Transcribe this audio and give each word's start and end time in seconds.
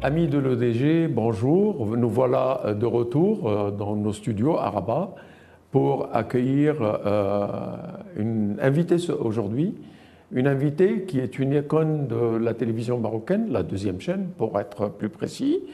Amis 0.00 0.28
de 0.28 0.38
l'EDG, 0.38 1.08
bonjour. 1.12 1.84
Nous 1.96 2.08
voilà 2.08 2.72
de 2.78 2.86
retour 2.86 3.48
euh, 3.48 3.72
dans 3.72 3.96
nos 3.96 4.12
studios 4.12 4.56
à 4.56 4.70
Rabat 4.70 5.12
pour 5.72 6.10
accueillir 6.12 6.76
euh, 6.80 7.46
une 8.16 8.58
invitée 8.62 9.10
aujourd'hui. 9.10 9.74
Une 10.30 10.46
invitée 10.46 11.02
qui 11.02 11.18
est 11.18 11.40
une 11.40 11.52
icône 11.52 12.06
de 12.06 12.36
la 12.36 12.54
télévision 12.54 13.00
marocaine, 13.00 13.50
la 13.50 13.64
deuxième 13.64 14.00
chaîne 14.00 14.28
pour 14.38 14.60
être 14.60 14.88
plus 14.88 15.08
précis. 15.08 15.64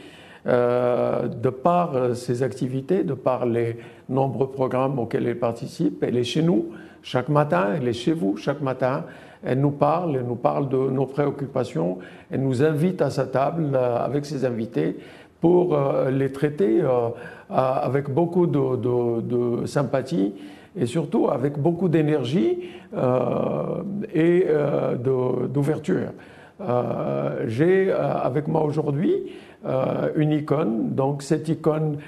Euh, 0.46 1.28
de 1.28 1.50
par 1.50 2.16
ses 2.16 2.42
activités, 2.42 3.04
de 3.04 3.14
par 3.14 3.44
les 3.44 3.76
nombreux 4.08 4.50
programmes 4.50 4.98
auxquels 4.98 5.26
elle 5.26 5.38
participe, 5.38 6.02
elle 6.02 6.16
est 6.16 6.24
chez 6.24 6.42
nous 6.42 6.70
chaque 7.02 7.28
matin, 7.28 7.74
elle 7.76 7.86
est 7.86 7.92
chez 7.92 8.14
vous 8.14 8.38
chaque 8.38 8.62
matin 8.62 9.04
elle 9.44 9.60
nous 9.60 9.70
parle, 9.70 10.16
elle 10.16 10.26
nous 10.26 10.36
parle 10.36 10.68
de 10.68 10.76
nos 10.76 11.06
préoccupations, 11.06 11.98
elle 12.30 12.40
nous 12.40 12.62
invite 12.62 13.02
à 13.02 13.10
sa 13.10 13.26
table 13.26 13.70
euh, 13.74 13.98
avec 13.98 14.24
ses 14.24 14.44
invités 14.44 14.96
pour 15.40 15.74
euh, 15.74 16.10
les 16.10 16.32
traiter 16.32 16.80
euh, 16.80 17.10
avec 17.50 18.08
beaucoup 18.08 18.46
de, 18.46 19.66
sympathie 19.66 20.32
et 20.76 20.86
surtout 20.86 21.28
avec 21.28 21.58
beaucoup 21.58 21.88
d'énergie 21.88 22.70
et 24.12 24.46
d'ouverture. 25.52 26.08
J'ai 27.46 27.92
avec 27.92 28.48
moi 28.48 28.64
aujourd'hui 28.64 29.14
une 30.16 30.32
icône, 30.32 30.94
donc 30.94 31.22
cette 31.22 31.48
icône 31.48 31.98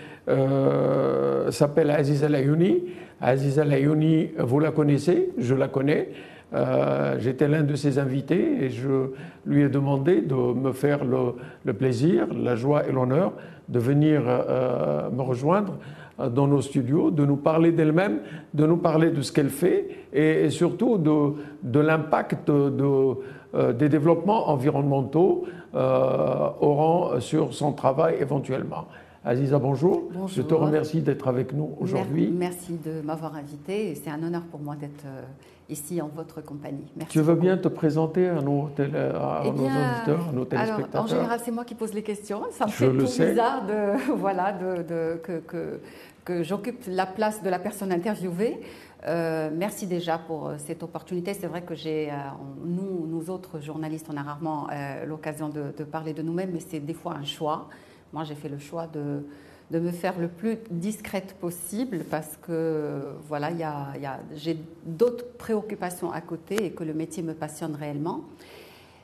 s'appelle 1.50 1.90
Aziz 1.90 2.24
Alayouni. 2.24 2.82
Aziz 3.20 3.60
Alayouni, 3.60 4.30
vous 4.38 4.58
la 4.58 4.72
connaissez, 4.72 5.30
je 5.38 5.54
la 5.54 5.68
connais. 5.68 6.08
Euh, 6.54 7.16
j'étais 7.18 7.48
l'un 7.48 7.64
de 7.64 7.74
ses 7.74 7.98
invités 7.98 8.64
et 8.64 8.70
je 8.70 9.10
lui 9.46 9.62
ai 9.62 9.68
demandé 9.68 10.20
de 10.20 10.34
me 10.34 10.72
faire 10.72 11.00
le, 11.04 11.72
plaisir, 11.72 12.28
la 12.32 12.54
joie 12.54 12.86
et 12.86 12.92
l'honneur 12.92 13.32
de 13.68 13.80
venir 13.80 14.22
euh, 14.26 15.10
me 15.10 15.22
rejoindre 15.22 15.74
euh, 16.20 16.28
dans 16.28 16.46
nos 16.46 16.62
studios, 16.62 17.10
de 17.10 17.26
nous 17.26 17.36
parler 17.36 17.72
d'elle-même, 17.72 18.20
de 18.54 18.64
nous 18.64 18.76
parler 18.76 19.10
de 19.10 19.22
ce 19.22 19.32
qu'elle 19.32 19.50
fait 19.50 19.88
et, 20.12 20.50
surtout 20.50 20.98
de, 20.98 21.80
l'impact 21.80 22.48
des 22.48 23.88
développements 23.88 24.48
environnementaux 24.50 25.46
auront 25.74 27.20
sur 27.20 27.52
son 27.52 27.72
travail 27.72 28.16
éventuellement. 28.20 28.86
Aziza, 29.26 29.58
bonjour. 29.58 30.04
bonjour. 30.12 30.28
Je 30.28 30.40
te 30.40 30.54
remercie 30.54 31.02
d'être 31.02 31.26
avec 31.26 31.52
nous 31.52 31.74
aujourd'hui. 31.80 32.32
Merci 32.32 32.78
de 32.84 33.00
m'avoir 33.02 33.34
invité. 33.34 33.96
C'est 33.96 34.08
un 34.08 34.22
honneur 34.22 34.42
pour 34.42 34.60
moi 34.60 34.76
d'être 34.76 35.04
ici 35.68 36.00
en 36.00 36.06
votre 36.06 36.40
compagnie. 36.40 36.84
Merci 36.96 37.12
tu 37.12 37.20
veux 37.20 37.34
bien 37.34 37.56
te 37.56 37.66
présenter 37.66 38.28
à 38.28 38.40
nos, 38.40 38.66
à 38.78 39.42
eh 39.44 39.50
nos 39.50 39.64
auditeurs, 39.64 40.28
à 40.28 40.32
nos 40.32 40.44
téléspectateurs 40.44 40.88
alors, 40.92 41.04
En 41.04 41.06
général, 41.08 41.40
c'est 41.44 41.50
moi 41.50 41.64
qui 41.64 41.74
pose 41.74 41.92
les 41.92 42.04
questions. 42.04 42.42
Ça 42.52 42.66
me 42.66 42.70
fait 42.70 42.88
tout 42.88 42.98
bizarre 42.98 43.66
de, 43.66 44.12
voilà, 44.16 44.52
de, 44.52 45.16
que, 45.16 45.40
que, 45.40 45.80
que 46.24 46.44
j'occupe 46.44 46.84
la 46.86 47.06
place 47.06 47.42
de 47.42 47.50
la 47.50 47.58
personne 47.58 47.90
interviewée. 47.90 48.60
Euh, 49.06 49.50
merci 49.52 49.86
déjà 49.86 50.18
pour 50.18 50.48
euh, 50.48 50.54
cette 50.58 50.82
opportunité. 50.82 51.34
C'est 51.34 51.46
vrai 51.46 51.62
que 51.62 51.74
j'ai, 51.74 52.10
euh, 52.10 52.14
nous, 52.64 53.06
nous 53.06 53.30
autres 53.30 53.60
journalistes, 53.60 54.06
on 54.12 54.16
a 54.16 54.22
rarement 54.22 54.68
l'occasion 55.06 55.48
de, 55.48 55.74
de, 55.76 55.84
parler 55.84 56.12
de 56.12 56.22
nous-mêmes, 56.22 56.50
mais 56.52 56.60
c'est 56.60 56.80
des 56.80 56.94
fois 56.94 57.14
un 57.14 57.24
choix. 57.24 57.68
Moi, 58.12 58.24
j'ai 58.24 58.34
fait 58.34 58.48
le 58.48 58.58
choix 58.58 58.86
de, 58.86 59.26
de 59.70 59.78
me 59.78 59.90
faire 59.90 60.18
le 60.18 60.28
plus 60.28 60.58
discrète 60.70 61.34
possible 61.40 62.04
parce 62.10 62.36
que 62.36 63.02
voilà, 63.28 63.50
y 63.50 63.58
y 63.58 63.62
a, 63.64 64.20
j'ai 64.34 64.58
d'autres 64.84 65.26
préoccupations 65.36 66.12
à 66.12 66.20
côté 66.20 66.64
et 66.64 66.70
que 66.70 66.84
le 66.84 66.94
métier 66.94 67.22
me 67.22 67.34
passionne 67.34 67.74
réellement. 67.74 68.24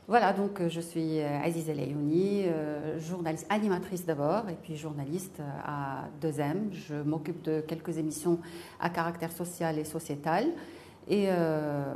Voilà, 0.09 0.33
donc 0.33 0.61
je 0.69 0.81
suis 0.81 1.21
Aziz 1.21 1.69
Elayouni, 1.69 2.45
euh, 2.47 2.99
journaliste, 2.99 3.47
animatrice 3.49 4.05
d'abord, 4.05 4.49
et 4.51 4.57
puis 4.61 4.77
journaliste 4.77 5.41
à 5.65 6.09
2M. 6.21 6.73
Je 6.73 6.97
m'occupe 6.97 7.41
de 7.43 7.61
quelques 7.61 7.99
émissions 7.99 8.39
à 8.81 8.91
caractère 8.91 9.31
social 9.31 9.79
et 9.79 9.85
sociétal. 9.85 10.47
Et 11.09 11.27
euh, 11.29 11.95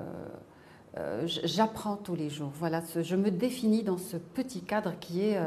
euh, 0.98 1.26
j'apprends 1.26 1.96
tous 1.96 2.14
les 2.14 2.30
jours. 2.30 2.50
Voilà, 2.54 2.82
je 3.00 3.16
me 3.16 3.30
définis 3.30 3.82
dans 3.82 3.98
ce 3.98 4.16
petit 4.16 4.62
cadre 4.62 4.94
qui 4.98 5.22
est 5.22 5.38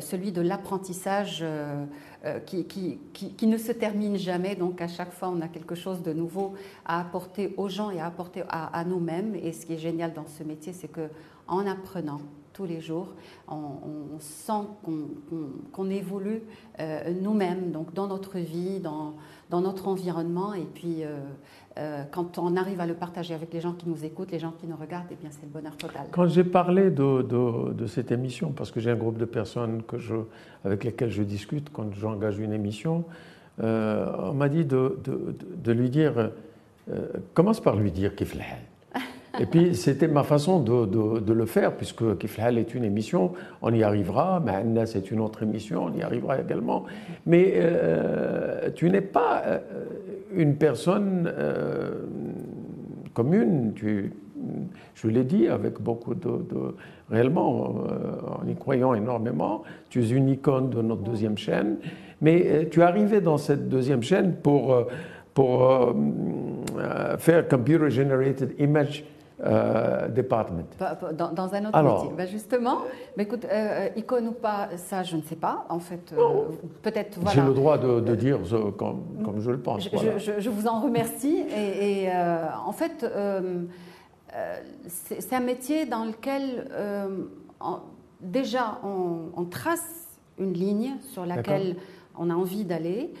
celui 0.00 0.32
de 0.32 0.40
l'apprentissage 0.40 1.44
euh, 2.26 2.40
qui, 2.40 3.46
ne 3.46 3.56
se 3.56 3.70
termine 3.72 4.16
jamais. 4.16 4.56
Donc 4.56 4.80
à 4.80 4.88
chaque 4.88 5.12
fois, 5.12 5.28
on 5.28 5.40
a 5.42 5.48
quelque 5.48 5.76
chose 5.76 6.02
de 6.02 6.12
nouveau 6.12 6.54
à 6.84 7.00
apporter 7.00 7.54
aux 7.56 7.68
gens 7.68 7.90
et 7.90 8.00
à 8.00 8.06
apporter 8.06 8.42
à, 8.48 8.84
nous-mêmes. 8.84 9.36
Et 9.36 9.52
ce 9.52 9.64
qui 9.64 9.74
est 9.74 9.78
génial 9.78 10.12
dans 10.12 10.26
ce 10.26 10.42
métier, 10.42 10.72
c'est 10.72 10.88
que 10.88 11.08
en 11.46 11.66
apprenant 11.66 12.20
tous 12.52 12.64
les 12.64 12.80
jours, 12.80 13.08
on, 13.46 14.18
sent 14.18 14.66
qu'on 15.72 15.90
évolue 15.90 16.42
euh, 16.80 17.12
nous-mêmes, 17.20 17.70
donc 17.70 17.94
dans 17.94 18.08
notre 18.08 18.38
vie, 18.38 18.80
dans, 18.80 19.14
dans 19.50 19.60
notre 19.60 19.86
environnement. 19.86 20.54
Et 20.54 20.64
puis, 20.64 21.02
euh, 21.78 21.86
euh, 21.96 22.02
quand 22.10 22.38
on 22.38 22.56
arrive 22.56 22.80
à 22.80 22.86
le 22.86 22.94
partager 22.94 23.34
avec 23.34 23.52
les 23.52 23.60
gens 23.60 23.72
qui 23.72 23.88
nous 23.88 24.04
écoutent, 24.04 24.30
les 24.32 24.38
gens 24.38 24.52
qui 24.58 24.66
nous 24.66 24.76
regardent, 24.76 25.06
eh 25.10 25.16
bien, 25.16 25.30
c'est 25.30 25.42
le 25.42 25.52
bonheur 25.52 25.76
total. 25.76 26.06
Quand 26.10 26.26
j'ai 26.26 26.44
parlé 26.44 26.90
de, 26.90 27.22
de, 27.22 27.86
cette 27.86 28.12
émission, 28.12 28.52
parce 28.52 28.70
que 28.70 28.80
j'ai 28.80 28.90
un 28.90 28.96
groupe 28.96 29.18
de 29.18 29.24
personnes 29.24 29.82
que 29.82 29.98
je, 29.98 30.14
avec 30.64 30.84
lesquelles 30.84 31.10
je 31.10 31.22
discute 31.22 31.70
quand 31.72 31.92
j'engage 31.94 32.38
une 32.38 32.52
émission, 32.52 33.04
euh, 33.62 34.06
on 34.18 34.34
m'a 34.34 34.48
dit 34.48 34.64
de, 34.64 34.98
de, 35.04 35.72
lui 35.72 35.90
dire, 35.90 36.30
commence 37.34 37.60
par 37.60 37.76
lui 37.76 37.90
dire 37.90 38.12
fait 38.16 38.38
et 39.40 39.46
puis, 39.46 39.74
c'était 39.74 40.08
ma 40.08 40.22
façon 40.22 40.60
de, 40.60 40.86
de, 41.20 41.32
le 41.32 41.46
faire, 41.46 41.76
puisque 41.76 42.16
Kiflhal 42.18 42.56
est 42.58 42.74
une 42.74 42.84
émission, 42.84 43.32
on 43.60 43.72
y 43.74 43.82
arrivera. 43.82 44.40
Ma'anna, 44.40 44.86
c'est 44.86 45.10
une 45.10 45.20
autre 45.20 45.42
émission, 45.42 45.84
on 45.84 45.92
y 45.94 46.02
arrivera 46.02 46.40
également. 46.40 46.84
Mais 47.26 47.52
euh, 47.56 48.70
tu 48.74 48.88
n'es 48.88 49.02
pas 49.02 49.42
euh, 49.44 49.58
une 50.36 50.56
personne 50.56 51.32
euh, 51.36 52.04
commune. 53.14 53.72
Tu, 53.74 54.12
je 54.94 55.08
l'ai 55.08 55.24
dit 55.24 55.48
avec 55.48 55.80
beaucoup 55.80 56.14
de. 56.14 56.30
réellement, 57.10 57.74
en 58.40 58.46
y 58.46 58.54
croyant 58.54 58.94
énormément, 58.94 59.62
tu 59.88 60.02
es 60.02 60.08
une 60.10 60.28
icône 60.28 60.70
de 60.70 60.82
notre 60.82 61.02
deuxième 61.02 61.36
chaîne. 61.36 61.76
Mais 62.20 62.68
tu 62.70 62.80
es 62.80 62.82
arrivé 62.82 63.20
dans 63.20 63.38
cette 63.38 63.68
deuxième 63.68 64.02
chaîne 64.02 64.34
pour, 64.36 64.86
pour 65.34 65.94
faire 67.18 67.48
Computer 67.48 67.90
Generated 67.90 68.54
Image 68.58 69.04
euh, 69.44 70.08
department. 70.08 70.64
Dans, 71.12 71.54
un 71.54 71.66
autre 71.66 71.82
métier. 71.82 72.10
Ben 72.16 72.26
justement, 72.26 72.78
mais 73.16 73.24
écoute, 73.24 73.44
euh, 73.44 73.88
icône 73.94 74.28
ou 74.28 74.32
pas, 74.32 74.68
ça 74.76 75.02
je 75.02 75.14
ne 75.14 75.22
sais 75.22 75.36
pas. 75.36 75.66
En 75.68 75.78
fait, 75.78 76.14
euh, 76.14 76.16
oh. 76.18 76.46
peut-être. 76.82 77.18
J'ai 77.34 77.42
le 77.42 77.52
droit 77.52 77.76
de, 77.76 78.14
dire 78.14 78.38
comme, 78.78 79.02
comme, 79.22 79.40
je 79.40 79.50
le 79.50 79.60
pense. 79.60 79.90
Je, 79.92 80.40
je, 80.40 80.48
vous 80.50 80.66
en 80.66 80.80
remercie. 80.80 81.44
Et, 81.54 82.08
en 82.10 82.72
fait, 82.72 83.06
c'est 84.88 85.34
un 85.34 85.40
métier 85.40 85.84
dans 85.84 86.06
lequel 86.06 86.66
déjà 88.22 88.80
on, 88.84 89.44
trace 89.44 90.08
une 90.38 90.54
ligne 90.54 90.94
sur 91.12 91.26
laquelle 91.26 91.76
on 92.16 92.30
a 92.30 92.34
envie 92.34 92.64
d'aller 92.64 93.12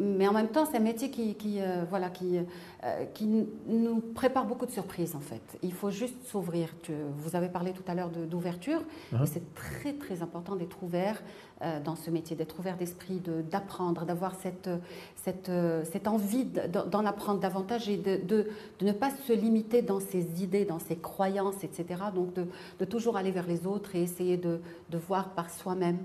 mais 0.00 0.26
en 0.26 0.32
même 0.32 0.48
temps, 0.48 0.64
c'est 0.64 0.78
un 0.78 0.80
métier 0.80 1.10
qui, 1.10 1.34
qui 1.34 1.60
euh, 1.60 1.84
voilà, 1.88 2.08
qui, 2.08 2.38
euh, 2.38 3.04
qui 3.12 3.26
nous 3.66 4.00
prépare 4.14 4.46
beaucoup 4.46 4.64
de 4.64 4.70
surprises, 4.70 5.14
en 5.14 5.20
fait. 5.20 5.42
Il 5.62 5.72
faut 5.72 5.90
juste 5.90 6.24
s'ouvrir. 6.24 6.68
Vous 7.16 7.36
avez 7.36 7.48
parlé 7.48 7.72
tout 7.72 7.82
à 7.86 7.94
l'heure 7.94 8.08
d'ouverture, 8.08 8.80
uh-huh. 9.12 9.22
et 9.22 9.26
c'est 9.26 9.54
très, 9.54 9.92
très 9.92 10.22
important 10.22 10.56
d'être 10.56 10.82
ouvert 10.82 11.22
euh, 11.60 11.78
dans 11.80 11.94
ce 11.94 12.10
métier, 12.10 12.36
d'être 12.36 12.58
ouvert 12.58 12.76
d'esprit, 12.78 13.20
d'apprendre, 13.50 14.06
d'avoir 14.06 14.34
cette, 14.36 14.70
cette, 15.16 15.50
cette, 15.84 16.08
envie 16.08 16.46
d'en 16.46 17.04
apprendre 17.04 17.40
davantage 17.40 17.88
et 17.88 17.98
de, 17.98 18.16
de, 18.16 18.48
de, 18.78 18.86
ne 18.86 18.92
pas 18.92 19.10
se 19.10 19.32
limiter 19.32 19.82
dans 19.82 20.00
ses 20.00 20.42
idées, 20.42 20.64
dans 20.64 20.78
ses 20.78 20.96
croyances, 20.96 21.64
etc. 21.64 21.84
Donc, 22.14 22.32
de, 22.32 22.46
de 22.78 22.84
toujours 22.86 23.16
aller 23.18 23.30
vers 23.30 23.46
les 23.46 23.66
autres 23.66 23.94
et 23.94 24.02
essayer 24.02 24.38
de, 24.38 24.60
voir 25.06 25.30
par 25.30 25.50
soi-même 25.50 25.98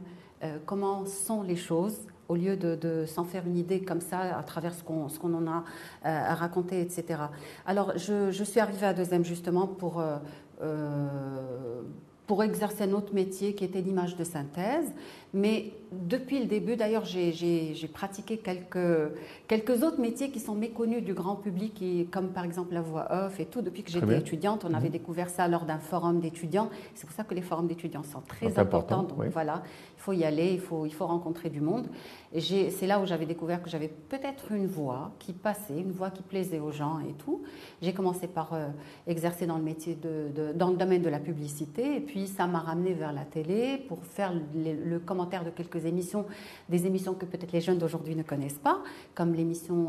comment 0.65 1.05
sont 1.05 1.41
les 1.41 1.55
choses 1.55 1.99
au 2.29 2.35
lieu 2.35 2.57
de, 2.57 3.05
s'en 3.05 3.23
faire 3.23 3.45
une 3.45 3.57
idée 3.57 3.81
comme 3.81 4.01
ça 4.01 4.37
à 4.37 4.43
travers 4.43 4.73
ce 4.73 4.83
qu'on 4.83 5.33
en 5.33 5.47
a 5.47 5.57
euh, 5.57 5.61
à 6.03 6.35
raconter, 6.35 6.81
etc. 6.81 7.19
Alors, 7.65 7.97
je, 7.97 8.43
suis 8.43 8.59
arrivée 8.59 8.85
à 8.85 8.93
deuxième 8.93 9.23
justement 9.23 9.67
pour, 9.67 9.99
euh, 9.99 10.17
euh, 10.61 11.81
pour 12.25 12.43
exercer 12.43 12.83
un 12.83 12.93
autre 12.93 13.13
métier 13.13 13.55
qui 13.55 13.63
était 13.63 13.81
l'image 13.81 14.15
de 14.15 14.23
synthèse. 14.23 14.91
Mais 15.33 15.71
depuis 15.91 16.39
le 16.39 16.45
début, 16.45 16.75
d'ailleurs, 16.75 17.05
j'ai 17.05 17.89
pratiqué 17.93 18.37
quelques, 18.37 19.11
quelques 19.47 19.83
autres 19.83 19.99
métiers 19.99 20.31
qui 20.31 20.39
sont 20.39 20.55
méconnus 20.55 21.03
du 21.03 21.13
grand 21.13 21.35
public, 21.35 21.81
comme 22.11 22.29
par 22.29 22.43
exemple 22.43 22.73
la 22.73 22.81
voix 22.81 23.07
off 23.09 23.39
et 23.39 23.45
tout. 23.45 23.61
Depuis 23.61 23.83
que 23.83 23.91
j'étais 23.91 24.17
étudiante, 24.17 24.65
on 24.65 24.73
avait 24.73 24.87
mhm. 24.87 24.93
découvert 24.93 25.29
ça 25.29 25.47
lors 25.47 25.65
d'un 25.65 25.79
forum 25.79 26.19
d'étudiants. 26.19 26.69
C'est 26.95 27.05
pour 27.05 27.15
ça 27.15 27.23
que 27.23 27.33
les 27.33 27.41
forums 27.41 27.67
d'étudiants 27.67 28.03
sont 28.03 28.21
très 28.21 28.57
importants. 28.59 29.03
donc 29.03 29.27
voilà, 29.31 29.63
il 29.97 30.01
faut 30.01 30.13
y 30.13 30.23
aller, 30.23 30.53
il 30.53 30.59
faut, 30.59 30.85
il 30.85 30.93
faut 30.93 31.07
rencontrer 31.07 31.49
du 31.49 31.61
monde. 31.61 31.87
Et 32.33 32.41
c'est 32.41 32.87
là 32.87 32.99
où 32.99 33.05
j'avais 33.05 33.25
découvert 33.25 33.63
que 33.63 33.69
j'avais 33.69 33.87
peut-être 33.87 34.51
une 34.51 34.67
voix 34.67 35.11
qui 35.19 35.31
passait, 35.33 35.79
une 35.79 35.91
voix 35.91 36.09
qui 36.09 36.21
plaisait 36.21 36.59
aux 36.59 36.71
gens 36.71 36.99
et 36.99 37.13
tout. 37.13 37.41
J'ai 37.81 37.93
commencé 37.93 38.27
par 38.27 38.53
euh, 38.53 38.67
exercer 39.07 39.45
dans 39.45 39.57
le 39.57 39.63
métier 39.63 39.95
de, 39.95 40.51
dans 40.53 40.69
le 40.69 40.75
domaine 40.75 41.01
de 41.01 41.09
la 41.09 41.19
publicité, 41.19 41.95
et 41.95 41.99
puis 42.01 42.27
ça 42.27 42.45
m'a 42.47 42.59
ramené 42.59 42.93
vers 42.93 43.13
la 43.13 43.23
télé 43.23 43.77
pour 43.87 44.03
faire 44.03 44.33
le, 44.33 44.73
le 44.73 44.99
commentaires 45.17 45.43
de 45.43 45.49
quelques 45.49 45.85
émissions, 45.85 46.25
des 46.69 46.85
émissions 46.85 47.15
que 47.15 47.25
peut-être 47.25 47.51
les 47.51 47.61
jeunes 47.61 47.79
d'aujourd'hui 47.79 48.15
ne 48.15 48.21
connaissent 48.21 48.59
pas, 48.63 48.81
comme 49.15 49.33
l'émission 49.33 49.87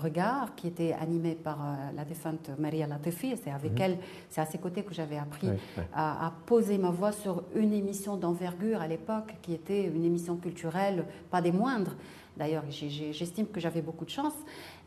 Regard, 0.00 0.54
qui 0.54 0.68
était 0.68 0.92
animée 0.92 1.34
par 1.34 1.58
la 1.96 2.04
défunte 2.04 2.50
Maria 2.56 2.86
Latifi. 2.86 3.34
C'est 3.42 3.50
avec 3.50 3.72
mhm. 3.72 3.80
elle, 3.80 3.98
c'est 4.28 4.40
à 4.40 4.46
ses 4.46 4.58
côtés 4.58 4.84
que 4.84 4.94
j'avais 4.94 5.18
appris 5.18 5.48
À, 5.92 6.26
à, 6.26 6.32
poser 6.46 6.78
ma 6.78 6.90
voix 6.90 7.10
sur 7.10 7.42
une 7.56 7.72
émission 7.72 8.16
d'envergure 8.16 8.80
à 8.80 8.86
l'époque, 8.86 9.34
qui 9.42 9.54
était 9.54 9.86
une 9.86 10.04
émission 10.04 10.36
culturelle, 10.36 11.04
pas 11.32 11.42
des 11.42 11.52
moindres. 11.52 11.96
D'ailleurs, 12.36 12.64
j'estime 12.70 13.46
que 13.48 13.60
j'avais 13.60 13.82
beaucoup 13.82 14.04
de 14.04 14.10
chance. 14.10 14.34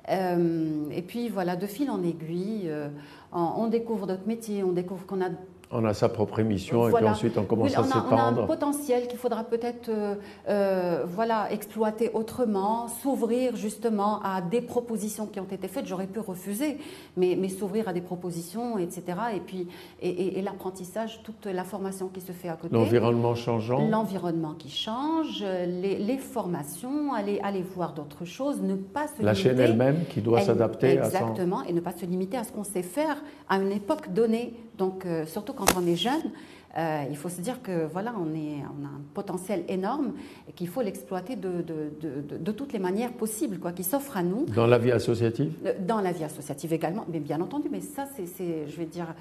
Euh, 0.10 0.90
et 0.92 1.02
puis 1.02 1.30
voilà, 1.30 1.56
de 1.56 1.66
fil 1.66 1.90
en 1.90 2.04
aiguille, 2.04 2.64
euh, 2.66 2.90
on, 3.32 3.68
découvre 3.68 4.08
d'autres 4.08 4.28
métiers, 4.28 4.64
on 4.64 4.72
découvre 4.72 5.06
qu'on 5.06 5.22
a 5.22 5.30
on 5.74 5.86
a 5.86 5.94
sa 5.94 6.10
propre 6.10 6.40
émission 6.40 6.88
et 6.88 6.92
puis 6.92 7.06
ensuite 7.06 7.38
on 7.38 7.44
commence 7.44 7.76
à 7.78 7.84
s'épandre. 7.84 8.08
On 8.12 8.18
a 8.18 8.44
un 8.44 8.46
potentiel 8.46 9.08
qu'il 9.08 9.18
faudra 9.18 9.44
peut-être 9.44 9.90
euh, 9.90 10.16
euh, 10.48 11.04
voilà, 11.08 11.52
exploiter 11.52 12.12
autrement, 12.14 12.88
s'ouvrir 12.88 13.56
justement 13.56 14.22
à 14.24 14.42
des 14.42 14.62
propositions 14.62 15.26
qui 15.26 15.40
ont 15.40 15.48
été 15.50 15.68
faites. 15.68 15.88
J'aurais 15.88 16.08
pu 16.08 16.20
refuser, 16.20 16.78
mais, 17.18 17.36
mais 17.40 17.50
s'ouvrir 17.50 17.88
à 17.88 17.94
des 17.94 18.02
propositions, 18.02 18.78
etc. 18.78 19.04
Et 19.36 19.40
puis 19.40 19.68
et, 20.02 20.42
l'apprentissage, 20.42 21.22
toute 21.24 21.46
la 21.46 21.64
formation 21.64 22.08
qui 22.08 22.22
se 22.22 22.32
fait 22.32 22.50
à 22.50 22.56
côté. 22.56 22.74
L'environnement 22.74 23.36
changeant. 23.36 23.88
L'environnement 23.88 24.54
qui 24.54 24.70
change, 24.70 25.44
les, 25.44 26.18
formations, 26.18 27.14
aller, 27.14 27.40
aller 27.44 27.64
voir 27.64 27.94
d'autres 27.94 28.26
choses, 28.26 28.62
ne 28.62 28.76
pas 28.76 29.08
se 29.08 29.22
la 29.22 29.24
limiter. 29.24 29.24
La 29.24 29.34
chaîne 29.34 29.60
elle-même 29.60 30.06
qui 30.10 30.22
doit 30.22 30.42
s'adapter 30.42 31.00
à 31.00 31.06
Exactement, 31.06 31.64
et 31.64 31.74
ne 31.74 31.80
pas 31.80 31.94
se 31.94 32.06
limiter 32.06 32.38
à 32.38 32.44
ce 32.44 32.52
qu'on 32.52 32.64
sait 32.64 32.84
faire 32.84 33.18
à 33.50 33.58
une 33.58 33.72
époque 33.72 34.14
donnée. 34.14 34.54
Donc 34.78 35.06
euh, 35.06 35.26
surtout 35.26 35.54
quand 35.54 35.78
on 35.78 35.86
est 35.86 35.96
jeune, 35.96 36.32
euh, 36.78 37.04
il 37.10 37.16
faut 37.16 37.30
se 37.30 37.40
dire 37.40 37.62
que 37.62 37.86
voilà, 37.86 38.14
on, 38.20 38.34
est, 38.34 38.64
on 38.64 38.86
a 38.86 38.90
un 38.90 39.02
potentiel 39.14 39.64
énorme 39.68 40.14
et 40.50 40.54
qu'il 40.54 40.68
faut 40.68 40.82
l'exploiter 40.82 41.36
de, 41.36 41.62
de, 41.62 41.92
de, 42.38 42.52
toutes 42.52 42.74
les 42.74 42.80
manières 42.80 43.14
possibles, 43.14 43.60
quoi, 43.60 43.72
qui 43.72 43.84
s'offrent 43.84 44.18
à 44.18 44.24
nous. 44.24 44.46
Dans 44.48 44.66
la 44.66 44.80
vie 44.80 44.92
associative? 44.92 45.54
Euh, 45.66 45.74
Dans 45.80 46.02
la 46.02 46.12
vie 46.12 46.24
associative 46.24 46.74
également, 46.74 47.06
mais 47.08 47.20
bien 47.20 47.40
entendu, 47.42 47.68
mais 47.72 47.82
ça, 47.82 48.08
c'est, 48.16 48.68
je 48.68 48.76
vais 48.76 48.86
dire, 48.86 49.14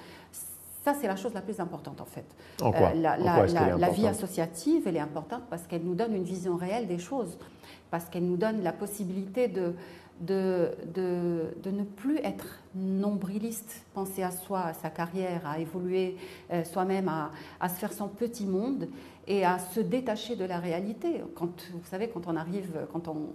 ça, 0.83 0.95
c'est 0.99 1.07
la 1.07 1.17
chose 1.17 1.35
la 1.35 1.43
plus 1.43 1.61
importante 1.61 2.01
en 2.01 2.07
fait. 2.07 2.25
En 2.63 2.73
quoi, 2.73 2.95
la, 2.95 3.19
la, 3.19 3.91
vie 3.91 4.07
associative, 4.07 4.85
elle 4.87 4.97
est 4.97 5.01
importante 5.01 5.43
parce 5.51 5.67
qu'elle 5.67 5.83
nous 5.85 5.95
donne 5.95 6.15
une 6.17 6.25
vision 6.25 6.57
réelle 6.57 6.87
des 6.87 6.99
choses, 6.99 7.37
parce 7.91 8.07
qu'elle 8.07 8.25
nous 8.25 8.39
donne 8.39 8.63
la 8.63 8.73
possibilité 8.73 9.49
de, 9.49 9.75
de, 10.23 10.71
de, 10.95 11.71
ne 11.71 11.83
plus 11.83 12.19
être 12.19 12.61
nombriliste, 12.75 13.85
penser 13.93 14.23
à 14.23 14.31
soi, 14.31 14.61
à 14.61 14.73
sa 14.73 14.89
carrière, 14.89 15.43
à 15.45 15.59
évoluer 15.59 16.17
euh, 16.53 16.65
soi-même, 16.65 17.11
à, 17.61 17.69
se 17.69 17.75
faire 17.75 17.93
son 17.93 18.09
petit 18.09 18.47
monde 18.47 18.89
et 19.27 19.45
à 19.45 19.59
se 19.59 19.81
détacher 19.81 20.37
de 20.37 20.45
la 20.45 20.59
réalité. 20.59 21.23
Quand, 21.35 21.51
vous 21.73 21.85
savez, 21.85 22.09
quand 22.09 22.27
on 22.27 22.37
arrive, 22.37 22.87
quand 22.93 23.09
on 23.09 23.31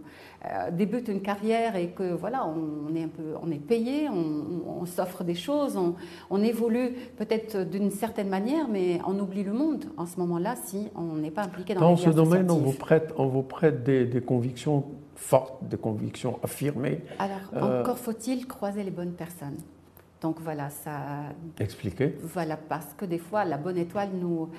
euh, 0.45 0.71
débute 0.71 1.07
une 1.07 1.21
carrière 1.21 1.75
et 1.75 1.89
que 1.89 2.13
voilà, 2.13 2.47
on, 2.47 2.95
est 2.95 3.03
un 3.03 3.09
peu, 3.09 3.35
on 3.41 3.51
est 3.51 3.59
payé, 3.59 4.09
on, 4.09 4.85
s'offre 4.85 5.23
des 5.23 5.35
choses, 5.35 5.77
on, 6.29 6.41
évolue 6.41 6.93
peut-être 7.17 7.69
d'une 7.69 7.91
certaine 7.91 8.29
manière, 8.29 8.69
mais 8.69 8.99
on 9.05 9.19
oublie 9.19 9.43
le 9.43 9.53
monde 9.53 9.85
en 9.97 10.05
ce 10.05 10.17
moment-là 10.19 10.55
si 10.55 10.87
on 10.95 11.15
n'est 11.17 11.31
pas 11.31 11.43
impliqué 11.43 11.73
dans, 11.73 11.81
dans 11.81 11.95
ce 11.97 12.09
domaine. 12.09 12.49
On 12.49 12.57
vous 12.57 12.71
prête, 12.71 13.13
on 13.17 13.27
vous 13.27 13.43
prête 13.43 13.83
des, 13.83 14.05
des 14.05 14.21
convictions 14.21 14.85
fortes, 15.17 15.63
des 15.67 15.77
convictions 15.77 16.39
affirmées. 16.43 17.01
Alors, 17.19 17.37
euh, 17.55 17.81
encore 17.81 17.97
faut-il 17.97 18.47
croiser 18.47 18.83
les 18.83 18.91
bonnes 18.91 19.13
personnes. 19.13 19.57
Donc 20.21 20.39
voilà, 20.39 20.69
ça. 20.69 20.99
Expliquez. 21.59 22.15
Voilà, 22.21 22.55
parce 22.55 22.93
que 22.95 23.05
des 23.05 23.17
fois, 23.17 23.43
la 23.43 23.57
bonne 23.57 23.77
étoile 23.77 24.09
nous, 24.13 24.49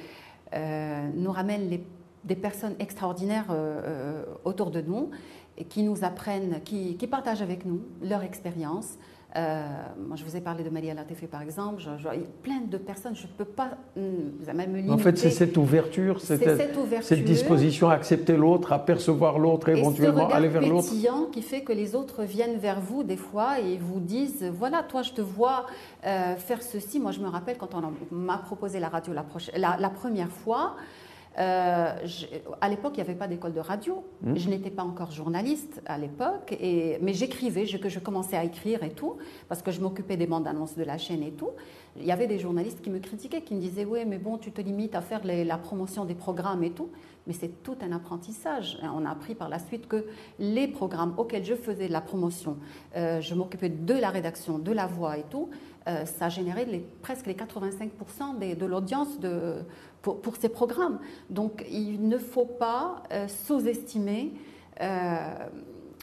euh, 0.55 1.09
nous 1.15 1.33
ramène 1.33 1.81
des 2.25 2.37
personnes 2.37 2.75
extraordinaires 2.79 3.47
euh, 3.51 4.25
autour 4.45 4.71
de 4.71 4.81
nous 4.81 5.11
et 5.57 5.65
qui 5.65 5.83
nous 5.83 6.05
apprennent, 6.05 6.61
qui, 6.65 6.97
qui 6.97 7.07
partagent 7.07 7.43
avec 7.43 7.65
nous 7.65 7.81
leur 8.03 8.23
expérience, 8.23 8.99
euh, 9.37 9.63
moi, 10.07 10.17
je 10.17 10.25
vous 10.25 10.37
ai 10.37 10.41
parlé 10.41 10.65
de 10.65 10.71
Maria 10.71 10.95
Latefe, 10.95 11.27
par 11.27 11.43
exemple. 11.43 11.83
Je, 11.83 11.91
je, 11.99 12.09
plein 12.43 12.61
de 12.67 12.79
personnes, 12.79 13.15
je 13.15 13.25
ne 13.25 13.33
peux 13.37 13.45
pas 13.45 13.73
hmm, 13.95 14.55
même 14.55 14.71
me 14.71 14.77
limiter. 14.77 14.95
En 14.95 14.99
fait, 14.99 15.19
c'est 15.19 15.31
cette 15.31 15.57
ouverture, 15.59 16.21
cette, 16.21 16.43
cette, 16.43 16.77
ouverture, 16.77 17.07
cette 17.07 17.25
disposition 17.25 17.91
à 17.91 17.95
accepter 17.95 18.37
l'autre, 18.39 18.73
à 18.73 18.79
percevoir 18.79 19.39
l'autre, 19.39 19.69
éventuellement 19.69 20.29
aller 20.29 20.49
vers 20.49 20.63
l'autre. 20.63 20.89
qui 21.31 21.43
fait 21.43 21.61
que 21.61 21.73
les 21.73 21.95
autres 21.95 22.25
viennent 22.25 22.59
vers 22.59 22.81
vous 22.81 23.03
des 23.03 23.19
fois 23.19 23.61
et 23.61 23.77
vous 23.77 24.01
disent 24.01 24.45
voilà, 24.45 24.83
toi, 24.83 25.03
je 25.03 25.13
te 25.13 25.21
vois 25.21 25.67
euh, 26.07 26.35
faire 26.37 26.63
ceci. 26.63 26.99
Moi, 26.99 27.13
je 27.13 27.21
me 27.21 27.29
rappelle 27.29 27.59
quand 27.59 27.75
on 27.75 27.93
m'a 28.15 28.39
proposé 28.39 28.81
la 28.81 28.89
radio 28.89 29.13
la, 29.13 29.77
la 29.79 29.91
première 29.91 30.31
fois. 30.31 30.75
Euh, 31.39 31.95
à 32.61 32.69
l'époque, 32.69 32.93
il 32.95 32.97
n'y 32.97 33.09
avait 33.09 33.19
pas 33.19 33.29
d'école 33.29 33.53
de 33.53 33.61
radio. 33.61 34.05
Hmm. 34.23 34.37
Je 34.37 34.49
n'étais 34.49 34.71
pas 34.71 34.83
encore 34.83 35.13
journaliste 35.13 35.81
à 35.87 35.99
l'époque, 35.99 36.57
mais 36.61 37.13
j'écrivais, 37.13 37.67
je, 37.67 37.77
je 37.87 37.99
commençais 37.99 38.37
à 38.37 38.45
écrire 38.45 38.83
et 38.83 38.91
tout, 38.91 39.17
parce 39.49 39.63
que 39.63 39.71
je 39.71 39.81
m'occupais 39.81 40.17
des 40.17 40.27
bandes 40.27 40.47
annonces 40.47 40.77
de 40.77 40.83
la 40.85 40.99
chaîne 40.99 41.23
et 41.23 41.33
tout. 41.33 41.51
Il 41.97 42.05
y 42.05 42.13
avait 42.13 42.27
des 42.27 42.39
journalistes 42.39 42.81
qui 42.83 42.91
me 42.91 42.99
critiquaient, 42.99 43.43
qui 43.43 43.55
me 43.55 43.61
disaient 43.61 43.85
Oui, 43.85 44.01
mais 44.07 44.19
bon, 44.19 44.39
tu 44.39 44.53
te 44.53 44.61
limites 44.61 44.95
à 44.95 45.01
faire 45.01 45.21
la 45.25 45.59
promotion 45.59 46.05
des 46.05 46.15
programmes 46.15 46.63
et 46.65 46.71
tout. 46.71 46.91
Mais 47.27 47.35
c'est 47.35 47.63
tout 47.63 47.77
un 47.83 47.93
apprentissage. 47.93 48.79
On 48.83 49.05
a 49.05 49.11
appris 49.11 49.35
par 49.35 49.51
la 49.51 49.59
suite 49.59 49.87
que 49.87 50.07
les 50.39 50.67
programmes 50.67 51.13
auxquels 51.19 51.45
je 51.45 51.55
faisais 51.55 51.87
la 51.87 52.01
promotion, 52.01 52.57
euh, 52.97 53.21
je 53.21 53.35
m'occupais 53.35 53.69
de 53.69 53.95
la 53.95 54.09
rédaction, 54.09 54.59
de 54.59 54.73
la 54.73 54.87
voix 54.87 55.19
et 55.19 55.25
tout, 55.29 55.51
euh, 55.89 56.05
ça 56.05 56.29
générait 56.29 56.67
les, 56.67 56.81
presque 57.03 57.27
les 57.27 57.35
85% 57.35 58.39
de 58.39 58.67
l'audience 58.67 59.09
pour, 60.03 60.37
ces 60.39 60.51
programmes. 60.51 60.99
Donc 61.31 61.65
il 61.71 62.09
ne 62.09 62.19
faut 62.19 62.45
pas 62.45 63.03
euh, 63.11 63.27
sous-estimer 63.27 64.33
euh, 64.83 65.35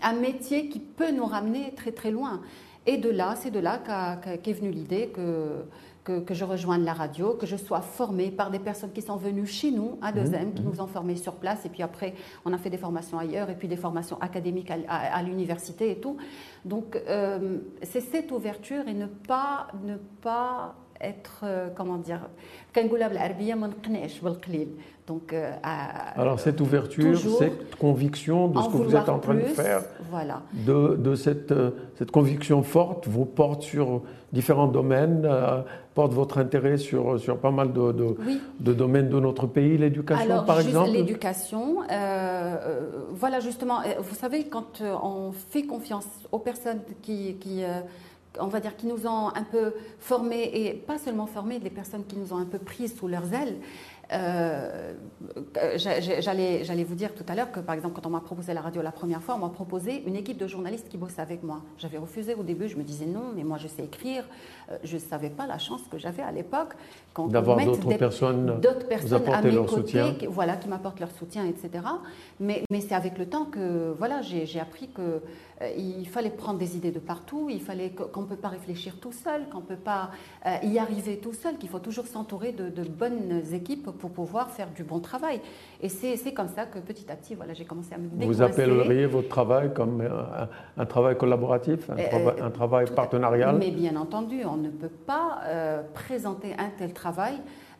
un 0.01 0.13
métier 0.13 0.69
qui 0.69 0.79
peut 0.79 1.11
nous 1.11 1.25
ramener 1.25 1.73
très 1.75 1.91
très 1.91 2.09
loin. 2.09 2.41
Et 2.87 2.97
de 2.97 3.09
là, 3.09 3.35
c'est 3.35 3.51
de 3.51 3.59
là 3.59 3.79
qu'est 4.43 4.53
venue 4.53 4.71
l'idée 4.71 5.07
que, 5.07 5.65
que, 6.05 6.33
je 6.33 6.45
rejoigne 6.45 6.83
la 6.83 6.93
radio, 6.93 7.33
que 7.33 7.45
je 7.45 7.55
sois 7.55 7.81
formée 7.81 8.29
par 8.29 8.51
des 8.51 8.59
personnes 8.59 8.91
qui 8.91 9.01
sont 9.01 9.17
venues 9.17 9.47
chez 9.47 9.71
nous 9.71 9.97
à 10.01 10.11
2 10.11 10.21
mmh, 10.21 10.53
qui 10.53 10.61
mmh. 10.61 10.65
nous 10.65 10.81
ont 10.81 10.87
formés 10.87 11.15
sur 11.15 11.35
place. 11.35 11.65
Et 11.65 11.69
puis 11.69 11.81
après, 11.81 12.13
on 12.45 12.53
a 12.53 12.57
fait 12.57 12.69
des 12.69 12.77
formations 12.77 13.17
ailleurs, 13.17 13.49
et 13.49 13.55
puis 13.55 13.67
des 13.67 13.75
formations 13.75 14.21
académiques 14.21 14.71
à, 14.87 15.23
l'université 15.23 15.91
et 15.91 15.99
tout. 15.99 16.17
Donc, 16.63 16.95
euh, 16.95 17.57
c'est 17.81 18.01
cette 18.01 18.31
ouverture 18.31 18.87
et 18.87 18.93
ne 18.93 19.07
pas, 19.07 19.67
ne 19.83 19.97
pas 20.21 20.75
être, 21.01 21.41
euh, 21.43 21.69
comment 21.75 21.97
dire, 21.97 22.29
donc, 25.07 25.33
euh, 25.33 25.51
Alors 26.15 26.39
cette 26.39 26.59
ouverture, 26.61 27.19
cette 27.37 27.75
conviction 27.75 28.47
de 28.47 28.59
ce 28.59 28.69
que 28.69 28.77
vous 28.77 28.95
êtes 28.95 29.07
en 29.07 29.19
train 29.19 29.35
de 29.35 29.41
faire, 29.41 29.83
voilà. 30.09 30.41
de, 30.53 30.95
de 30.95 31.13
cette, 31.13 31.51
euh, 31.51 31.71
cette, 31.99 32.09
conviction 32.09 32.63
forte 32.63 33.07
vous 33.07 33.25
porte 33.25 33.61
sur 33.61 34.01
différents 34.33 34.67
domaines, 34.67 35.29
porte 35.93 36.11
votre 36.11 36.39
intérêt 36.39 36.77
sur, 36.77 37.19
sur 37.19 37.37
pas 37.37 37.51
mal 37.51 37.71
de, 37.71 38.15
de, 38.59 38.73
domaines 38.73 39.09
de 39.09 39.19
notre 39.19 39.45
pays, 39.45 39.77
l'éducation 39.77 40.43
par 40.43 40.59
exemple 40.59 40.89
L'éducation, 40.89 41.83
voilà 43.13 43.39
justement, 43.41 43.81
vous 43.99 44.15
savez, 44.15 44.45
quand 44.45 44.81
on 44.81 45.31
fait 45.33 45.63
confiance 45.63 46.07
aux 46.31 46.39
personnes 46.39 46.79
qui... 47.03 47.35
qui 47.35 47.63
on 48.39 48.47
va 48.47 48.59
dire, 48.59 48.75
qui 48.75 48.87
nous 48.87 49.07
ont 49.07 49.29
un 49.35 49.43
peu 49.43 49.73
formés, 49.99 50.49
et 50.53 50.73
pas 50.73 50.97
seulement 50.97 51.25
formés, 51.25 51.59
les 51.59 51.69
personnes 51.69 52.05
qui 52.05 52.17
nous 52.17 52.33
ont 52.33 52.37
un 52.37 52.45
peu 52.45 52.59
prises 52.59 52.97
sous 52.97 53.07
leurs 53.07 53.33
ailes, 53.33 53.55
euh, 54.13 54.93
J'allais 55.75 56.83
vous 56.83 56.95
dire 56.95 57.13
tout 57.13 57.23
à 57.27 57.35
l'heure 57.35 57.51
que, 57.51 57.59
par 57.59 57.75
exemple, 57.75 57.95
quand 57.95 58.07
on 58.07 58.11
m'a 58.11 58.19
proposé 58.19 58.53
la 58.53 58.61
radio 58.61 58.81
la 58.81 58.91
première 58.91 59.21
fois, 59.21 59.35
on 59.35 59.39
m'a 59.39 59.49
proposé 59.49 60.03
une 60.05 60.15
équipe 60.15 60.37
de 60.37 60.47
journalistes 60.47 60.89
qui 60.89 60.97
bossent 60.97 61.19
avec 61.19 61.43
moi. 61.43 61.61
J'avais 61.77 61.97
refusé 61.97 62.35
au 62.35 62.43
début, 62.43 62.67
je 62.67 62.77
me 62.77 62.83
disais 62.83 63.05
non, 63.05 63.31
mais 63.35 63.43
moi 63.43 63.57
je 63.57 63.67
sais 63.67 63.83
écrire. 63.83 64.23
Euh, 64.71 64.77
je 64.83 64.95
ne 64.95 65.01
savais 65.01 65.29
pas 65.29 65.47
la 65.47 65.57
chance 65.57 65.81
que 65.89 65.97
j'avais 65.97 66.23
à 66.23 66.31
l'époque. 66.31 66.73
D'avoir 67.29 67.63
d'autres 67.63 67.97
personnes, 67.97 68.59
personnes 68.87 69.33
à 69.33 69.41
mes 69.41 69.51
leur 69.51 69.65
côtés, 69.65 69.81
soutien. 69.81 70.13
Qui, 70.13 70.27
voilà, 70.27 70.57
qui 70.57 70.67
m'apportent 70.67 70.99
leur 70.99 71.11
soutien, 71.11 71.45
etc. 71.45 71.83
Mais, 72.39 72.63
mais 72.69 72.81
c'est 72.81 72.95
avec 72.95 73.17
le 73.17 73.25
temps 73.27 73.45
que 73.45 73.93
voilà, 73.97 74.21
j'ai 74.21 74.59
appris 74.59 74.89
que 74.89 75.21
il 75.61 76.07
fallait 76.07 76.29
prendre 76.29 76.59
des 76.59 76.75
idées 76.75 76.91
de 76.91 76.99
partout, 76.99 77.49
il 77.49 77.61
fallait 77.61 77.91
qu'on 77.91 78.21
ne 78.21 78.25
peut 78.25 78.35
pas 78.35 78.49
réfléchir 78.49 78.99
tout 78.99 79.11
seul, 79.13 79.47
qu'on 79.49 79.59
ne 79.59 79.65
peut 79.65 79.75
pas 79.75 80.11
euh, 80.45 80.57
y 80.63 80.77
arriver 80.79 81.17
tout 81.17 81.33
seul, 81.33 81.57
qu'il 81.57 81.69
faut 81.69 81.79
toujours 81.79 82.07
s'entourer 82.07 82.51
de, 82.51 82.69
de, 82.69 82.83
bonnes 82.83 83.41
équipes 83.53 83.89
pour 83.91 84.09
pouvoir 84.11 84.51
faire 84.51 84.67
du 84.75 84.83
bon 84.83 84.99
travail. 84.99 85.39
Et 85.81 85.89
c'est 85.89 86.33
comme 86.33 86.49
ça 86.49 86.65
que 86.65 86.79
petit 86.79 87.09
à 87.09 87.15
petit, 87.15 87.35
voilà, 87.35 87.53
j'ai 87.53 87.65
commencé 87.65 87.93
à 87.93 87.97
me 87.97 88.07
décoincer. 88.07 88.27
Vous 88.27 88.41
appelleriez 88.41 89.05
votre 89.05 89.29
travail 89.29 89.73
comme 89.73 90.03
un, 90.77 90.85
travail 90.85 91.17
collaboratif, 91.17 91.89
un, 91.89 91.97
euh, 91.97 92.49
travail, 92.49 92.85
partenarial? 92.93 93.55
Mais 93.57 93.71
bien 93.71 93.95
entendu, 93.95 94.43
on 94.45 94.57
ne 94.57 94.69
peut 94.69 94.89
pas 94.89 95.41
présenter 95.93 96.53
un 96.57 96.69
tel 96.77 96.93
travail 96.93 97.35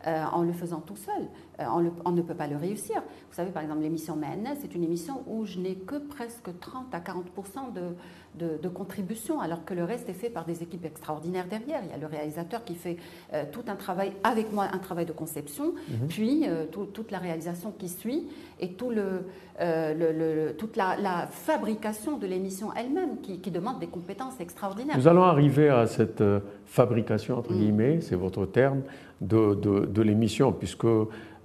en 0.06 0.42
le 0.42 0.52
faisant 0.52 0.80
tout 0.80 0.96
seul. 0.96 1.26
Euh, 1.60 1.90
on, 2.04 2.12
ne 2.12 2.22
peut 2.22 2.34
pas 2.34 2.46
le 2.46 2.56
réussir. 2.56 3.02
Vous 3.28 3.34
savez, 3.34 3.50
par 3.50 3.62
exemple, 3.62 3.80
l'émission 3.80 4.16
MNS, 4.16 4.56
c'est 4.60 4.74
une 4.74 4.84
émission 4.84 5.22
où 5.26 5.46
je 5.46 5.58
n'ai 5.58 5.74
que 5.74 5.96
presque 5.96 6.58
30 6.60 6.94
à 6.94 7.00
40% 7.00 7.72
de, 7.72 7.94
de, 8.38 8.68
contribution, 8.68 9.40
alors 9.40 9.64
que 9.64 9.74
le 9.74 9.84
reste 9.84 10.08
est 10.08 10.14
fait 10.14 10.28
par 10.28 10.44
des 10.44 10.62
équipes 10.62 10.84
extraordinaires 10.84 11.46
derrière. 11.48 11.80
Il 11.84 11.90
y 11.90 11.94
a 11.94 11.98
le 11.98 12.06
réalisateur 12.06 12.64
qui 12.64 12.74
fait 12.74 12.96
euh, 13.32 13.44
tout 13.50 13.64
un 13.68 13.76
travail 13.76 14.12
avec 14.24 14.52
moi, 14.52 14.68
un 14.72 14.78
travail 14.78 15.06
de 15.06 15.12
conception, 15.12 15.74
mhm. 15.88 16.08
puis 16.08 16.44
euh, 16.46 16.64
toute 16.66 17.10
la 17.10 17.18
réalisation 17.18 17.72
qui 17.76 17.88
suit 17.88 18.26
et 18.60 18.72
tout 18.72 18.90
le, 18.90 19.24
le, 19.60 20.52
toute 20.52 20.76
la, 20.76 21.26
fabrication 21.30 22.18
de 22.18 22.26
l'émission 22.26 22.68
elle-même 22.74 23.20
qui, 23.20 23.50
demande 23.50 23.78
des 23.78 23.86
compétences 23.86 24.40
extraordinaires. 24.40 24.96
Nous 24.96 25.08
allons 25.08 25.22
arriver 25.22 25.68
à 25.68 25.86
cette 25.86 26.22
fabrication, 26.66 27.38
entre 27.38 27.52
mm. 27.52 27.58
guillemets, 27.58 28.00
c'est 28.00 28.16
votre 28.16 28.44
terme, 28.46 28.82
de, 29.20 29.54
de 29.54 30.02
l'émission, 30.02 30.52
puisque 30.52 30.86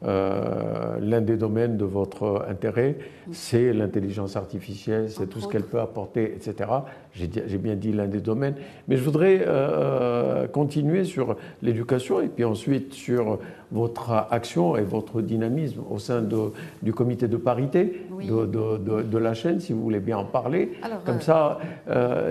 euh, 0.04 0.98
l'un 1.00 1.22
des 1.22 1.38
domaines 1.38 1.78
de 1.78 1.86
votre 1.86 2.46
intérêt, 2.50 2.98
c'est 3.32 3.72
l'intelligence 3.72 4.36
artificielle, 4.36 5.12
c'est 5.12 5.28
tout 5.28 5.40
ce 5.40 5.48
qu'elle 5.48 5.64
peut 5.64 5.80
apporter, 5.80 6.34
etc. 6.34 6.70
J'ai 7.14 7.58
bien 7.58 7.76
dit 7.76 7.92
l'un 7.92 8.08
des 8.08 8.22
domaines. 8.22 8.56
Mais 8.88 8.96
je 8.96 9.04
voudrais 9.04 9.44
euh, 9.46 10.48
continuer 10.48 11.04
sur 11.04 11.36
l'éducation 11.62 12.22
et 12.22 12.28
puis 12.28 12.46
ensuite 12.46 12.94
sur 12.94 13.40
votre 13.72 14.28
action 14.30 14.76
et 14.76 14.84
votre 14.84 15.22
dynamisme 15.22 15.82
au 15.90 16.00
sein 16.00 16.22
de, 16.22 16.52
du 16.82 16.94
comité 16.94 17.28
de 17.28 17.38
parité 17.38 18.06
de, 18.22 18.46
de, 18.46 19.02
de, 19.02 19.18
la 19.18 19.34
chaîne, 19.34 19.60
si 19.60 19.74
vous 19.74 19.82
voulez 19.82 20.00
bien 20.00 20.18
en 20.18 20.26
parler. 20.26 20.74
Comme 21.06 21.16
euh, 21.16 21.20
ça, 21.20 21.60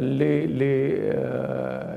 les, 0.00 0.47
les, 0.47 1.12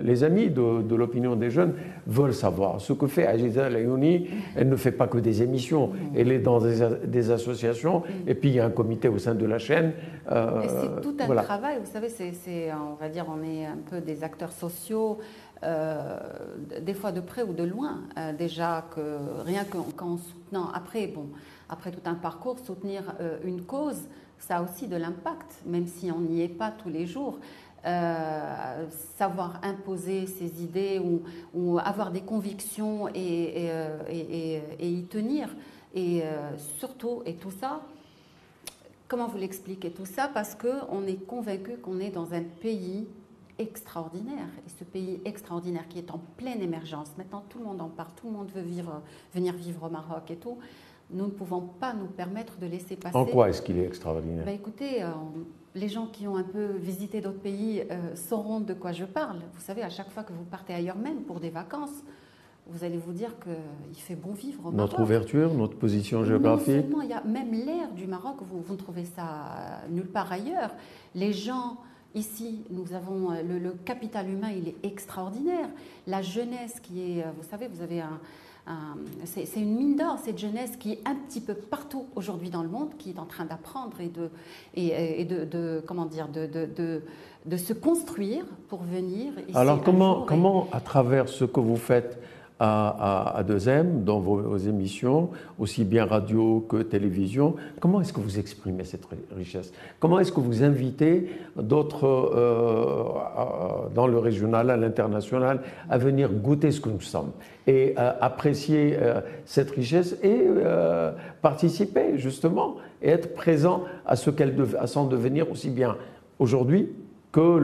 les, 0.02 0.24
amis 0.24 0.50
de, 0.50 0.96
l'opinion 0.96 1.36
des 1.36 1.50
jeunes 1.50 1.74
veulent 2.08 2.34
savoir 2.34 2.80
ce 2.82 2.94
que 2.94 3.08
fait 3.08 3.28
Aziza 3.28 3.70
Layouni. 3.70 4.28
Elle 4.56 4.70
ne 4.70 4.76
fait 4.76 4.92
pas 4.92 5.08
que 5.08 5.18
des 5.18 5.44
émissions 5.44 5.92
elle 6.16 6.32
est 6.32 6.40
dans 6.40 6.60
des, 6.60 7.32
associations, 7.32 8.04
et 8.28 8.36
puis 8.36 8.50
il 8.50 8.56
y 8.56 8.60
a 8.60 8.66
un 8.66 8.70
comité 8.70 9.08
au 9.08 9.18
sein 9.18 9.36
de 9.36 9.46
la 9.46 9.60
chaîne. 9.60 9.94
Euh, 10.32 10.62
c'est 10.68 11.02
tout 11.02 11.16
un 11.20 11.36
travail, 11.36 11.78
vous 11.84 11.92
savez, 11.92 12.10
c'est, 12.10 12.72
on 12.74 12.96
va 12.96 13.10
dire, 13.10 13.26
on 13.30 13.44
est 13.44 13.66
un 13.66 13.78
peu 13.90 14.02
des 14.02 14.24
acteurs 14.24 14.52
sociaux. 14.52 15.20
Euh, 15.64 16.20
des 16.82 16.94
fois 16.94 17.12
de 17.12 17.22
près 17.22 17.44
ou 17.44 17.54
de 17.54 17.64
loin, 17.64 18.02
euh, 18.18 18.34
déjà 18.34 18.86
que 18.94 19.20
rien 19.46 19.64
qu'en 19.64 20.18
soutenant, 20.18 20.70
après, 20.74 21.08
bon, 21.08 21.30
après 21.70 21.92
tout 21.92 22.02
un 22.06 22.16
parcours, 22.16 22.60
soutenir 22.60 23.16
une 23.44 23.64
cause, 23.64 24.02
ça 24.40 24.58
a 24.58 24.62
aussi 24.62 24.88
de 24.88 24.96
l'impact, 24.96 25.62
même 25.66 25.88
si 25.88 26.12
on 26.12 26.20
n'y 26.20 26.42
est 26.42 26.50
pas 26.50 26.72
tous 26.72 26.90
les 26.90 27.06
jours. 27.06 27.40
Euh, 27.86 28.86
savoir 29.18 29.60
imposer 29.62 30.26
ses 30.26 30.64
idées 30.64 31.02
ou, 31.54 31.80
avoir 31.80 32.12
des 32.12 32.22
convictions 32.22 33.10
et, 33.14 33.68
et, 34.10 34.90
y 34.90 35.04
tenir. 35.04 35.50
Et 35.94 36.24
euh, 36.24 36.58
surtout, 36.80 37.22
et 37.26 37.36
tout 37.36 37.52
ça, 37.52 37.82
comment 39.08 39.28
vous 39.28 39.38
l'expliquez 39.38 39.92
tout 39.92 40.06
ça? 40.06 40.30
Parce 40.34 40.56
qu'on 40.56 41.06
est 41.06 41.24
convaincu 41.26 41.78
qu'on 41.78 42.00
est 42.00 42.10
dans 42.10 42.34
un 42.34 42.42
pays 42.42 43.08
extraordinaire. 43.64 44.48
Et 44.66 44.70
ce 44.70 44.84
pays 44.84 45.20
extraordinaire 45.26 45.88
qui 45.88 45.98
est 45.98 46.12
en 46.12 46.20
pleine 46.38 46.62
émergence, 46.62 47.10
maintenant 47.18 47.44
tout 47.50 47.60
le 47.60 47.66
monde 47.66 47.82
en 47.82 47.90
parle, 47.90 48.10
tout 48.16 48.28
le 48.28 48.34
monde 48.34 48.50
veut 48.54 48.62
vivre, 48.62 49.02
venir 49.34 49.54
vivre 49.54 49.84
au 49.88 49.90
Maroc 49.90 50.30
et 50.30 50.36
tout. 50.36 50.58
Nous 51.12 51.26
ne 51.26 51.32
pouvons 51.32 51.62
pas 51.62 51.94
nous 51.94 52.08
permettre 52.08 52.58
de 52.58 52.66
laisser 52.66 52.96
passer. 52.96 53.16
En 53.16 53.26
quoi 53.26 53.50
est-ce 53.50 53.62
qu'il 53.62 53.78
est 53.78 53.86
extraordinaire? 53.86 54.46
Ben 54.46 54.56
Écoutez, 54.56 55.04
euh, 55.04 55.10
les 55.76 55.90
gens 55.90 56.08
qui 56.08 56.28
ont 56.28 56.38
un 56.38 56.44
peu 56.44 56.66
visité 56.78 57.22
d'autres 57.22 57.42
pays 57.42 57.84
euh, 57.92 58.16
sauront 58.16 58.60
de 58.62 58.74
quoi 58.74 58.92
je 58.94 59.06
parle. 59.06 59.40
Vous 59.54 59.62
savez, 59.62 59.84
à 59.84 59.90
chaque 59.90 60.10
fois 60.12 60.24
que 60.24 60.34
vous 60.34 60.46
partez 60.46 60.74
ailleurs, 60.74 60.98
même 60.98 61.22
pour 61.24 61.40
des 61.40 61.50
vacances, 61.50 62.04
vous 62.68 62.84
allez 62.84 62.98
vous 62.98 63.12
dire 63.12 63.36
qu'il 63.40 64.02
fait 64.02 64.16
bon 64.16 64.32
vivre. 64.32 64.68
Au 64.68 64.72
notre 64.72 65.02
ouverture, 65.02 65.54
notre 65.54 65.78
position 65.78 66.24
géographique? 66.24 66.90
Non 66.90 67.02
il 67.02 67.10
y 67.10 67.14
a 67.14 67.24
même 67.24 67.52
l'air 67.52 67.92
du 67.94 68.08
Maroc, 68.08 68.38
vous, 68.42 68.62
vous 68.62 68.74
ne 68.74 68.80
trouvez 68.80 69.06
ça 69.06 69.82
nulle 69.90 70.08
part 70.08 70.32
ailleurs. 70.32 70.72
Les 71.14 71.34
gens, 71.34 71.78
ici, 72.16 72.64
nous 72.70 72.94
avons 72.94 73.32
euh, 73.32 73.42
le, 73.44 73.60
le, 73.60 73.72
capital 73.72 74.30
humain, 74.30 74.52
il 74.52 74.68
est 74.68 74.76
extraordinaire. 74.84 75.70
La 76.08 76.22
jeunesse 76.22 76.80
qui 76.82 77.20
est, 77.20 77.24
euh, 77.24 77.32
vous 77.38 77.48
savez, 77.50 77.68
vous 77.68 77.82
avez 77.82 78.02
un, 78.02 78.20
c'est 79.26 79.60
une 79.60 79.76
mine 79.76 79.96
d'or, 79.98 80.18
cette 80.24 80.38
jeunesse 80.38 80.78
qui 80.78 80.94
est 80.94 81.02
un 81.06 81.16
petit 81.16 81.42
peu 81.42 81.54
partout 81.54 82.06
aujourd'hui 82.16 82.50
dans 82.50 82.64
le 82.64 82.70
monde, 82.70 82.92
qui 82.98 83.10
est 83.10 83.20
en 83.20 83.26
train 83.26 83.46
d'apprendre 83.46 84.00
et, 84.00 84.08
de, 84.08 84.30
et, 84.76 85.26
de, 85.26 85.84
comment 85.86 86.06
dire, 86.06 86.30
de, 86.30 86.46
de, 86.46 87.02
de, 87.46 87.58
se 87.58 87.74
construire 87.74 88.46
pour 88.70 88.84
venir. 88.84 89.34
Ici 89.50 89.58
Alors 89.58 89.84
comment, 89.84 90.22
comment, 90.22 90.70
à 90.72 90.80
travers 90.80 91.28
ce 91.28 91.44
que 91.44 91.60
vous 91.60 91.76
faites, 91.76 92.18
à, 92.60 93.38
à, 93.38 93.44
2M, 93.44 94.04
dans 94.04 94.20
vos, 94.20 94.58
émissions, 94.58 95.30
aussi 95.60 95.84
bien 95.84 96.06
radio 96.06 96.66
que 96.70 96.78
télévision. 96.78 97.56
Comment 97.80 98.02
est-ce 98.02 98.14
que 98.14 98.20
vous 98.20 98.40
exprimez 98.40 98.84
cette 98.84 99.08
richesse? 99.36 99.74
Comment 100.00 100.20
est-ce 100.20 100.32
que 100.32 100.40
vous 100.40 100.64
invitez 100.64 101.30
d'autres, 101.56 102.06
euh, 102.06 103.90
dans 103.94 104.08
le 104.08 104.18
régional, 104.18 104.70
à 104.70 104.78
l'international, 104.78 105.62
à 105.90 105.98
venir 105.98 106.32
goûter 106.32 106.72
ce 106.72 106.80
que 106.80 106.90
nous 106.90 107.02
sommes 107.02 107.32
et 107.66 107.96
euh, 107.98 108.12
apprécier 108.22 108.98
euh, 109.02 109.22
cette 109.46 109.72
richesse 109.72 110.18
et 110.22 110.44
participer 111.42 112.18
justement 112.18 112.76
et 113.02 113.10
être 113.10 113.34
présent 113.34 113.84
à 114.06 114.16
ce 114.16 114.30
qu'elle 114.30 114.56
à 114.80 114.88
son 114.88 115.08
devenir 115.08 115.50
aussi 115.52 115.70
bien 115.70 115.98
aujourd'hui 116.40 116.90
que 117.32 117.60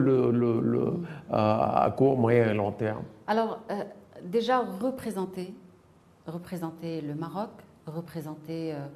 à 1.30 1.94
court, 1.96 2.18
moyen 2.18 2.50
et 2.50 2.54
long 2.54 2.72
terme? 2.72 3.02
Alors, 3.26 3.60
déjà 4.24 4.60
représenter, 4.60 5.54
représenter 6.26 7.00
le 7.00 7.14
Maroc, 7.14 7.50
représenter, 7.86 8.74
euh, 8.74 8.86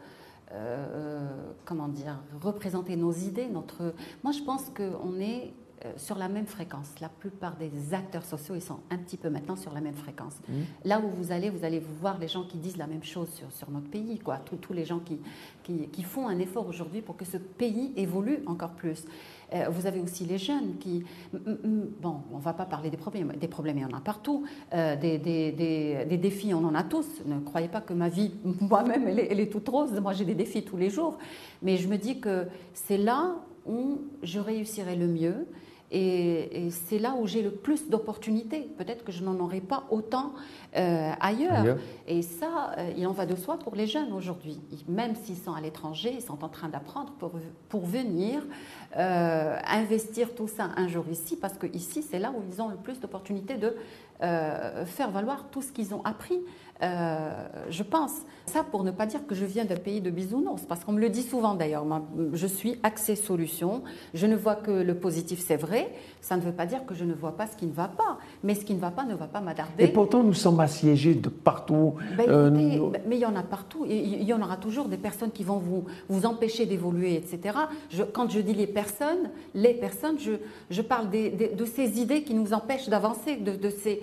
euh, 0.52 1.28
comment 1.64 1.88
dire, 1.88 2.18
représenter 2.40 2.96
nos 2.96 3.12
idées, 3.12 3.48
notre. 3.48 3.94
Moi, 4.22 4.32
je 4.32 4.42
pense 4.42 4.70
qu'on 4.70 5.18
est 5.20 5.52
euh, 5.84 5.92
sur 5.96 6.16
la 6.16 6.28
même 6.28 6.46
fréquence. 6.46 7.00
La 7.00 7.08
plupart 7.08 7.56
des 7.56 7.92
acteurs 7.92 8.24
sociaux, 8.24 8.54
ils 8.54 8.62
sont 8.62 8.80
un 8.90 8.98
petit 8.98 9.16
peu 9.16 9.28
maintenant 9.28 9.56
sur 9.56 9.72
la 9.72 9.80
même 9.80 9.94
fréquence. 9.94 10.34
Mmh. 10.48 10.52
Là 10.84 11.00
où 11.00 11.08
vous 11.08 11.32
allez, 11.32 11.50
vous 11.50 11.64
allez 11.64 11.80
vous 11.80 11.94
voir 12.00 12.18
les 12.18 12.28
gens 12.28 12.44
qui 12.44 12.58
disent 12.58 12.76
la 12.76 12.86
même 12.86 13.04
chose 13.04 13.28
sur, 13.30 13.50
sur 13.52 13.70
notre 13.70 13.88
pays, 13.90 14.18
quoi. 14.18 14.38
Tous, 14.38 14.72
les 14.72 14.84
gens 14.84 15.00
qui, 15.00 15.18
qui, 15.62 15.88
qui 15.88 16.02
font 16.02 16.28
un 16.28 16.38
effort 16.38 16.66
aujourd'hui 16.66 17.02
pour 17.02 17.16
que 17.16 17.24
ce 17.24 17.36
pays 17.36 17.92
évolue 17.96 18.38
encore 18.46 18.72
plus. 18.72 19.04
Euh, 19.52 19.66
vous 19.70 19.86
avez 19.86 20.00
aussi 20.00 20.24
les 20.24 20.38
jeunes 20.38 20.76
qui... 20.78 21.04
Bon, 21.32 22.22
on 22.32 22.38
ne 22.38 22.42
va 22.42 22.52
pas 22.52 22.64
parler 22.64 22.90
des 22.90 22.96
problèmes. 22.96 23.32
Des 23.38 23.48
problèmes, 23.48 23.78
il 23.78 23.82
y 23.82 23.84
en 23.84 23.96
a 23.96 24.00
partout. 24.00 24.44
Euh, 24.72 24.96
des, 24.96 26.18
défis, 26.18 26.54
on 26.54 26.64
en 26.64 26.74
a 26.74 26.82
tous. 26.82 27.06
Ne 27.26 27.40
croyez 27.40 27.68
pas 27.68 27.80
que 27.80 27.92
ma 27.92 28.08
vie, 28.08 28.32
moi-même, 28.60 29.06
elle, 29.08 29.18
elle, 29.18 29.40
est 29.40 29.50
toute 29.50 29.68
rose. 29.68 29.92
Moi, 30.00 30.12
j'ai 30.12 30.24
des 30.24 30.34
défis 30.34 30.62
tous 30.62 30.76
les 30.76 30.90
jours. 30.90 31.18
Mais 31.62 31.76
je 31.76 31.88
me 31.88 31.96
dis 31.96 32.20
que 32.20 32.46
c'est 32.72 32.98
là 32.98 33.36
où 33.66 34.02
je 34.22 34.40
réussirai 34.40 34.96
le 34.96 35.06
mieux. 35.06 35.46
Et, 35.96 36.70
c'est 36.70 36.98
là 36.98 37.14
où 37.18 37.26
j'ai 37.26 37.40
le 37.40 37.52
plus 37.52 37.88
d'opportunités. 37.88 38.62
Peut-être 38.76 39.04
que 39.04 39.12
je 39.12 39.22
n'en 39.22 39.38
aurai 39.38 39.60
pas 39.60 39.84
autant 39.90 40.32
euh, 40.76 41.12
ailleurs. 41.20 41.76
Et 42.08 42.22
ça, 42.22 42.72
euh, 42.78 42.92
il 42.96 43.06
en 43.06 43.12
va 43.12 43.26
de 43.26 43.36
soi 43.36 43.58
pour 43.58 43.76
les 43.76 43.86
jeunes 43.86 44.12
aujourd'hui. 44.12 44.60
Même 44.88 45.14
s'ils 45.14 45.36
sont 45.36 45.52
à 45.52 45.60
l'étranger, 45.60 46.12
ils 46.12 46.22
sont 46.22 46.42
en 46.44 46.48
train 46.48 46.68
d'apprendre 46.68 47.12
pour, 47.12 47.32
pour 47.68 47.86
venir 47.86 48.42
euh, 48.96 49.56
investir 49.66 50.34
tout 50.34 50.48
ça 50.48 50.70
un 50.76 50.88
jour 50.88 51.04
ici, 51.08 51.36
parce 51.36 51.56
que 51.56 51.68
ici, 51.68 52.02
c'est 52.02 52.18
là 52.18 52.32
où 52.36 52.42
ils 52.50 52.60
ont 52.60 52.68
le 52.68 52.76
plus 52.76 52.98
d'opportunités 52.98 53.56
de 53.56 53.76
faire 54.86 55.10
valoir 55.10 55.48
tout 55.50 55.60
ce 55.60 55.70
qu'ils 55.70 55.92
ont 55.92 56.02
appris. 56.04 56.40
Euh, 56.82 57.30
je 57.70 57.82
pense. 57.82 58.12
Ça 58.46 58.62
pour 58.62 58.84
ne 58.84 58.90
pas 58.90 59.06
dire 59.06 59.26
que 59.26 59.34
je 59.34 59.44
viens 59.44 59.64
d'un 59.64 59.76
pays 59.76 60.00
de 60.00 60.10
bisounours, 60.10 60.62
parce 60.68 60.84
qu'on 60.84 60.92
me 60.92 61.00
le 61.00 61.08
dit 61.08 61.22
souvent 61.22 61.54
d'ailleurs. 61.54 61.86
Je 62.32 62.46
suis 62.46 62.78
axée 62.82 63.16
solution, 63.16 63.82
je 64.12 64.26
ne 64.26 64.36
vois 64.36 64.56
que 64.56 64.70
le 64.70 64.94
positif, 64.94 65.42
c'est 65.44 65.56
vrai. 65.56 65.92
Ça 66.20 66.36
ne 66.36 66.42
veut 66.42 66.52
pas 66.52 66.66
dire 66.66 66.84
que 66.84 66.94
je 66.94 67.04
ne 67.04 67.14
vois 67.14 67.36
pas 67.36 67.46
ce 67.46 67.56
qui 67.56 67.66
ne 67.66 67.72
va 67.72 67.88
pas. 67.88 68.18
Mais 68.42 68.54
ce 68.54 68.64
qui 68.64 68.74
ne 68.74 68.80
va 68.80 68.90
pas 68.90 69.04
ne 69.04 69.14
va 69.14 69.26
pas 69.26 69.40
m'attarder. 69.40 69.84
Et 69.84 69.88
pourtant, 69.88 70.22
nous 70.22 70.34
sommes 70.34 70.60
assiégés 70.60 71.14
de 71.14 71.28
partout. 71.28 71.94
Ben, 72.16 72.28
euh, 72.28 72.50
ben, 72.50 73.00
mais 73.06 73.16
il 73.16 73.20
y 73.20 73.26
en 73.26 73.36
a 73.36 73.42
partout. 73.42 73.86
Il 73.88 74.22
y 74.22 74.32
en 74.32 74.42
aura 74.42 74.56
toujours 74.56 74.88
des 74.88 74.98
personnes 74.98 75.30
qui 75.30 75.44
vont 75.44 75.58
vous, 75.58 75.84
vous 76.08 76.26
empêcher 76.26 76.66
d'évoluer, 76.66 77.14
etc. 77.14 77.56
Je, 77.90 78.02
quand 78.02 78.30
je 78.30 78.40
dis 78.40 78.54
les 78.54 78.66
personnes, 78.66 79.30
les 79.54 79.74
personnes, 79.74 80.18
je, 80.18 80.32
je 80.70 80.82
parle 80.82 81.08
de 81.10 81.64
ces 81.64 82.00
idées 82.00 82.24
qui 82.24 82.34
nous 82.34 82.52
empêchent 82.52 82.88
d'avancer, 82.88 83.36
de, 83.36 83.56
de 83.56 83.70
ces 83.70 84.02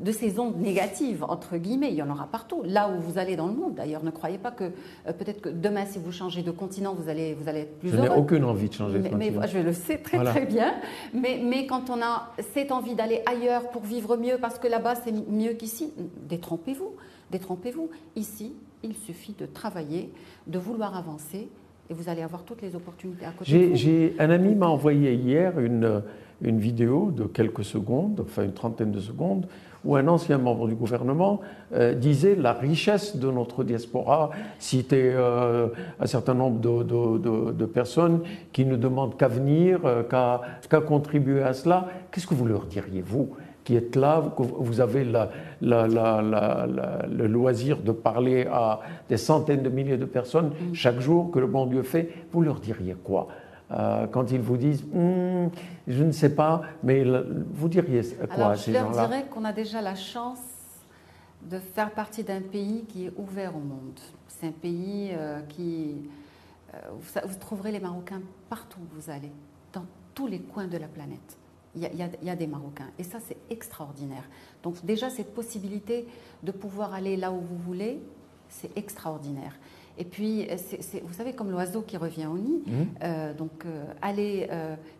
de 0.00 0.12
ces 0.12 0.38
ondes 0.38 0.56
négatives, 0.58 1.24
entre 1.24 1.56
guillemets, 1.56 1.90
il 1.90 1.96
y 1.96 2.02
en 2.02 2.10
aura 2.10 2.26
partout. 2.26 2.62
Là 2.64 2.88
où 2.88 3.00
vous 3.00 3.18
allez 3.18 3.36
dans 3.36 3.46
le 3.46 3.52
monde, 3.52 3.74
d'ailleurs, 3.74 4.02
ne 4.02 4.10
croyez 4.10 4.38
pas 4.38 4.50
que 4.50 4.64
euh, 4.64 5.12
peut-être 5.12 5.40
que 5.40 5.48
demain, 5.48 5.84
si 5.86 5.98
vous 5.98 6.12
changez 6.12 6.42
de 6.42 6.50
continent, 6.50 6.94
vous 6.94 7.08
allez, 7.08 7.34
vous 7.34 7.48
allez 7.48 7.60
être 7.60 7.78
plus 7.78 7.90
heureux. 7.90 8.04
Je 8.06 8.10
n'ai 8.10 8.16
aucune 8.16 8.44
envie 8.44 8.68
de 8.68 8.74
changer 8.74 8.98
de 8.98 9.08
continent. 9.08 9.40
Mais, 9.40 9.48
je 9.48 9.58
le 9.58 9.72
sais 9.72 9.98
très 9.98 10.24
très 10.24 10.46
bien. 10.46 10.74
Mais, 11.12 11.40
mais 11.42 11.66
quand 11.66 11.90
on 11.90 12.00
a 12.02 12.32
cette 12.52 12.72
envie 12.72 12.94
d'aller 12.94 13.22
ailleurs 13.26 13.70
pour 13.70 13.82
vivre 13.82 14.16
mieux, 14.16 14.38
parce 14.40 14.58
que 14.58 14.68
là-bas, 14.68 14.94
c'est 14.96 15.12
mieux 15.28 15.52
qu'ici, 15.52 15.92
détrompez-vous. 16.28 16.92
Détrompez-vous. 17.30 17.90
Ici, 18.16 18.54
il 18.82 18.94
suffit 18.94 19.34
de 19.38 19.46
travailler, 19.46 20.10
de 20.46 20.58
vouloir 20.58 20.96
avancer 20.96 21.48
et 21.88 21.94
vous 21.94 22.08
allez 22.08 22.22
avoir 22.22 22.44
toutes 22.44 22.62
les 22.62 22.74
opportunités 22.76 23.26
à 23.26 23.32
côté. 23.32 23.74
J'ai 23.74 24.14
un 24.18 24.30
ami 24.30 24.54
m'a 24.54 24.68
envoyé 24.68 25.12
hier 25.14 25.58
une, 25.58 26.02
une 26.40 26.58
vidéo 26.58 27.10
de 27.10 27.24
quelques 27.24 27.64
secondes, 27.64 28.24
enfin 28.24 28.44
une 28.44 28.52
trentaine 28.52 28.92
de 28.92 29.00
secondes, 29.00 29.46
où 29.84 29.96
un 29.96 30.06
ancien 30.08 30.38
membre 30.38 30.68
du 30.68 30.74
gouvernement 30.74 31.40
euh, 31.72 31.94
disait 31.94 32.34
la 32.34 32.52
richesse 32.52 33.16
de 33.16 33.30
notre 33.30 33.64
diaspora, 33.64 34.30
citait 34.58 35.12
euh, 35.14 35.68
un 35.98 36.06
certain 36.06 36.34
nombre 36.34 36.60
de, 36.60 37.52
de, 37.52 37.66
personnes 37.66 38.20
qui 38.52 38.64
ne 38.64 38.76
demandent 38.76 39.16
qu'à 39.16 39.28
venir, 39.28 39.80
euh, 39.84 40.02
qu'à 40.02 40.80
contribuer 40.80 41.42
à 41.42 41.52
cela. 41.52 41.88
Qu'est-ce 42.10 42.26
que 42.26 42.34
vous 42.34 42.46
leur 42.46 42.66
diriez, 42.66 43.02
vous 43.02 43.30
qui 43.62 43.76
êtes 43.76 43.94
là, 43.94 44.22
vous 44.38 44.80
avez 44.80 45.04
la, 45.04 45.28
le 45.60 47.26
loisir 47.26 47.76
de 47.78 47.92
parler 47.92 48.46
à 48.50 48.80
des 49.08 49.18
centaines 49.18 49.62
de 49.62 49.68
milliers 49.68 49.98
de 49.98 50.06
personnes 50.06 50.48
mm. 50.48 50.74
chaque 50.74 50.98
jour 51.00 51.30
que 51.30 51.38
le 51.38 51.46
bon 51.46 51.66
Dieu 51.66 51.82
fait, 51.82 52.10
vous 52.32 52.40
leur 52.40 52.58
diriez 52.58 52.96
quoi? 53.04 53.28
Euh, 53.72 54.06
quand 54.08 54.30
ils 54.32 54.40
vous 54.40 54.56
disent 54.56 54.84
hmm, 54.84 55.48
je 55.86 56.04
ne 56.04 56.12
sais 56.12 56.34
pas, 56.34 56.62
mais 56.82 57.04
vous 57.52 57.68
diriez 57.68 58.02
quoi 58.34 58.50
à 58.50 58.56
ces 58.56 58.72
gens-là 58.72 58.90
Je 58.90 58.96
leur 58.96 59.08
dirais 59.08 59.26
qu'on 59.30 59.44
a 59.44 59.52
déjà 59.52 59.80
la 59.80 59.94
chance 59.94 60.40
de 61.42 61.58
faire 61.58 61.92
partie 61.92 62.24
d'un 62.24 62.40
pays 62.40 62.84
qui 62.88 63.06
est 63.06 63.12
ouvert 63.16 63.56
au 63.56 63.60
monde. 63.60 63.98
C'est 64.28 64.48
un 64.48 64.52
pays 64.52 65.10
euh, 65.12 65.40
qui. 65.42 65.96
Euh, 66.74 66.78
vous, 67.24 67.34
trouverez 67.38 67.72
les 67.72 67.80
Marocains 67.80 68.22
partout 68.48 68.78
où 68.80 69.00
vous 69.00 69.10
allez, 69.10 69.32
dans 69.72 69.84
tous 70.14 70.26
les 70.26 70.40
coins 70.40 70.66
de 70.66 70.76
la 70.76 70.88
planète. 70.88 71.36
Il 71.76 71.82
y, 71.82 71.86
a, 71.86 72.08
il 72.20 72.26
y 72.26 72.30
a 72.30 72.36
des 72.36 72.48
Marocains. 72.48 72.90
Et 72.98 73.04
ça, 73.04 73.18
c'est 73.20 73.36
extraordinaire. 73.48 74.24
Donc, 74.64 74.84
déjà, 74.84 75.08
cette 75.08 75.32
possibilité 75.32 76.08
de 76.42 76.50
pouvoir 76.50 76.94
aller 76.94 77.16
là 77.16 77.30
où 77.30 77.40
vous 77.40 77.58
voulez, 77.58 78.00
c'est 78.48 78.76
extraordinaire. 78.76 79.52
Et 80.00 80.04
puis, 80.04 80.46
euh, 80.50 80.56
vous 81.04 81.12
savez, 81.12 81.34
comme 81.34 81.50
l'oiseau 81.50 81.82
qui 81.82 81.98
revient 81.98 82.24
au 82.24 82.38
nid, 82.38 82.62
mhm. 82.66 82.86
euh, 83.02 83.34
donc 83.34 83.50
euh, 83.66 83.84
aller 84.00 84.48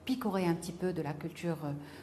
picorer 0.04 0.44
un 0.44 0.54
petit 0.54 0.72
peu 0.72 0.92
de 0.92 1.00
la 1.00 1.14
culture 1.14 1.56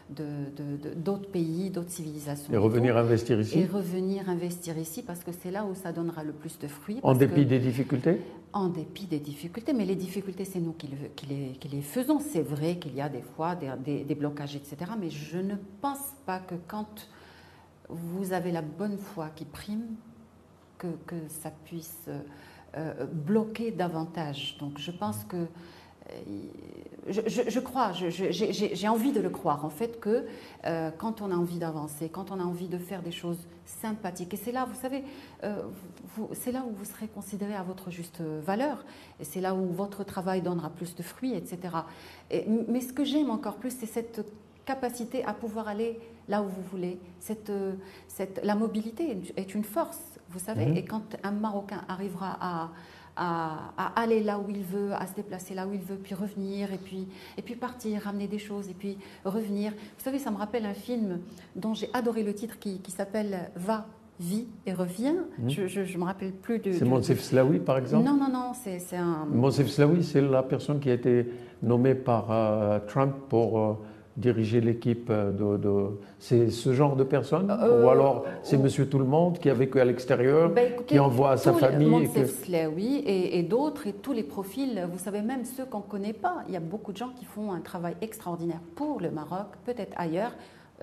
d'autres 0.09 1.29
pays, 1.29 1.69
d'autres 1.69 1.91
civilisations. 1.91 2.51
Et 2.51 2.57
revenir 2.57 2.97
investir 2.97 3.39
ici 3.39 3.59
Et 3.59 3.65
revenir 3.65 4.27
investir 4.29 4.77
ici, 4.79 5.03
parce 5.03 5.19
que 5.23 5.31
c'est 5.31 5.51
là 5.51 5.63
où 5.65 5.75
ça 5.75 5.91
donnera 5.91 6.23
le 6.23 6.31
plus 6.31 6.57
de 6.57 6.67
fruits. 6.67 6.99
En 7.03 7.13
dépit 7.13 7.45
des 7.45 7.59
difficultés 7.59 8.19
En 8.51 8.67
dépit 8.67 9.05
des 9.05 9.19
difficultés, 9.19 9.73
mais 9.73 9.85
les 9.85 9.95
difficultés, 9.95 10.45
c'est 10.45 10.59
nous 10.59 10.73
qui, 10.73 10.89
les, 11.29 11.81
faisons. 11.81 12.19
C'est 12.19 12.41
vrai 12.41 12.77
qu'il 12.77 12.95
y 12.95 13.01
a 13.01 13.09
des 13.09 13.23
fois 13.35 13.55
des, 13.55 14.03
des 14.05 14.15
blocages, 14.15 14.55
etc. 14.55 14.77
Mais 14.99 15.11
je 15.11 15.37
ne 15.37 15.55
pense 15.81 16.13
pas 16.25 16.39
que 16.39 16.55
quand 16.67 17.07
vous 17.89 18.33
avez 18.33 18.51
la 18.51 18.63
bonne 18.63 18.97
foi 18.97 19.29
qui 19.35 19.45
prime, 19.45 19.85
que, 20.79 20.87
que 21.05 21.15
ça 21.27 21.51
puisse 21.65 22.09
bloquer 23.11 23.71
davantage. 23.71 24.57
Donc 24.59 24.77
je 24.77 24.91
pense 24.91 25.23
que 25.25 25.37
euh, 25.37 26.13
je, 27.09 27.59
crois, 27.59 27.91
j'ai 27.93 28.87
envie 28.87 29.11
de 29.11 29.21
le 29.21 29.29
croire, 29.29 29.63
en 29.65 29.69
fait, 29.69 29.99
que 29.99 30.25
euh, 30.65 30.91
quand 30.97 31.21
on 31.21 31.31
a 31.31 31.35
envie 31.35 31.57
d'avancer, 31.57 32.09
quand 32.09 32.31
on 32.31 32.39
a 32.39 32.43
envie 32.43 32.67
de 32.67 32.77
faire 32.77 33.01
des 33.01 33.11
choses 33.11 33.39
sympathiques, 33.65 34.33
et 34.33 34.37
c'est 34.37 34.51
là, 34.51 34.65
vous 34.65 34.79
savez, 34.79 35.03
c'est 36.33 36.51
là 36.51 36.63
où 36.65 36.71
vous 36.71 36.85
serez 36.85 37.07
considéré 37.07 37.55
à 37.55 37.63
votre 37.63 37.91
juste 37.91 38.21
valeur, 38.21 38.85
et 39.19 39.23
c'est 39.23 39.41
là 39.41 39.55
où 39.55 39.67
votre 39.67 40.03
travail 40.03 40.41
donnera 40.41 40.69
plus 40.69 40.95
de 40.95 41.03
fruits, 41.03 41.33
etc. 41.33 41.59
mais 42.67 42.81
ce 42.81 42.93
que 42.93 43.03
j'aime 43.03 43.29
encore 43.29 43.55
plus, 43.55 43.71
c'est 43.71 43.85
cette 43.85 44.25
capacité 44.67 45.23
à 45.25 45.33
pouvoir 45.33 45.67
aller 45.67 45.99
là 46.27 46.43
où 46.43 46.47
vous 46.47 46.61
voulez. 46.71 46.99
Cette, 47.19 47.51
cette, 48.07 48.39
la 48.43 48.53
mobilité 48.53 49.17
est 49.35 49.55
une 49.55 49.63
force 49.63 50.17
vous 50.29 50.39
savez. 50.39 50.65
Mhm. 50.65 50.77
Et 50.77 50.85
quand 50.85 51.17
un 51.23 51.31
Marocain 51.31 51.81
arrivera 51.87 52.37
à, 52.41 52.69
à, 53.15 54.01
aller 54.01 54.21
là 54.21 54.39
où 54.39 54.49
il 54.49 54.63
veut, 54.63 54.93
à 54.93 55.07
se 55.07 55.15
déplacer 55.15 55.53
là 55.53 55.67
où 55.67 55.73
il 55.73 55.81
veut, 55.81 55.95
puis 55.95 56.13
revenir, 56.13 56.71
et 56.71 56.77
puis, 56.77 57.07
et 57.37 57.41
puis 57.41 57.55
partir, 57.55 58.01
ramener 58.01 58.27
des 58.27 58.39
choses, 58.39 58.69
et 58.69 58.73
puis 58.73 58.97
revenir. 59.25 59.71
Vous 59.71 60.03
savez, 60.03 60.19
ça 60.19 60.31
me 60.31 60.37
rappelle 60.37 60.65
un 60.65 60.73
film 60.73 61.19
dont 61.55 61.73
j'ai 61.73 61.89
adoré 61.93 62.23
le 62.23 62.33
titre 62.33 62.59
qui, 62.59 62.79
qui 62.79 62.91
s'appelle 62.91 63.49
Va, 63.55 63.87
vit 64.19 64.47
et 64.65 64.73
revient. 64.73 65.15
Mhm. 65.39 65.49
Je 65.49 65.79
ne 65.79 65.97
me 65.97 66.05
rappelle 66.05 66.33
plus 66.33 66.59
de. 66.59 66.73
C'est 66.73 66.85
Monsef 66.85 67.21
Slaoui, 67.21 67.59
par 67.59 67.77
exemple? 67.77 68.05
Non, 68.05 68.15
non, 68.15 68.29
non, 68.29 68.51
c'est 68.53 68.97
un. 68.97 69.25
Monsef 69.25 69.67
Slaoui, 69.69 70.03
c'est 70.03 70.21
la 70.21 70.43
personne 70.43 70.79
qui 70.79 70.89
a 70.89 70.93
été 70.93 71.27
nommée 71.63 71.95
par 71.95 72.31
euh, 72.31 72.79
Trump 72.87 73.15
pour. 73.29 73.59
Euh, 73.59 73.73
diriger 74.17 74.59
l'équipe 74.61 75.11
de, 75.11 75.57
de... 75.57 75.99
C'est 76.19 76.49
ce 76.49 76.73
genre 76.73 76.95
de 76.95 77.03
personne 77.03 77.49
euh, 77.51 77.85
Ou 77.85 77.89
alors 77.89 78.25
c'est 78.41 78.57
Monsieur 78.57 78.89
Tout-le-Monde 78.89 79.37
qui 79.37 79.49
a 79.49 79.53
vécu 79.53 79.79
à 79.79 79.85
l'extérieur, 79.85 80.49
ben, 80.49 80.73
qui 80.87 80.97
envoie 80.97 81.37
sa 81.37 81.53
famille 81.53 82.03
et, 82.03 82.07
que... 82.07 82.67
oui, 82.67 83.03
et, 83.05 83.37
et 83.37 83.43
d'autres, 83.43 83.85
et 83.85 83.93
tous 83.93 84.13
les 84.13 84.23
profils, 84.23 84.87
vous 84.91 84.97
savez, 84.97 85.21
même 85.21 85.45
ceux 85.45 85.65
qu'on 85.65 85.79
ne 85.79 85.83
connaît 85.83 86.13
pas, 86.13 86.43
il 86.47 86.53
y 86.53 86.57
a 86.57 86.61
beaucoup 86.61 86.91
de 86.91 86.97
gens 86.97 87.11
qui 87.15 87.25
font 87.25 87.51
un 87.51 87.59
travail 87.59 87.95
extraordinaire 88.01 88.59
pour 88.75 88.99
le 88.99 89.11
Maroc, 89.11 89.47
peut-être 89.65 89.93
ailleurs, 89.97 90.31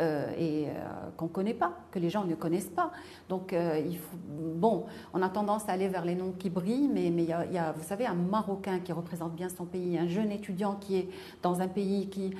euh, 0.00 0.26
et 0.36 0.66
euh, 0.66 0.70
qu'on 1.16 1.26
ne 1.26 1.30
connaît 1.30 1.54
pas, 1.54 1.72
que 1.92 2.00
les 2.00 2.10
gens 2.10 2.24
ne 2.24 2.34
connaissent 2.34 2.64
pas. 2.64 2.90
Donc, 3.28 3.52
euh, 3.52 3.80
il 3.86 3.96
faut, 3.96 4.16
bon, 4.28 4.86
on 5.12 5.22
a 5.22 5.28
tendance 5.28 5.68
à 5.68 5.72
aller 5.72 5.86
vers 5.86 6.04
les 6.04 6.16
noms 6.16 6.32
qui 6.36 6.50
brillent, 6.50 6.90
mais, 6.92 7.10
mais 7.10 7.22
il, 7.22 7.28
y 7.28 7.58
a, 7.58 7.70
vous 7.70 7.84
savez, 7.84 8.04
un 8.04 8.14
Marocain 8.14 8.80
qui 8.80 8.92
représente 8.92 9.36
bien 9.36 9.48
son 9.48 9.66
pays, 9.66 9.96
un 9.96 10.08
jeune 10.08 10.32
étudiant 10.32 10.74
qui 10.80 10.96
est 10.96 11.08
dans 11.42 11.60
un 11.60 11.68
pays 11.68 12.08
qui, 12.08 12.34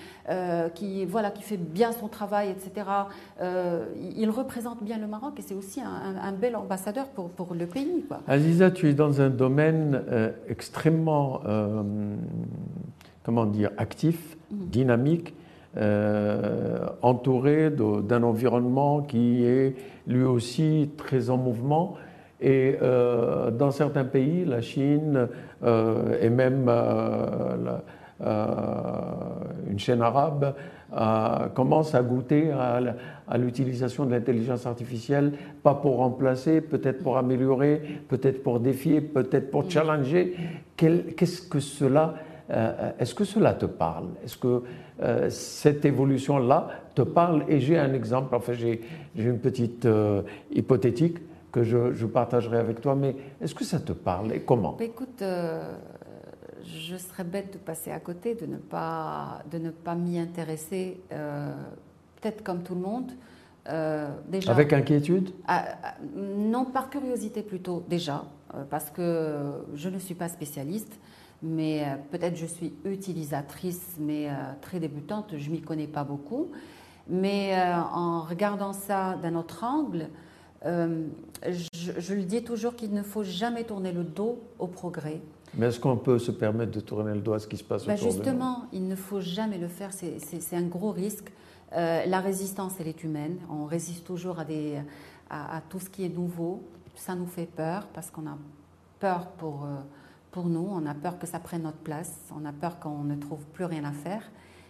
qui, 0.74 1.04
voilà, 1.04 1.30
qui 1.30 1.42
fait 1.42 1.56
bien 1.56 1.92
son 1.92 2.08
travail, 2.08 2.50
etc. 2.50 2.86
il 3.40 4.30
représente 4.30 4.82
bien 4.82 4.98
le 4.98 5.06
Maroc 5.06 5.38
et 5.38 5.42
c'est 5.42 5.54
aussi 5.54 5.80
un, 5.80 6.32
bel 6.32 6.56
ambassadeur 6.56 7.06
pour, 7.08 7.30
pour 7.30 7.54
le 7.54 7.66
pays. 7.66 8.04
Quoi. 8.08 8.20
Aziza, 8.26 8.70
tu 8.70 8.88
es 8.88 8.94
dans 8.94 9.20
un 9.20 9.30
domaine 9.30 10.02
extrêmement, 10.48 11.40
comment 13.22 13.46
dire, 13.46 13.70
actif, 13.78 14.36
mmh. 14.50 14.56
dynamique 14.66 15.34
euh, 15.76 16.86
entouré 17.02 17.68
d'un 17.70 18.22
environnement 18.22 19.02
qui 19.02 19.44
est 19.44 19.74
lui 20.06 20.22
aussi 20.22 20.90
très 20.96 21.30
en 21.30 21.36
mouvement. 21.36 21.94
Et 22.40 22.76
euh, 22.80 23.50
dans 23.50 23.72
certains 23.72 24.04
pays, 24.04 24.44
la 24.44 24.60
Chine 24.60 25.26
euh, 25.64 26.16
et 26.20 26.30
même 26.30 26.70
une 29.68 29.78
chaîne 29.78 30.02
arabe 30.02 30.54
commence 31.54 31.96
à 31.96 32.02
goûter 32.02 32.52
à, 32.52 33.36
l'utilisation 33.36 34.06
de 34.06 34.12
l'intelligence 34.12 34.66
artificielle, 34.66 35.32
pas 35.64 35.74
pour 35.74 35.96
remplacer, 35.96 36.60
peut-être 36.60 37.02
pour 37.02 37.18
améliorer, 37.18 37.82
peut-être 38.08 38.44
pour 38.44 38.60
défier, 38.60 39.00
peut-être 39.00 39.50
pour 39.50 39.68
challenger. 39.68 40.36
Qu'est-ce 40.76 41.42
que 41.42 41.58
cela 41.58 42.14
Est-ce 42.48 43.14
que 43.14 43.24
cela 43.24 43.54
te 43.54 43.66
parle? 43.66 44.08
Est-ce 44.24 44.36
que 44.36 44.62
euh, 45.02 45.30
cette 45.30 45.84
évolution-là 45.84 46.68
te 46.94 47.02
parle? 47.02 47.44
Et 47.48 47.60
j'ai 47.60 47.78
un 47.78 47.92
exemple, 47.94 48.34
enfin 48.34 48.52
j'ai 48.52 48.82
une 49.16 49.38
petite 49.38 49.86
euh, 49.86 50.22
hypothétique 50.52 51.18
que 51.50 51.62
je, 51.62 52.06
partagerai 52.06 52.58
avec 52.58 52.80
toi, 52.80 52.94
mais 52.94 53.16
est-ce 53.40 53.54
que 53.54 53.64
ça 53.64 53.78
te 53.78 53.92
parle 53.92 54.32
et 54.32 54.40
comment? 54.40 54.76
Bah, 54.78 54.84
Écoute, 54.84 55.22
euh, 55.22 55.72
je 56.64 56.96
serais 56.96 57.24
bête 57.24 57.52
de 57.52 57.58
passer 57.58 57.90
à 57.92 58.00
côté, 58.00 58.34
de 58.34 58.46
ne 58.46 58.56
pas, 58.56 59.42
de 59.50 59.58
ne 59.58 59.70
pas 59.70 59.94
m'y 59.94 60.18
intéresser, 60.18 61.00
peut-être 61.08 62.42
comme 62.42 62.62
tout 62.62 62.74
le 62.74 62.80
monde. 62.80 63.12
déjà, 64.28 64.50
avec 64.50 64.72
inquiétude? 64.72 65.30
Ah, 65.46 65.64
ah, 65.82 65.94
Non, 66.16 66.64
par 66.64 66.90
curiosité 66.90 67.42
plutôt, 67.42 67.84
déjà, 67.88 68.24
parce 68.68 68.90
que 68.90 69.64
je 69.74 69.88
ne 69.88 69.98
suis 69.98 70.14
pas 70.14 70.28
spécialiste 70.28 70.98
mais 71.44 71.84
euh, 71.84 71.96
peut-être 72.10 72.36
je 72.36 72.46
suis 72.46 72.72
utilisatrice, 72.84 73.96
mais 74.00 74.28
euh, 74.28 74.32
très 74.62 74.80
débutante, 74.80 75.34
je 75.36 75.50
m'y 75.50 75.60
connais 75.60 75.86
pas 75.86 76.02
beaucoup. 76.02 76.50
Mais 77.06 77.54
euh, 77.54 77.76
en 77.76 78.22
regardant 78.22 78.72
ça 78.72 79.16
d'un 79.22 79.34
autre 79.34 79.62
angle, 79.62 80.08
je, 80.64 82.14
le 82.14 82.22
dis 82.22 82.42
toujours 82.42 82.74
qu'il 82.74 82.94
ne 82.94 83.02
faut 83.02 83.22
jamais 83.22 83.64
tourner 83.64 83.92
le 83.92 84.02
dos 84.02 84.40
au 84.58 84.66
progrès. 84.66 85.20
Mais 85.52 85.66
est-ce 85.66 85.78
qu'on 85.78 85.98
peut 85.98 86.18
se 86.18 86.30
permettre 86.30 86.72
de 86.72 86.80
tourner 86.80 87.12
le 87.12 87.20
dos 87.20 87.34
à 87.34 87.38
ce 87.38 87.46
qui 87.46 87.58
se 87.58 87.64
passe 87.64 87.84
ben 87.84 87.94
autour 87.94 88.10
Justement, 88.10 88.60
de 88.60 88.60
nous? 88.62 88.68
il 88.72 88.88
ne 88.88 88.96
faut 88.96 89.20
jamais 89.20 89.58
le 89.58 89.68
faire, 89.68 89.90
c'est 89.92 90.56
un 90.56 90.62
gros 90.62 90.90
risque. 90.90 91.30
la 91.70 92.20
résistance, 92.20 92.72
elle 92.80 92.88
est 92.88 93.04
humaine. 93.04 93.36
On 93.50 93.66
résiste 93.66 94.06
toujours 94.06 94.38
à, 94.38 94.46
des, 94.46 94.78
à, 95.28 95.60
tout 95.68 95.78
ce 95.80 95.90
qui 95.90 96.06
est 96.06 96.08
nouveau. 96.08 96.62
Ça 96.94 97.14
nous 97.14 97.26
fait 97.26 97.46
peur 97.54 97.86
parce 97.92 98.10
qu'on 98.10 98.26
a 98.26 98.38
peur 98.98 99.26
pour 99.32 99.68
pour 100.34 100.46
nous, 100.46 100.66
on 100.68 100.84
a 100.84 100.94
peur 100.94 101.16
que 101.20 101.28
ça 101.28 101.38
prenne 101.38 101.62
notre 101.62 101.78
place, 101.78 102.12
on 102.36 102.44
a 102.44 102.50
peur 102.52 102.80
qu'on 102.80 103.04
ne 103.04 103.14
trouve 103.14 103.46
plus 103.52 103.66
rien 103.66 103.84
à 103.84 103.92
faire. 103.92 104.22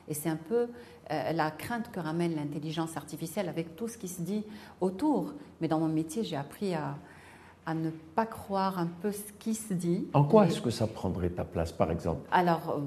Et 0.09 0.12
c'est 0.12 0.29
un 0.29 0.37
peu 0.37 0.68
euh, 1.11 1.33
la 1.33 1.50
crainte 1.50 1.90
que 1.90 2.00
ramène 2.00 2.35
l'intelligence 2.37 2.98
artificielle 2.98 3.48
avec 3.48 3.74
tout 3.74 3.88
ce 3.88 3.96
qui 3.96 4.09
se 4.09 4.20
dit 4.20 4.44
autour. 4.83 5.33
Mais 5.62 5.68
dans 5.68 5.81
mon 5.81 5.88
métier, 5.88 6.22
j'ai 6.22 6.37
appris 6.37 6.74
à, 6.74 6.96
à 7.66 7.72
ne 7.72 7.88
pas 8.14 8.27
croire 8.27 8.79
un 8.79 8.88
peu 9.00 9.11
ce 9.11 9.33
qui 9.38 9.55
se 9.55 9.72
dit. 9.72 10.07
En 10.12 10.24
quoi 10.24 10.46
est-ce 10.46 10.61
que 10.61 10.68
ça 10.68 10.87
prendrait 10.87 11.31
ta 11.31 11.44
place, 11.44 11.72
par 11.72 11.90
exemple? 11.90 12.29
Alors, 12.31 12.79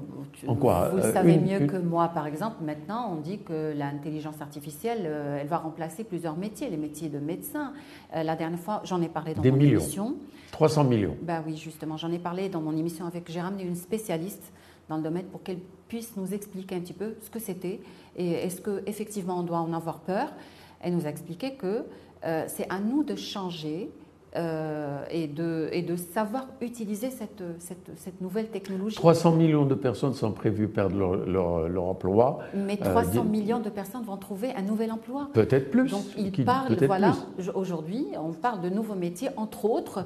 euh, 0.44 0.48
en 0.48 0.54
quoi 0.54 0.90
vous 0.90 1.00
savez 1.00 1.36
mieux 1.36 1.66
que 1.66 1.76
moi, 1.78 2.08
par 2.08 2.28
exemple, 2.28 2.62
maintenant, 2.62 3.12
on 3.12 3.16
dit 3.20 3.40
que 3.40 3.74
l'intelligence 3.76 4.40
artificielle, 4.40 5.02
euh, 5.04 5.38
elle 5.40 5.48
va 5.48 5.58
remplacer 5.58 6.04
plusieurs 6.04 6.36
métiers, 6.36 6.70
les 6.70 6.76
métiers 6.76 7.08
de 7.08 7.18
médecin. 7.18 7.72
Euh, 8.14 8.22
la 8.22 8.36
dernière 8.36 8.60
fois, 8.60 8.80
j'en 8.84 9.02
ai 9.02 9.08
parlé 9.08 9.34
dans 9.34 9.42
Des 9.42 9.50
mon 9.50 9.56
millions. 9.56 9.80
émission. 9.80 10.14
300 10.52 10.84
millions. 10.84 11.16
Ben 11.22 11.42
oui, 11.46 11.56
justement, 11.56 11.96
j'en 11.96 12.10
ai 12.12 12.18
parlé 12.18 12.48
dans 12.48 12.60
mon 12.60 12.76
émission 12.76 13.06
avec, 13.06 13.30
j'ai 13.30 13.40
ramené 13.40 13.64
une 13.64 13.76
spécialiste 13.76 14.52
dans 14.88 14.96
le 14.96 15.02
domaine 15.02 15.26
pour 15.26 15.42
qu'elle 15.42 15.60
puisse 15.88 16.16
nous 16.16 16.32
expliquer 16.32 16.76
un 16.76 16.80
petit 16.80 16.92
peu 16.94 17.16
ce 17.20 17.30
que 17.30 17.38
c'était 17.38 17.80
et 18.16 18.32
est-ce 18.32 18.60
qu'effectivement 18.60 19.38
on 19.38 19.42
doit 19.42 19.58
en 19.58 19.72
avoir 19.72 20.00
peur. 20.00 20.32
Elle 20.80 20.94
nous 20.94 21.06
a 21.06 21.10
expliqué 21.10 21.54
que 21.54 21.84
c'est 22.22 22.66
à 22.70 22.80
nous 22.80 23.04
de 23.04 23.14
changer 23.14 23.90
euh, 24.36 25.04
et, 25.10 25.26
de, 25.26 25.70
et, 25.72 25.80
de, 25.80 25.96
savoir 25.96 26.48
utiliser 26.60 27.08
cette, 27.10 27.42
cette, 27.58 27.90
cette, 27.96 28.20
nouvelle 28.20 28.48
technologie. 28.48 28.94
300 28.94 29.32
millions 29.32 29.64
de 29.64 29.74
personnes 29.74 30.12
sont 30.12 30.32
prévues 30.32 30.68
perdre 30.68 30.96
leur, 31.26 31.66
leur, 31.66 31.84
emploi. 31.84 32.40
Mais 32.54 32.76
300 32.76 33.20
euh, 33.20 33.22
millions 33.22 33.58
de 33.60 33.70
personnes 33.70 34.02
vont 34.02 34.18
trouver 34.18 34.52
un 34.54 34.60
nouvel 34.60 34.92
emploi. 34.92 35.30
Peut-être 35.32 35.70
plus. 35.70 35.90
Donc 35.90 36.04
il 36.18 36.44
parle, 36.44 36.76
voilà, 36.84 37.14
aujourd'hui, 37.54 38.06
on 38.22 38.32
parle 38.32 38.60
de 38.60 38.68
nouveaux 38.68 38.94
métiers, 38.94 39.30
entre 39.38 39.64
autres, 39.64 40.04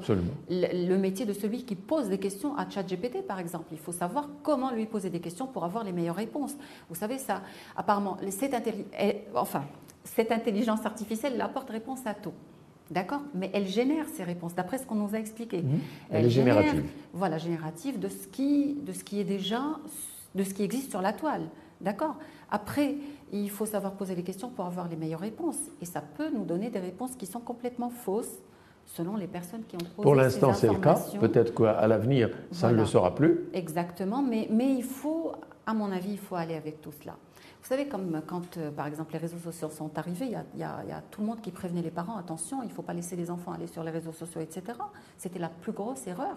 le, 0.49 0.87
le, 0.87 0.97
métier 0.97 1.25
de 1.25 1.33
celui 1.33 1.65
qui 1.65 1.75
pose 1.75 2.07
des 2.07 2.17
questions 2.17 2.55
à 2.55 2.69
ChatGPT, 2.69 3.27
par 3.27 3.39
exemple. 3.39 3.65
Il 3.73 3.79
faut 3.79 3.91
savoir 3.91 4.29
comment 4.41 4.71
lui 4.71 4.85
poser 4.85 5.09
des 5.09 5.19
questions 5.19 5.47
pour 5.47 5.65
avoir 5.65 5.83
les 5.83 5.91
meilleures 5.91 6.15
réponses. 6.15 6.55
Vous 6.87 6.95
savez 6.95 7.17
ça, 7.17 7.41
apparemment, 7.75 8.15
cette, 8.29 8.55
enfin, 9.35 9.63
cette 10.05 10.31
intelligence 10.31 10.85
artificielle 10.85 11.39
apporte 11.41 11.69
réponse 11.69 11.99
à 12.05 12.13
tout. 12.13 12.33
D'accord 12.93 13.21
Mais 13.33 13.49
elle 13.53 13.67
génère 13.67 14.05
ces 14.07 14.23
réponses, 14.23 14.53
d'après 14.53 14.77
ce 14.77 14.85
qu'on 14.85 14.95
nous 14.95 15.15
a 15.15 15.19
expliqué. 15.19 15.63
Mhm. 15.63 15.79
Elle, 16.11 16.25
est 16.25 16.29
générative. 16.29 16.83
voilà, 17.11 17.39
générative 17.39 17.99
de 17.99 18.07
ce, 18.07 18.27
qui, 18.27 18.75
de 18.75 18.91
ce 18.93 19.03
qui 19.03 19.19
est 19.19 19.23
déjà, 19.23 19.63
de 20.35 20.43
ce 20.43 20.53
qui 20.53 20.63
existe 20.63 20.91
sur 20.91 21.01
la 21.01 21.11
toile. 21.11 21.49
D'accord 21.81 22.17
Après, 22.51 22.95
il 23.31 23.49
faut 23.49 23.65
savoir 23.65 23.93
poser 23.93 24.13
les 24.15 24.21
questions 24.23 24.49
pour 24.49 24.65
avoir 24.65 24.87
les 24.87 24.95
meilleures 24.95 25.19
réponses. 25.19 25.57
Et 25.81 25.85
ça 25.85 26.01
peut 26.01 26.29
nous 26.29 26.45
donner 26.45 26.69
des 26.69 26.79
réponses 26.79 27.15
qui 27.15 27.25
sont 27.25 27.39
complètement 27.39 27.89
fausses 27.89 28.37
selon 28.85 29.15
les 29.15 29.27
personnes 29.27 29.63
qui 29.67 29.75
ont 29.75 29.79
posé 29.79 30.03
Pour 30.03 30.15
l'instant, 30.15 30.53
c'est 30.53 30.67
le 30.67 30.77
cas. 30.77 30.99
Peut-être 31.19 31.53
qu'à 31.55 31.87
l'avenir, 31.87 32.29
ça 32.51 32.71
ne 32.71 32.77
le 32.77 32.85
sera 32.85 33.15
plus. 33.15 33.45
Exactement. 33.53 34.21
Mais, 34.21 34.47
mais 34.51 34.71
il 34.71 34.83
faut, 34.83 35.31
à 35.65 35.73
mon 35.73 35.91
avis, 35.91 36.11
il 36.11 36.19
faut 36.19 36.35
aller 36.35 36.55
avec 36.55 36.79
tout 36.79 36.93
cela. 37.01 37.17
Vous 37.63 37.69
savez, 37.69 37.85
comme 37.85 38.21
quand, 38.27 38.57
euh, 38.57 38.71
par 38.71 38.87
exemple, 38.87 39.13
les 39.13 39.19
réseaux 39.19 39.37
sociaux 39.37 39.69
sont 39.69 39.97
arrivés, 39.97 40.25
il 40.53 40.59
y, 40.59 40.63
a, 40.63 41.01
tout 41.11 41.21
le 41.21 41.27
monde 41.27 41.39
qui 41.39 41.49
prévenait 41.49 41.81
les 41.81 41.91
parents, 41.91 42.17
attention, 42.17 42.61
il 42.61 42.67
ne 42.67 42.73
faut 42.73 42.81
pas 42.81 42.91
laisser 42.91 43.15
les 43.15 43.31
enfants 43.31 43.53
aller 43.53 43.67
sur 43.67 43.85
les 43.85 43.91
réseaux 43.91 44.11
sociaux, 44.11 44.41
etc. 44.41 44.63
C'était 45.17 45.39
la 45.39 45.47
plus 45.47 45.71
grosse 45.71 46.05
erreur 46.05 46.35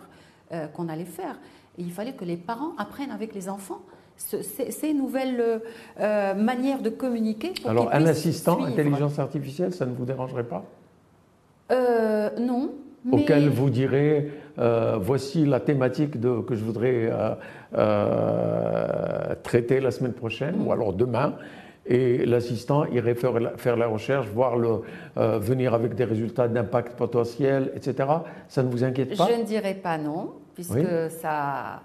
euh, 0.53 0.69
qu'on 0.69 0.89
allait 0.89 1.05
faire. 1.05 1.37
il 1.79 1.91
fallait 1.91 2.13
que 2.13 2.25
les 2.25 2.37
parents 2.37 2.77
apprennent 2.79 3.11
avec 3.11 3.35
les 3.35 3.49
enfants 3.49 3.81
ces, 4.17 4.95
nouvelles 4.95 5.61
euh, 6.01 6.35
manières 6.35 6.81
de 6.81 6.91
communiquer. 6.91 7.55
Alors, 7.67 7.93
un 7.93 8.07
assistant 8.07 8.65
intelligence 8.65 9.19
artificielle, 9.19 9.75
ça 9.75 9.85
ne 9.85 9.95
vous 9.95 10.05
dérangerait 10.05 10.47
pas? 10.47 10.65
Non, 12.39 12.73
auquel 13.11 13.49
vous 13.49 13.69
direz 13.69 14.31
euh, 14.59 14.99
voici 15.01 15.45
la 15.45 15.61
thématique 15.61 16.19
de, 16.19 16.41
que 16.41 16.55
je 16.55 16.65
voudrais 16.65 17.11
euh, 17.11 17.35
euh, 17.77 19.35
traiter 19.43 19.81
la 19.81 19.91
semaine 19.91 20.13
prochaine 20.13 20.57
ou 20.65 20.73
alors 20.73 20.93
demain. 20.93 21.35
Et 21.89 22.27
l'assistant 22.27 22.85
irait 22.87 23.15
faire 23.15 23.39
la, 23.39 23.57
faire 23.57 23.77
la, 23.77 23.87
recherche, 23.87 24.27
voir 24.27 24.57
le, 24.57 24.81
venir 25.39 25.73
avec 25.73 25.95
des 25.95 26.05
résultats 26.05 26.49
d'impact 26.49 26.97
potentiel, 26.97 27.71
etc. 27.77 28.09
Ça 28.49 28.65
ne 28.65 28.69
vous 28.69 28.83
inquiète 28.83 29.17
pas? 29.17 29.29
Je 29.31 29.41
ne 29.41 29.45
dirais 29.45 29.75
pas 29.75 29.97
non, 29.97 30.33
puisque 30.55 31.11
ça. 31.11 31.83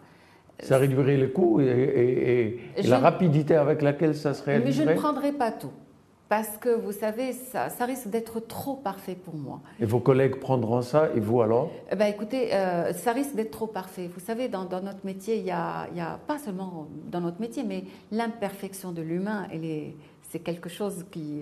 Ça 0.60 0.78
réduirait 0.78 1.18
les 1.18 1.30
coûts 1.30 1.60
et, 1.60 2.60
la 2.84 3.00
rapidité 3.00 3.56
avec 3.56 3.82
laquelle 3.82 4.16
ça 4.16 4.34
se 4.34 4.44
réaliserait. 4.44 4.86
Mais 4.86 4.94
je 4.94 4.96
ne 4.96 5.00
prendrai 5.00 5.32
pas 5.32 5.52
tout 5.52 5.72
parce 6.32 6.58
que 6.58 6.70
vous 6.70 6.94
savez, 6.94 7.34
ça, 7.34 7.68
risque 7.82 8.08
d'être 8.08 8.40
trop 8.40 8.76
parfait 8.76 9.16
pour 9.16 9.36
moi. 9.36 9.60
Et 9.82 9.86
vos 9.86 10.00
collègues 10.00 10.38
prendront 10.38 10.82
ça, 10.82 11.10
et 11.14 11.20
vous 11.20 11.42
alors? 11.42 11.70
Eh 11.92 11.96
ben, 11.98 12.06
Écoutez, 12.06 12.54
euh, 12.54 12.94
ça 12.94 13.12
risque 13.12 13.36
d'être 13.36 13.52
trop 13.52 13.68
parfait. 13.68 14.10
Vous 14.14 14.22
savez, 14.22 14.48
dans, 14.48 14.64
notre 14.64 15.06
métier, 15.06 15.36
il 15.36 15.44
y, 15.44 15.52
a, 15.52 15.90
il 15.92 15.98
y, 15.98 16.00
a, 16.00 16.18
pas 16.26 16.40
seulement 16.40 16.88
dans 17.12 17.20
notre 17.20 17.42
métier, 17.42 17.66
mais 17.66 17.84
l'imperfection 18.14 18.94
de 18.94 19.02
l'humain, 19.02 19.46
c'est 20.30 20.40
quelque 20.40 20.70
chose 20.70 21.04
qui, 21.12 21.42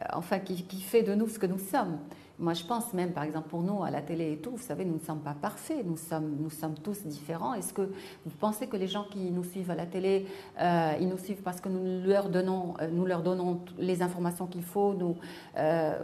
euh, 0.00 0.04
enfin, 0.14 0.40
qui, 0.40 0.64
qui 0.64 0.80
fait 0.80 1.02
de 1.04 1.14
nous 1.14 1.28
ce 1.28 1.38
que 1.38 1.46
nous 1.46 1.60
sommes. 1.60 2.00
Moi, 2.38 2.52
je 2.54 2.64
pense 2.64 2.92
même, 2.94 3.12
par 3.12 3.22
exemple, 3.22 3.48
pour 3.48 3.62
nous, 3.62 3.84
à 3.84 3.90
la 3.90 4.02
télé 4.02 4.32
et 4.32 4.36
tout, 4.38 4.50
vous 4.50 4.62
savez, 4.62 4.84
nous 4.84 4.94
ne 4.94 5.04
sommes 5.06 5.20
pas 5.20 5.36
parfaits, 5.40 5.86
nous 5.86 5.96
sommes, 5.96 6.36
nous 6.40 6.50
sommes 6.50 6.74
tous 6.74 7.04
différents. 7.04 7.54
Est-ce 7.54 7.72
que 7.72 7.82
vous 7.82 8.36
pensez 8.40 8.66
que 8.66 8.76
les 8.76 8.88
gens 8.88 9.04
qui 9.08 9.30
nous 9.30 9.44
suivent 9.44 9.70
à 9.70 9.76
la 9.76 9.86
télé, 9.86 10.26
euh, 10.60 10.94
ils 11.00 11.08
nous 11.08 11.18
suivent 11.18 11.42
parce 11.42 11.60
que 11.60 11.68
nous 11.68 12.04
leur 12.04 12.28
donnons, 12.28 12.74
euh, 12.80 12.88
nous 12.90 13.06
leur 13.06 13.22
donnons 13.22 13.60
les 13.78 14.02
informations 14.02 14.46
qu'il 14.46 14.64
faut? 14.64 14.94
Nous, 14.94 15.16
euh, 15.56 15.96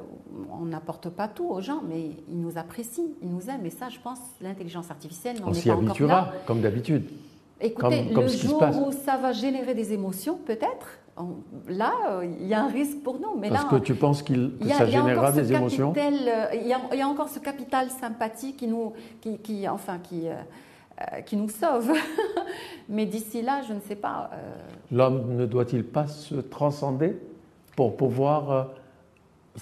On 0.52 0.66
n'apporte 0.66 1.08
pas 1.08 1.26
tout 1.26 1.48
aux 1.48 1.60
gens, 1.60 1.82
mais 1.88 2.10
ils 2.28 2.40
nous 2.40 2.56
apprécient, 2.56 3.04
ils 3.22 3.30
nous 3.30 3.50
aiment. 3.50 3.66
Et 3.66 3.70
ça, 3.70 3.88
je 3.88 3.98
pense, 3.98 4.20
l'intelligence 4.40 4.90
artificielle 4.90 5.40
n'en 5.40 5.52
est 5.52 5.66
pas 5.66 5.72
habituera, 5.72 6.32
comme 6.46 6.60
d'habitude. 6.60 7.10
Écoutez, 7.60 8.04
le 8.04 8.28
jour 8.28 8.62
où 8.86 8.92
ça 8.92 9.16
va 9.16 9.32
générer 9.32 9.74
des 9.74 9.92
émotions, 9.92 10.38
peut-être, 10.46 11.00
là, 11.68 12.20
il 12.22 12.46
y 12.46 12.54
a 12.54 12.62
un 12.62 12.68
risque 12.68 13.02
pour 13.02 13.18
nous. 13.18 13.36
Mais 13.38 13.48
Parce 13.48 13.64
que 13.64 13.76
tu 13.76 13.94
penses 13.94 14.22
qu'il, 14.22 14.52
que 14.60 14.68
ça 14.68 14.86
générera 14.86 15.32
des 15.32 15.52
émotions 15.52 15.92
euh, 15.96 16.46
il, 16.54 16.66
y 16.66 17.02
a, 17.02 17.08
encore 17.08 17.28
ce 17.28 17.38
capital 17.38 17.90
sympathie 17.90 18.54
qui 18.54 18.66
nous, 18.66 18.92
qui, 19.20 19.68
enfin, 19.68 19.98
qui, 19.98 20.28
euh, 20.28 20.34
euh, 21.00 21.20
qui 21.22 21.36
nous 21.36 21.48
sauve. 21.48 21.92
mais 22.88 23.06
d'ici 23.06 23.42
là, 23.42 23.62
je 23.66 23.72
ne 23.72 23.80
sais 23.80 23.96
pas. 23.96 24.30
L'homme 24.90 25.36
ne 25.36 25.46
doit-il 25.46 25.84
pas 25.84 26.06
se 26.06 26.36
transcender 26.36 27.16
pour 27.76 27.96
pouvoir 27.96 28.68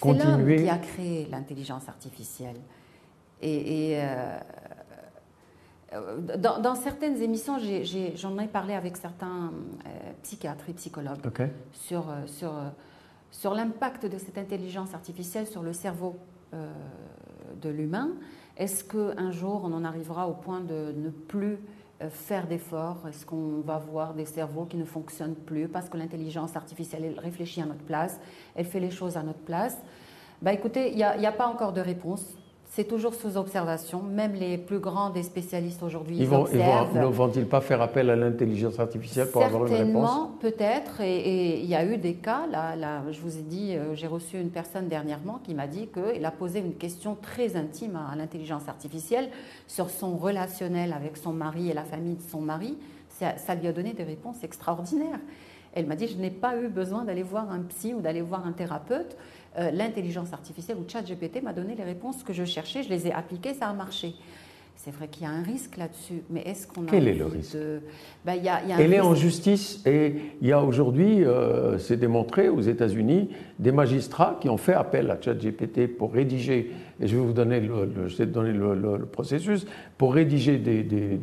continuer 0.00 0.58
C'est 0.58 0.64
l'homme 0.64 0.64
qui 0.64 0.70
a 0.70 0.78
créé 0.78 1.28
l'intelligence 1.30 1.88
artificielle. 1.88 2.56
Et, 3.40 3.92
et 3.92 4.02
euh, 5.92 6.36
dans, 6.36 6.74
certaines 6.74 7.20
émissions, 7.22 7.56
j'en 8.14 8.38
ai, 8.38 8.46
parlé 8.46 8.74
avec 8.74 8.96
certains 8.96 9.52
euh, 9.86 9.88
psychiatres 10.22 10.68
et 10.68 10.74
psychologues 10.74 11.18
sur, 11.72 12.10
euh, 12.10 12.26
sur, 12.26 12.52
sur 13.30 13.54
l'impact 13.54 14.06
de 14.06 14.18
cette 14.18 14.38
intelligence 14.38 14.94
artificielle 14.94 15.46
sur 15.46 15.62
le 15.62 15.72
cerveau 15.72 16.16
de 17.60 17.68
l'humain. 17.68 18.10
Est-ce 18.56 18.84
qu'un 18.84 19.30
jour, 19.30 19.62
on 19.64 19.72
en 19.72 19.84
arrivera 19.84 20.28
au 20.28 20.32
point 20.32 20.60
de 20.60 20.94
ne 20.96 21.10
plus 21.10 21.58
faire 22.08 22.46
d'efforts? 22.46 23.06
Est-ce 23.06 23.26
qu'on 23.26 23.60
va 23.60 23.76
voir 23.76 24.14
des 24.14 24.24
cerveaux 24.24 24.64
qui 24.64 24.78
ne 24.78 24.86
fonctionnent 24.86 25.34
plus 25.34 25.68
parce 25.68 25.90
que 25.90 25.98
l'intelligence 25.98 26.56
artificielle 26.56 27.04
elle 27.04 27.20
réfléchit 27.20 27.60
à 27.60 27.66
notre 27.66 27.82
place, 27.82 28.18
elle 28.54 28.64
fait 28.64 28.80
les 28.80 28.90
choses 28.90 29.18
à 29.18 29.22
notre 29.22 29.40
place? 29.40 29.76
Bah, 30.40 30.54
Écoutez, 30.54 30.90
il 30.90 30.96
n'y 30.96 31.02
a, 31.02 31.10
a, 31.12 31.32
pas 31.32 31.48
encore 31.48 31.74
de 31.74 31.82
réponse 31.82 32.37
c'est 32.68 32.84
toujours 32.84 33.14
sous 33.14 33.36
observation. 33.36 34.02
Même 34.02 34.34
les 34.34 34.58
plus 34.58 34.78
grands 34.78 35.10
des 35.10 35.22
spécialistes 35.22 35.82
aujourd'hui 35.82 36.18
ils, 36.18 36.26
vont, 36.26 36.42
observent. 36.42 36.96
ne 36.96 37.06
vont-ils 37.06 37.46
pas 37.46 37.60
faire 37.60 37.80
appel 37.80 38.10
à 38.10 38.16
l'intelligence 38.16 38.78
artificielle 38.78 39.30
pour 39.30 39.42
avoir 39.42 39.66
une 39.66 39.72
réponse? 39.72 40.08
Certainement, 40.08 40.30
peut-être. 40.40 41.00
Et, 41.00 41.60
il 41.60 41.66
y 41.66 41.74
a 41.74 41.84
eu 41.84 41.96
des 41.96 42.14
cas. 42.14 42.46
Là, 42.50 42.76
là 42.76 43.02
je 43.10 43.20
vous 43.20 43.38
ai 43.38 43.42
dit, 43.42 43.74
euh, 43.74 43.94
j'ai 43.94 44.06
reçu 44.06 44.38
une 44.38 44.50
personne 44.50 44.88
dernièrement 44.88 45.40
qui 45.42 45.54
m'a 45.54 45.66
dit 45.66 45.88
qu'il 45.88 46.24
a 46.24 46.30
posé 46.30 46.60
une 46.60 46.74
question 46.74 47.16
très 47.20 47.56
intime 47.56 47.96
à, 47.96 48.14
l'intelligence 48.16 48.68
artificielle 48.68 49.30
sur 49.66 49.88
son 49.88 50.16
relationnel 50.16 50.92
avec 50.92 51.16
son 51.16 51.32
mari 51.32 51.70
et 51.70 51.74
la 51.74 51.84
famille 51.84 52.16
de 52.16 52.22
son 52.22 52.40
mari. 52.40 52.76
ça 53.08 53.54
lui 53.54 53.66
a 53.66 53.72
donné 53.72 53.94
des 53.94 54.04
réponses 54.04 54.44
extraordinaires. 54.44 55.18
Elle 55.74 55.86
m'a 55.86 55.96
dit, 55.96 56.08
je 56.08 56.16
n'ai 56.16 56.30
pas 56.30 56.60
eu 56.60 56.68
besoin 56.68 57.04
d'aller 57.04 57.22
voir 57.22 57.50
un 57.50 57.60
psy 57.60 57.94
ou 57.94 58.00
d'aller 58.00 58.22
voir 58.22 58.46
un 58.46 58.52
thérapeute. 58.52 59.16
Euh, 59.58 59.70
l'intelligence 59.70 60.32
artificielle 60.32 60.78
ou 60.78 60.88
ChatGPT 60.88 61.42
m'a 61.42 61.52
donné 61.52 61.74
les 61.74 61.84
réponses 61.84 62.22
que 62.22 62.32
je 62.32 62.44
cherchais, 62.44 62.82
je 62.82 62.88
les 62.88 63.06
ai 63.08 63.12
appliquées, 63.12 63.54
ça 63.54 63.68
a 63.68 63.72
marché. 63.72 64.14
C'est 64.76 64.92
vrai 64.92 65.08
qu'il 65.08 65.24
y 65.24 65.26
a 65.26 65.30
un 65.30 65.42
risque 65.42 65.76
là-dessus, 65.76 66.22
mais 66.30 66.42
est-ce 66.42 66.68
qu'on 66.68 66.84
a 66.86 66.90
Quel 66.90 67.08
est 67.08 67.14
le 67.14 67.26
risque? 67.26 67.56
Ben, 68.24 68.40
Elle 68.78 68.94
est 68.94 69.00
en 69.00 69.16
justice 69.16 69.82
et 69.84 70.14
il 70.40 70.46
y 70.46 70.52
a 70.52 70.62
aujourd'hui, 70.62 71.24
euh, 71.24 71.78
c'est 71.78 71.96
démontré 71.96 72.48
aux 72.48 72.60
États-Unis, 72.60 73.30
des 73.58 73.72
magistrats 73.72 74.38
qui 74.40 74.48
ont 74.48 74.56
fait 74.56 74.74
appel 74.74 75.10
à 75.10 75.20
ChatGPT 75.20 75.88
pour 75.88 76.12
rédiger, 76.12 76.70
et 77.00 77.06
je 77.06 77.16
vais 77.16 77.22
vous 77.22 77.32
donner 77.32 77.60
le, 77.60 78.08
je 78.08 78.16
vais 78.16 78.26
donner 78.26 78.52
le, 78.52 79.06
processus, 79.06 79.66
pour 79.96 80.14
rédiger 80.14 80.58
des, 80.58 80.82
des, 80.82 81.18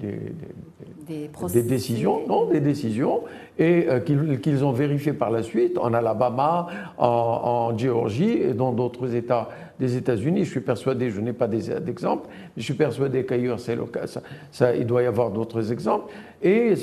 des, 1.08 1.64
décisions, 1.64 2.22
non, 2.28 2.46
des 2.46 2.62
décisions, 2.62 3.22
et 3.60 3.88
euh, 3.90 4.00
qu'ils 4.00 4.64
ont 4.64 4.72
vérifié 4.72 5.14
par 5.14 5.32
la 5.32 5.44
suite 5.44 5.78
en 5.78 5.94
Alabama, 5.94 6.68
en, 6.98 7.08
en 7.08 7.78
Géorgie 7.78 8.42
et 8.42 8.54
dans 8.54 8.72
d'autres 8.72 9.16
États 9.16 9.50
des 9.80 9.98
États-Unis. 9.98 10.46
Je 10.46 10.52
suis 10.52 10.62
persuadé, 10.62 11.10
je 11.10 11.20
n'ai 11.22 11.34
pas 11.34 11.48
d'exemple, 11.48 12.28
mais 12.30 12.62
je 12.62 12.64
suis 12.64 12.74
persuadé 12.74 13.26
qu'ailleurs, 13.26 13.60
c'est 13.60 13.76
le 13.76 13.86
cas. 13.86 14.06
Ça, 14.52 14.76
il 14.76 14.86
doit 14.86 15.04
y 15.04 15.06
avoir 15.06 15.32
d'autres 15.32 15.72
exemples. 15.72 16.14
Et 16.42 16.74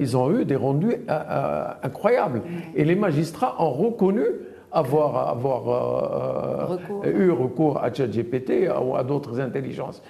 ils 0.00 0.16
ont 0.16 0.36
eu 0.36 0.44
des 0.44 0.56
rendus 0.56 0.92
euh, 0.92 0.96
euh, 1.08 1.64
incroyables. 1.82 2.42
Et 2.74 2.84
les 2.84 2.94
magistrats 2.94 3.56
ont 3.62 3.70
reconnu 3.70 4.24
avoir, 4.72 5.28
avoir 5.28 6.78
euh, 7.04 7.12
eu 7.12 7.30
recours 7.30 7.82
à 7.82 7.92
ChatGPT 7.92 8.68
ou 8.82 8.96
à 8.96 9.04
d'autres 9.04 9.40
intelligences. 9.40 10.02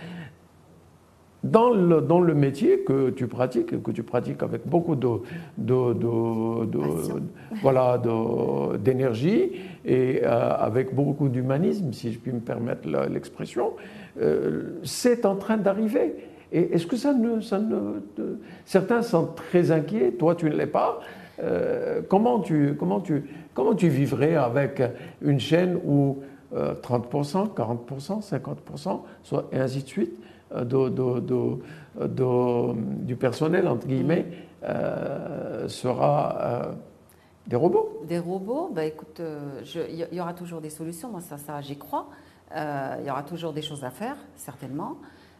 dans 1.42 1.70
le, 1.70 2.00
dans 2.00 2.20
le 2.20 2.34
métier 2.34 2.80
que 2.80 3.10
tu 3.10 3.26
pratiques, 3.26 3.82
que 3.82 3.90
tu 3.90 4.02
pratiques 4.02 4.42
avec 4.42 4.66
beaucoup 4.66 4.94
de, 4.94 5.08
de, 5.58 5.92
de, 5.92 6.78
voilà, 7.62 8.00
d'énergie 8.78 9.52
et 9.84 10.20
euh, 10.22 10.28
avec 10.28 10.94
beaucoup 10.94 11.28
d'humanisme, 11.28 11.92
si 11.92 12.12
je 12.12 12.18
puis 12.18 12.32
me 12.32 12.40
permettre 12.40 12.88
l'expression, 13.10 13.72
euh, 14.20 14.78
c'est 14.84 15.26
en 15.26 15.36
train 15.36 15.56
d'arriver. 15.56 16.14
Et 16.52 16.74
est-ce 16.74 16.86
que 16.86 16.96
ça 16.96 17.12
ne, 17.14 17.40
ça 17.40 17.58
ne, 17.58 18.02
certains 18.64 19.02
sont 19.02 19.26
très 19.34 19.70
inquiets, 19.72 20.12
toi 20.12 20.34
tu 20.34 20.46
ne 20.46 20.54
l'es 20.54 20.66
pas. 20.66 21.00
Euh, 21.42 22.02
comment, 22.08 22.40
tu, 22.40 22.76
comment, 22.78 23.00
tu, 23.00 23.24
comment 23.54 23.74
tu 23.74 23.88
vivrais 23.88 24.36
avec 24.36 24.82
une 25.20 25.40
chaîne 25.40 25.78
où 25.84 26.18
30%, 26.54 27.54
40%, 27.54 28.28
50%, 28.28 29.00
soit, 29.22 29.48
et 29.52 29.58
ainsi 29.58 29.82
de 29.82 29.88
suite 29.88 30.20
de, 30.54 30.88
de, 32.06 32.72
du 33.04 33.16
personnel, 33.16 33.68
entre 33.68 33.86
guillemets, 33.86 34.26
euh, 34.64 35.66
sera 35.66 36.36
euh, 36.40 36.72
des 37.48 37.56
robots 37.56 38.02
Des 38.06 38.20
robots, 38.20 38.70
bah, 38.72 38.84
écoute, 38.84 39.18
euh, 39.18 39.60
il 39.88 40.06
y, 40.12 40.20
aura 40.20 40.34
toujours 40.34 40.60
des 40.60 40.70
solutions, 40.70 41.10
moi 41.10 41.20
ça, 41.20 41.36
ça 41.36 41.60
j'y 41.60 41.76
crois. 41.76 42.08
Il 42.54 43.06
y 43.06 43.10
aura 43.10 43.22
toujours 43.22 43.52
des 43.52 43.62
choses 43.62 43.82
à 43.82 43.90
faire, 43.90 44.16
certainement. 44.36 44.98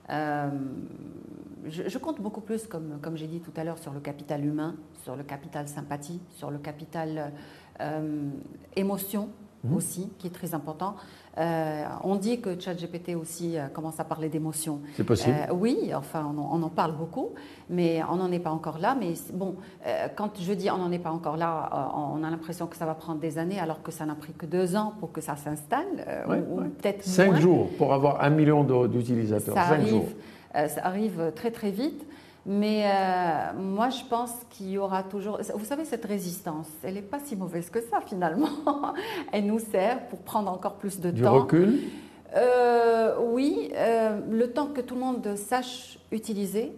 Je, 0.08 1.98
compte 1.98 2.20
beaucoup 2.20 2.40
plus, 2.40 2.66
comme, 2.66 2.98
comme 3.00 3.16
j'ai 3.16 3.26
dit 3.26 3.40
tout 3.40 3.52
à 3.54 3.64
l'heure, 3.64 3.78
sur 3.78 3.92
le 3.92 4.00
capital 4.00 4.44
humain, 4.44 4.76
sur 5.04 5.14
le 5.14 5.22
capital 5.22 5.68
sympathie, 5.68 6.20
sur 6.30 6.50
le 6.50 6.58
capital 6.58 7.32
émotion 8.76 9.28
mmh. 9.64 9.74
aussi, 9.74 10.08
qui 10.18 10.26
est 10.26 10.30
très 10.30 10.54
important. 10.54 10.96
Euh, 11.38 11.84
on 12.04 12.16
dit 12.16 12.40
que 12.40 12.60
ChatGPT 12.60 13.14
aussi 13.16 13.56
euh, 13.56 13.66
commence 13.68 13.98
à 13.98 14.04
parler 14.04 14.28
d'émotions. 14.28 14.80
C'est 14.94 15.04
possible. 15.04 15.34
Euh, 15.48 15.54
oui, 15.54 15.90
enfin, 15.94 16.30
on 16.36 16.62
en, 16.62 16.68
parle 16.68 16.92
beaucoup, 16.94 17.30
mais 17.70 18.02
on 18.10 18.16
n'en 18.16 18.30
est 18.30 18.38
pas 18.38 18.50
encore 18.50 18.78
là. 18.78 18.94
Mais 18.98 19.14
bon, 19.32 19.56
quand 20.14 20.32
je 20.38 20.52
dis 20.52 20.70
on 20.70 20.76
n'en 20.76 20.92
est 20.92 20.98
pas 20.98 21.10
encore 21.10 21.36
là, 21.36 21.92
on 21.96 22.22
a 22.22 22.30
l'impression 22.30 22.66
que 22.66 22.76
ça 22.76 22.84
va 22.84 22.94
prendre 22.94 23.20
des 23.20 23.38
années, 23.38 23.58
alors 23.58 23.82
que 23.82 23.90
ça 23.90 24.04
n'a 24.04 24.14
pris 24.14 24.32
que 24.32 24.46
deux 24.46 24.76
ans 24.76 24.92
pour 25.00 25.12
que 25.12 25.20
ça 25.20 25.36
s'installe, 25.36 25.86
ou, 26.28 26.60
peut-être 26.62 27.04
Cinq 27.04 27.36
jours 27.36 27.68
pour 27.78 27.94
avoir 27.94 28.22
un 28.22 28.30
million 28.30 28.64
d'utilisateurs. 28.86 29.54
Ça, 29.54 29.62
arrive, 29.62 30.14
ça 30.54 30.80
arrive 30.84 31.32
très 31.34 31.50
très 31.50 31.70
vite. 31.70 32.06
Mais 32.44 32.84
euh, 32.86 33.52
moi, 33.56 33.88
je 33.90 34.04
pense 34.04 34.32
qu'il 34.50 34.70
y 34.70 34.78
aura 34.78 35.02
toujours... 35.02 35.40
Vous 35.54 35.64
savez, 35.64 35.84
cette 35.84 36.04
résistance, 36.04 36.66
elle 36.82 36.94
n'est 36.94 37.02
pas 37.02 37.20
si 37.20 37.36
mauvaise 37.36 37.70
que 37.70 37.80
ça, 37.80 38.00
finalement. 38.00 38.48
elle 39.32 39.46
nous 39.46 39.60
sert 39.60 40.08
pour 40.08 40.20
prendre 40.20 40.50
encore 40.50 40.74
plus 40.74 40.98
de 40.98 41.10
temps. 41.10 41.16
Du 41.16 41.24
recul 41.24 41.80
euh, 42.36 43.16
Oui, 43.20 43.70
euh, 43.74 44.20
le 44.28 44.50
temps 44.52 44.66
que 44.66 44.80
tout 44.80 44.94
le 44.94 45.00
monde 45.00 45.36
sache 45.36 45.98
utiliser, 46.10 46.72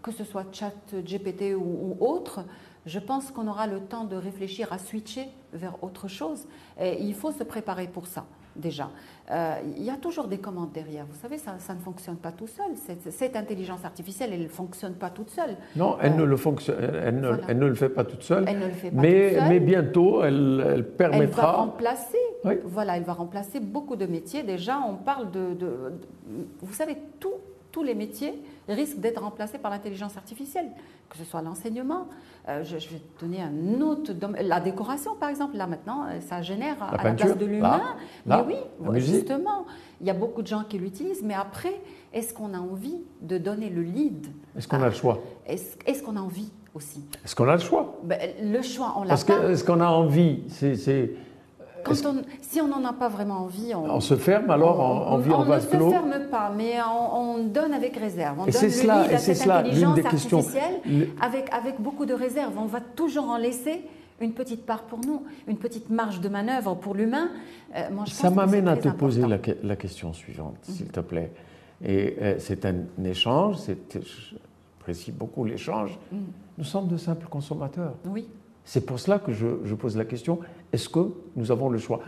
que 0.00 0.12
ce 0.12 0.22
soit 0.22 0.46
chat, 0.52 0.72
GPT 0.92 1.56
ou, 1.56 1.96
ou 1.98 2.06
autre, 2.06 2.44
je 2.86 3.00
pense 3.00 3.32
qu'on 3.32 3.48
aura 3.48 3.66
le 3.66 3.80
temps 3.80 4.04
de 4.04 4.14
réfléchir 4.14 4.72
à 4.72 4.78
switcher 4.78 5.26
vers 5.52 5.82
autre 5.82 6.06
chose. 6.06 6.46
Et 6.80 7.02
il 7.02 7.14
faut 7.14 7.32
se 7.32 7.42
préparer 7.42 7.88
pour 7.88 8.06
ça 8.06 8.24
déjà. 8.56 8.90
Euh, 9.30 9.54
il 9.76 9.82
y 9.82 9.90
a 9.90 9.96
toujours 9.96 10.28
des 10.28 10.38
commandes 10.38 10.72
derrière. 10.72 11.06
Vous 11.06 11.18
savez, 11.20 11.38
ça, 11.38 11.54
ça 11.58 11.74
ne 11.74 11.78
fonctionne 11.80 12.16
pas 12.16 12.30
tout 12.30 12.46
seul. 12.46 12.66
Cette, 12.76 13.10
cette 13.10 13.36
intelligence 13.36 13.84
artificielle, 13.84 14.30
elle 14.34 14.42
ne 14.42 14.48
fonctionne 14.48 14.94
pas 14.94 15.08
toute 15.08 15.30
seule. 15.30 15.56
Non, 15.76 15.96
elle, 16.00 16.12
euh, 16.12 16.16
ne, 16.16 16.24
le 16.24 16.36
fonctionne, 16.36 16.76
elle, 16.80 17.20
ne, 17.20 17.32
elle 17.48 17.58
ne 17.58 17.66
le 17.66 17.74
fait 17.74 17.88
pas 17.88 18.04
toute 18.04 18.22
seule. 18.22 18.44
Elle 18.46 18.58
ne 18.58 18.66
le 18.66 18.72
fait 18.72 18.90
pas 18.90 19.00
mais, 19.00 19.30
toute 19.30 19.38
seule. 19.38 19.48
Mais 19.48 19.60
bientôt, 19.60 20.22
elle, 20.22 20.66
elle, 20.74 20.86
permettra. 20.86 21.42
Elle 21.42 21.48
va 21.48 21.52
remplacer. 21.52 22.18
Voilà, 22.64 22.98
elle 22.98 23.04
va 23.04 23.14
remplacer 23.14 23.60
beaucoup 23.60 23.96
de 23.96 24.04
métiers. 24.04 24.42
Déjà, 24.42 24.78
on 24.86 24.96
parle 24.96 25.30
de, 25.30 25.54
de 25.54 25.92
vous 26.60 26.74
savez, 26.74 26.96
tout 27.18 27.32
tous 27.74 27.82
les 27.82 27.96
métiers 27.96 28.34
risquent 28.68 28.98
d'être 28.98 29.22
remplacés 29.22 29.58
par 29.58 29.70
l'intelligence 29.70 30.16
artificielle, 30.16 30.70
que 31.08 31.16
ce 31.16 31.24
soit 31.24 31.42
l'enseignement. 31.42 32.08
Euh, 32.48 32.62
je, 32.64 32.74
vais 32.74 33.00
te 33.16 33.24
donner 33.24 33.42
un 33.42 33.80
autre 33.80 34.12
domaine. 34.12 34.46
La 34.46 34.60
décoration, 34.60 35.14
par 35.16 35.28
exemple, 35.30 35.56
là 35.56 35.66
maintenant, 35.66 36.04
euh, 36.04 36.20
ça 36.20 36.42
génère 36.42 36.82
à 36.82 37.02
la 37.02 37.14
place 37.14 37.36
de 37.36 37.46
l'humain. 37.46 37.96
Mais 38.26 38.36
oui, 38.80 39.00
justement, 39.00 39.66
il 40.00 40.06
y 40.06 40.10
a 40.10 40.14
beaucoup 40.14 40.42
de 40.42 40.46
gens 40.46 40.64
qui 40.68 40.78
l'utilisent, 40.78 41.22
mais 41.22 41.34
après, 41.34 41.80
est-ce 42.12 42.34
qu'on 42.34 42.54
a 42.54 42.58
envie 42.58 43.02
de 43.22 43.38
donner 43.38 43.70
le 43.70 43.82
lead 43.82 44.26
Est-ce 44.56 44.68
qu'on 44.68 44.82
a 44.82 44.86
le 44.86 44.94
choix? 44.94 45.20
Est-ce 45.46 46.02
qu'on 46.02 46.16
a 46.16 46.20
envie 46.20 46.50
aussi? 46.74 47.02
Est-ce 47.24 47.34
qu'on 47.34 47.48
a 47.48 47.54
le 47.54 47.60
choix? 47.60 47.98
Ben, 48.04 48.18
Le 48.42 48.62
choix, 48.62 48.94
on 48.96 49.04
l'a 49.04 49.16
que 49.16 49.50
est-ce 49.50 49.64
qu'on 49.64 49.80
a 49.80 49.88
envie? 49.88 50.42
C'est 50.48 51.14
si 52.40 52.60
on 52.60 52.68
n'en 52.68 52.84
a 52.84 52.92
pas 52.92 53.08
vraiment 53.08 53.38
envie, 53.38 53.74
on, 53.74 54.00
se 54.00 54.16
ferme 54.16 54.50
alors 54.50 54.80
en, 54.80 55.18
vie 55.18 55.32
en 55.32 55.44
vase 55.44 55.68
clos. 55.68 55.84
On 55.84 55.86
ne 55.86 55.90
se 55.90 55.96
ferme 55.96 56.30
pas, 56.30 56.52
mais 56.56 56.74
on, 57.12 57.44
donne 57.44 57.72
avec 57.72 57.96
réserve. 57.96 58.40
On 58.40 58.46
et 58.46 58.52
c'est 58.52 58.70
cela, 58.70 59.12
et 59.12 59.18
c'est 59.18 59.34
cela 59.34 59.62
l'une 59.62 59.94
des 59.94 60.02
questions. 60.02 60.44
Avec, 61.20 61.52
avec 61.52 61.80
beaucoup 61.80 62.06
de 62.06 62.14
réserve. 62.14 62.52
On 62.58 62.66
va 62.66 62.80
toujours 62.80 63.28
en 63.28 63.36
laisser 63.36 63.82
une 64.20 64.32
petite 64.32 64.64
part 64.64 64.84
pour 64.84 65.00
nous, 65.00 65.22
une 65.48 65.56
petite 65.56 65.90
marge 65.90 66.20
de 66.20 66.28
manœuvre 66.28 66.74
pour 66.74 66.94
l'humain. 66.94 67.30
Euh, 67.74 67.88
Ça 68.06 68.30
m'amène 68.30 68.68
à 68.68 68.76
te 68.76 68.88
poser 68.88 69.24
la, 69.26 69.76
question 69.76 70.12
suivante, 70.12 70.56
mhm. 70.68 70.74
s'il 70.74 70.86
te 70.86 71.00
plaît. 71.00 71.32
Et 71.84 72.16
euh, 72.20 72.34
c'est 72.38 72.64
un 72.64 72.74
échange, 73.04 73.56
j'apprécie 73.66 75.12
beaucoup 75.12 75.44
l'échange. 75.44 75.98
Mhm. 76.12 76.20
Nous 76.58 76.64
sommes 76.64 76.88
de 76.88 76.96
simples 76.96 77.26
consommateurs. 77.28 77.94
Oui. 78.06 78.28
C'est 78.64 78.86
pour 78.86 78.98
cela 78.98 79.18
que 79.18 79.32
je, 79.32 79.74
pose 79.74 79.96
la 79.96 80.04
question, 80.04 80.38
est-ce 80.74 80.88
que 80.88 81.12
nous 81.36 81.52
avons 81.52 81.68
le 81.68 81.78
choix? 81.78 82.00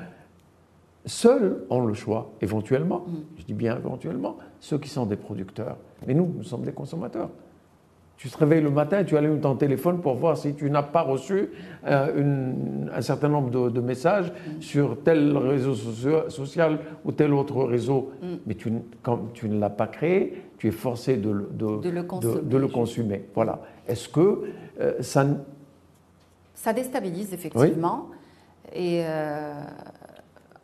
Seuls 1.05 1.65
ont 1.71 1.87
le 1.87 1.95
choix, 1.95 2.33
éventuellement, 2.41 3.05
mm. 3.07 3.15
je 3.39 3.45
dis 3.45 3.55
bien 3.55 3.77
éventuellement, 3.77 4.39
ceux 4.59 4.79
qui 4.79 4.89
sont 4.89 5.07
des 5.07 5.15
producteurs. 5.15 5.77
Mais 6.05 6.15
nous, 6.15 6.29
nous 6.37 6.43
sommes 6.43 6.63
des 6.63 6.73
consommateurs. 6.73 7.31
Tu 8.17 8.29
te 8.29 8.37
réveilles 8.39 8.63
le 8.63 8.71
matin, 8.71 9.05
tu 9.05 9.17
allumes 9.17 9.41
ton 9.41 9.55
téléphone 9.55 10.01
pour 10.01 10.15
voir 10.15 10.37
si 10.37 10.55
tu 10.55 10.69
n'as 10.69 10.83
pas 10.83 11.03
reçu 11.03 11.51
euh, 11.87 12.53
un 12.93 13.01
certain 13.03 13.29
nombre 13.29 13.71
de, 13.71 13.81
messages 13.81 14.33
mm. 14.33 14.61
sur 14.61 15.01
tel 15.05 15.37
réseau 15.37 15.75
social 16.29 16.81
ou 17.05 17.13
tel 17.13 17.33
autre 17.35 17.63
réseau. 17.63 18.11
Mm. 18.21 18.27
Mais 18.47 18.55
tu, 18.57 18.73
quand 19.03 19.33
tu 19.33 19.49
ne 19.49 19.61
l'as 19.61 19.71
pas 19.71 19.87
créé, 19.87 20.43
tu 20.59 20.67
es 20.67 20.73
forcé 20.73 21.19
de, 21.19 21.31
le, 21.31 22.67
consommer. 22.67 23.27
Voilà. 23.33 23.61
Est-ce 23.87 24.09
que 24.09 24.43
euh, 24.81 24.95
ça 25.03 25.25
ça 26.57 26.73
déstabilise 26.73 27.33
effectivement. 27.33 28.09
Et 28.75 29.03
euh, 29.05 29.53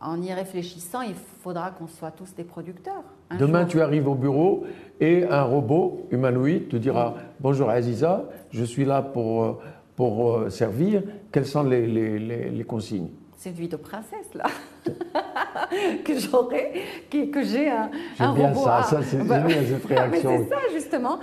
en 0.00 0.20
y 0.20 0.32
réfléchissant, 0.32 1.02
il 1.02 1.14
faudra 1.14 1.70
qu'on 1.70 1.86
soit 1.86 2.10
tous 2.10 2.34
des 2.34 2.44
producteurs. 2.44 3.04
Demain, 3.38 3.64
tu 3.64 3.80
arrives 3.80 4.08
au 4.08 4.14
bureau 4.14 4.64
et 5.00 5.24
un 5.24 5.42
robot 5.42 6.06
humanoïde 6.10 6.68
te 6.68 6.76
dira 6.76 7.14
Bonjour 7.40 7.70
Aziza, 7.70 8.24
je 8.50 8.64
suis 8.64 8.84
là 8.84 9.00
pour, 9.02 9.44
euh, 9.44 9.58
pour 9.96 10.32
euh, 10.32 10.50
servir. 10.50 11.02
Quelles 11.30 11.46
sont 11.46 11.62
les, 11.62 11.86
les, 11.86 12.50
les 12.50 12.64
consignes? 12.64 13.08
C'est 13.42 13.50
une 13.50 13.57
vie 13.57 13.68
de 13.68 13.76
princesse 13.76 14.33
là 14.35 14.44
que 16.05 16.16
j'aurais, 16.16 16.72
que, 17.11 17.42
j'ai 17.42 17.68
un, 17.68 17.90
un 18.20 18.35
bien 18.35 18.52
robot. 18.52 18.64
Ça, 18.64 18.83
ça 18.85 19.02
c'est 19.02 19.18
bah, 19.18 19.42
cette 19.48 19.85
réaction. 19.88 20.44
c'est 20.44 20.48
ça 20.48 20.61
justement. 20.72 21.18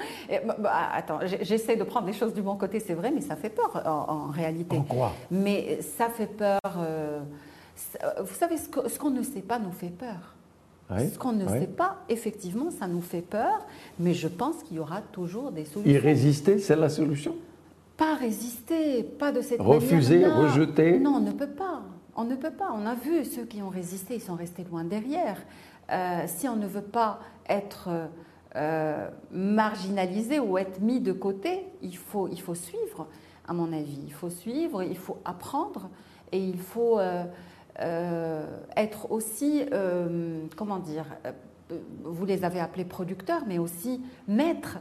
Bah, 0.46 0.56
bah, 0.60 0.72
attends, 0.94 1.20
j'essaie 1.42 1.78
de 1.78 1.84
prendre 1.86 2.08
les 2.08 2.14
choses 2.14 2.34
du 2.34 2.42
bon 2.42 2.58
côté, 2.58 2.82
c'est 2.82 2.94
vrai, 2.94 3.12
mais 3.12 3.22
ça 3.22 3.38
fait 3.38 3.50
peur 3.50 3.82
en, 3.86 4.28
réalité. 4.28 4.76
En 4.76 4.82
quoi 4.82 5.14
Mais 5.32 5.80
ça 5.82 6.10
fait 6.10 6.28
peur. 6.28 6.60
Euh, 6.78 7.22
vous 8.20 8.36
savez, 8.36 8.58
ce 8.58 9.00
qu'on 9.00 9.12
ne 9.12 9.24
sait 9.24 9.42
pas 9.42 9.58
nous 9.58 9.72
fait 9.72 9.94
peur. 9.98 10.36
ce 10.98 11.18
qu'on 11.18 11.32
ne 11.32 11.48
sait 11.48 11.68
pas, 11.68 12.00
effectivement, 12.10 12.70
ça 12.70 12.88
nous 12.88 13.02
fait 13.02 13.22
peur, 13.22 13.66
mais 13.98 14.14
je 14.14 14.28
pense 14.28 14.64
qu'il 14.64 14.76
y 14.76 14.80
aura 14.82 15.02
toujours 15.14 15.52
des 15.52 15.64
solutions. 15.64 15.94
Y 15.94 15.98
résister, 15.98 16.60
c'est 16.60 16.76
la 16.76 16.90
solution? 16.90 17.36
Pas 17.96 18.16
résister, 18.16 19.04
pas 19.04 19.32
de 19.32 19.40
cette 19.40 19.62
Refuser, 19.62 20.20
manière. 20.20 20.38
Refuser, 20.38 20.60
rejeter? 20.66 21.00
Non, 21.00 21.16
on 21.16 21.20
ne 21.22 21.32
peut 21.32 21.48
pas. 21.48 21.82
On 22.20 22.26
ne 22.26 22.36
peut 22.36 22.52
pas. 22.52 22.74
On 22.76 22.86
a 22.86 22.96
vu 22.96 23.24
ceux 23.24 23.46
qui 23.46 23.62
ont 23.62 23.70
résisté, 23.70 24.16
ils 24.16 24.22
sont 24.22 24.36
restés 24.36 24.66
loin 24.66 24.84
derrière. 24.84 25.38
Euh, 25.90 26.24
si 26.28 26.50
on 26.50 26.58
ne 26.58 26.68
veut 26.68 26.82
pas 26.82 27.22
être 27.48 27.88
euh, 28.58 29.10
marginalisé 29.32 30.38
ou 30.38 30.58
être 30.58 30.82
mis 30.82 31.00
de 31.00 31.14
côté, 31.14 31.66
il 31.82 31.96
faut, 31.96 32.28
il 32.28 32.42
faut 32.42 32.56
suivre, 32.56 33.08
à 33.48 33.54
mon 33.54 33.72
avis. 33.72 34.02
Il 34.06 34.12
faut 34.12 34.30
suivre, 34.30 34.84
il 34.84 34.98
faut 34.98 35.20
apprendre 35.24 35.90
et 36.34 36.44
il 36.44 36.60
faut 36.60 37.00
euh, 37.00 38.46
être 38.76 39.10
aussi, 39.14 39.64
comment 40.58 40.80
dire, 40.80 41.06
vous 42.04 42.26
les 42.26 42.44
avez 42.44 42.60
appelés 42.60 42.84
producteurs, 42.84 43.44
mais 43.48 43.60
aussi 43.60 44.02
maîtres 44.28 44.80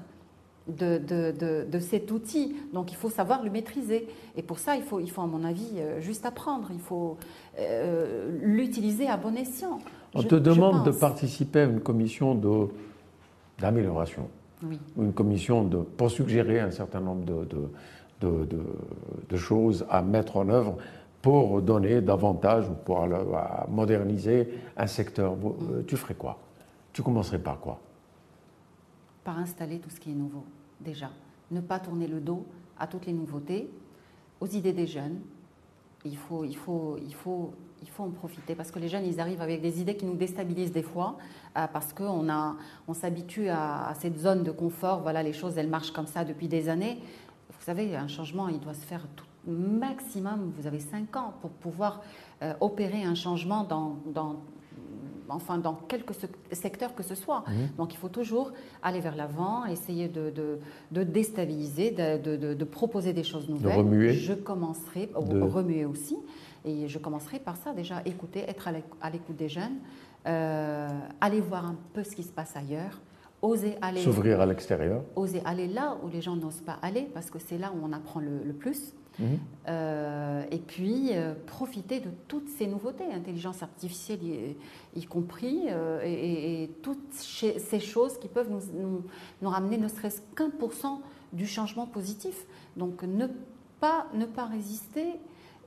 de, 0.69 1.79
cet 1.81 2.11
outil. 2.11 2.57
Donc 2.73 2.93
il 2.93 2.97
faut 2.97 3.11
savoir 3.11 3.43
le 3.43 3.51
maîtriser. 3.51 4.09
Et 4.37 4.43
pour 4.43 4.59
ça, 4.59 4.77
il 4.77 4.83
faut, 4.83 5.01
il 5.01 5.11
faut 5.11 5.23
à 5.23 5.27
mon 5.27 5.45
avis, 5.45 5.73
euh, 5.77 6.01
juste 6.01 6.27
apprendre. 6.27 6.69
Il 6.73 6.81
faut 6.81 7.17
euh, 7.59 8.39
l'utiliser 8.43 9.09
à 9.09 9.17
bon 9.17 9.37
escient. 9.37 9.79
On 10.15 10.23
te 10.23 10.35
demande 10.35 10.85
de 10.85 10.91
participer 10.91 11.61
à 11.61 11.65
une 11.65 11.81
commission 11.81 12.41
d'amélioration. 13.59 14.29
Oui. 14.63 14.79
Une 14.97 15.13
commission 15.13 15.65
de, 15.65 15.79
pour 15.79 16.11
suggérer 16.11 16.61
un 16.61 16.71
certain 16.71 17.01
nombre 17.01 17.25
de, 17.25 18.37
de, 19.29 19.37
choses 19.37 19.87
à 19.89 20.03
mettre 20.03 20.37
en 20.37 20.49
œuvre 20.49 20.77
pour 21.23 21.63
donner 21.63 22.01
davantage 22.01 22.69
ou 22.69 22.73
pour 22.73 23.07
moderniser 23.69 24.49
un 24.77 24.87
secteur. 24.87 25.37
Mm. 25.37 25.85
Tu 25.87 25.97
ferais 25.97 26.15
quoi? 26.15 26.39
Tu 26.93 27.03
commencerais 27.03 27.39
par 27.39 27.61
quoi? 27.61 27.81
Installer 29.37 29.79
tout 29.79 29.91
ce 29.91 30.01
qui 30.01 30.11
est 30.11 30.15
nouveau, 30.15 30.45
déjà. 30.81 31.11
Ne 31.51 31.61
pas 31.61 31.79
tourner 31.79 32.07
le 32.07 32.21
dos 32.21 32.47
à 32.79 32.87
toutes 32.87 33.07
les 33.07 33.13
nouveautés, 33.13 33.71
aux 34.41 34.47
idées 34.47 34.73
des 34.73 34.87
jeunes. 34.87 35.21
Il 36.05 36.17
faut, 36.17 36.45
il 36.45 36.57
faut, 36.57 36.97
il 37.05 37.15
faut, 37.15 37.53
il 37.83 37.89
faut 37.89 38.05
en 38.05 38.11
profiter 38.11 38.55
parce 38.55 38.71
que 38.71 38.79
les 38.79 38.89
jeunes, 38.89 39.05
ils 39.05 39.21
arrivent 39.21 39.43
avec 39.43 39.61
des 39.61 39.81
idées 39.81 39.97
qui 39.97 40.07
nous 40.07 40.15
déstabilisent 40.15 40.73
des 40.73 40.83
fois 40.83 41.19
euh, 41.57 41.67
parce 41.73 41.93
qu'on 41.93 42.27
on 42.87 42.95
s'habitue 42.95 43.49
à, 43.49 43.93
cette 43.99 44.19
zone 44.19 44.45
de 44.45 44.51
confort. 44.51 45.01
Voilà, 45.01 45.23
les 45.23 45.33
choses, 45.33 45.59
elles 45.59 45.69
marchent 45.69 45.91
comme 45.91 46.07
ça 46.07 46.25
depuis 46.25 46.49
des 46.49 46.69
années. 46.69 46.99
Vous 47.51 47.65
savez, 47.65 47.97
un 47.97 48.09
changement, 48.09 48.49
il 48.49 48.61
doit 48.61 48.75
se 48.75 48.85
faire 48.85 49.07
tout 49.17 49.25
maximum. 49.47 50.53
Vous 50.57 50.67
avez 50.67 50.81
cinq 50.81 51.17
ans 51.17 51.35
pour 51.41 51.51
pouvoir 51.51 52.03
euh, 52.43 52.55
opérer 52.61 53.03
un 53.03 53.15
changement 53.15 53.65
dans 53.65 54.37
enfin 55.29 55.59
dans 55.59 55.75
quelque 55.75 56.15
secteur 56.53 56.95
que 56.95 57.03
ce 57.03 57.15
soit. 57.15 57.45
Mhm. 57.47 57.69
Donc 57.77 57.95
il 57.95 57.97
faut 57.97 58.09
toujours 58.09 58.53
aller 58.83 59.01
vers 59.01 59.17
l'avant, 59.17 59.65
essayer 59.67 60.09
de, 60.09 60.33
de, 60.91 61.03
déstabiliser, 61.03 61.91
de, 61.91 62.55
de, 62.55 62.65
proposer 62.65 63.13
des 63.13 63.25
choses 63.25 63.49
nouvelles. 63.49 63.73
De 63.73 63.79
remuer. 63.79 64.13
Je 64.13 64.35
commencerai, 64.35 65.09
de... 65.09 65.41
remuer 65.41 65.85
aussi, 65.85 66.17
et 66.65 66.89
je 66.89 66.99
commencerai 66.99 67.39
par 67.39 67.57
ça 67.57 67.73
déjà, 67.73 68.03
écouter, 68.05 68.45
être 68.49 68.69
à 69.01 69.11
l'écoute 69.11 69.37
des 69.37 69.49
jeunes, 69.49 69.79
euh, 70.27 70.89
aller 71.21 71.41
voir 71.41 71.65
un 71.67 71.77
peu 71.93 72.05
ce 72.05 72.15
qui 72.15 72.23
se 72.23 72.33
passe 72.33 72.57
ailleurs, 72.57 73.01
oser 73.43 73.77
aller... 73.81 74.01
S'ouvrir 74.03 74.41
à 74.41 74.47
l'extérieur. 74.47 75.03
Oser 75.17 75.43
aller 75.45 75.69
là 75.69 75.97
où 76.03 76.09
les 76.09 76.21
gens 76.21 76.37
n'osent 76.37 76.63
pas 76.63 76.79
aller, 76.83 77.09
parce 77.15 77.31
que 77.31 77.39
c'est 77.39 77.59
là 77.59 77.73
où 77.75 77.85
on 77.85 77.93
apprend 77.93 78.21
le 78.21 78.53
plus. 78.53 78.95
Euh, 79.69 80.45
et 80.51 80.59
puis, 80.59 81.11
euh, 81.13 81.35
profiter 81.47 82.01
de 82.01 82.11
toutes 82.29 82.49
ces 82.49 82.67
nouveautés, 82.67 83.05
intelligence 83.13 83.63
artificielle 83.63 84.21
y, 84.95 85.05
compris, 85.07 85.63
euh, 85.69 86.01
et, 86.05 86.71
toutes 86.83 87.13
ces 87.13 87.81
choses 87.81 88.19
qui 88.19 88.29
peuvent 88.29 88.51
nous, 88.51 89.03
nous, 89.43 89.49
ramener 89.49 89.79
ne 89.79 89.89
serait-ce 89.89 90.21
qu'un 90.37 90.51
pour 90.51 90.73
cent 90.73 91.03
du 91.33 91.47
changement 91.47 91.87
positif. 91.87 92.47
Donc, 92.77 93.03
ne 93.03 93.27
pas, 93.81 94.07
ne 94.15 94.25
pas 94.25 94.47
résister 94.47 95.07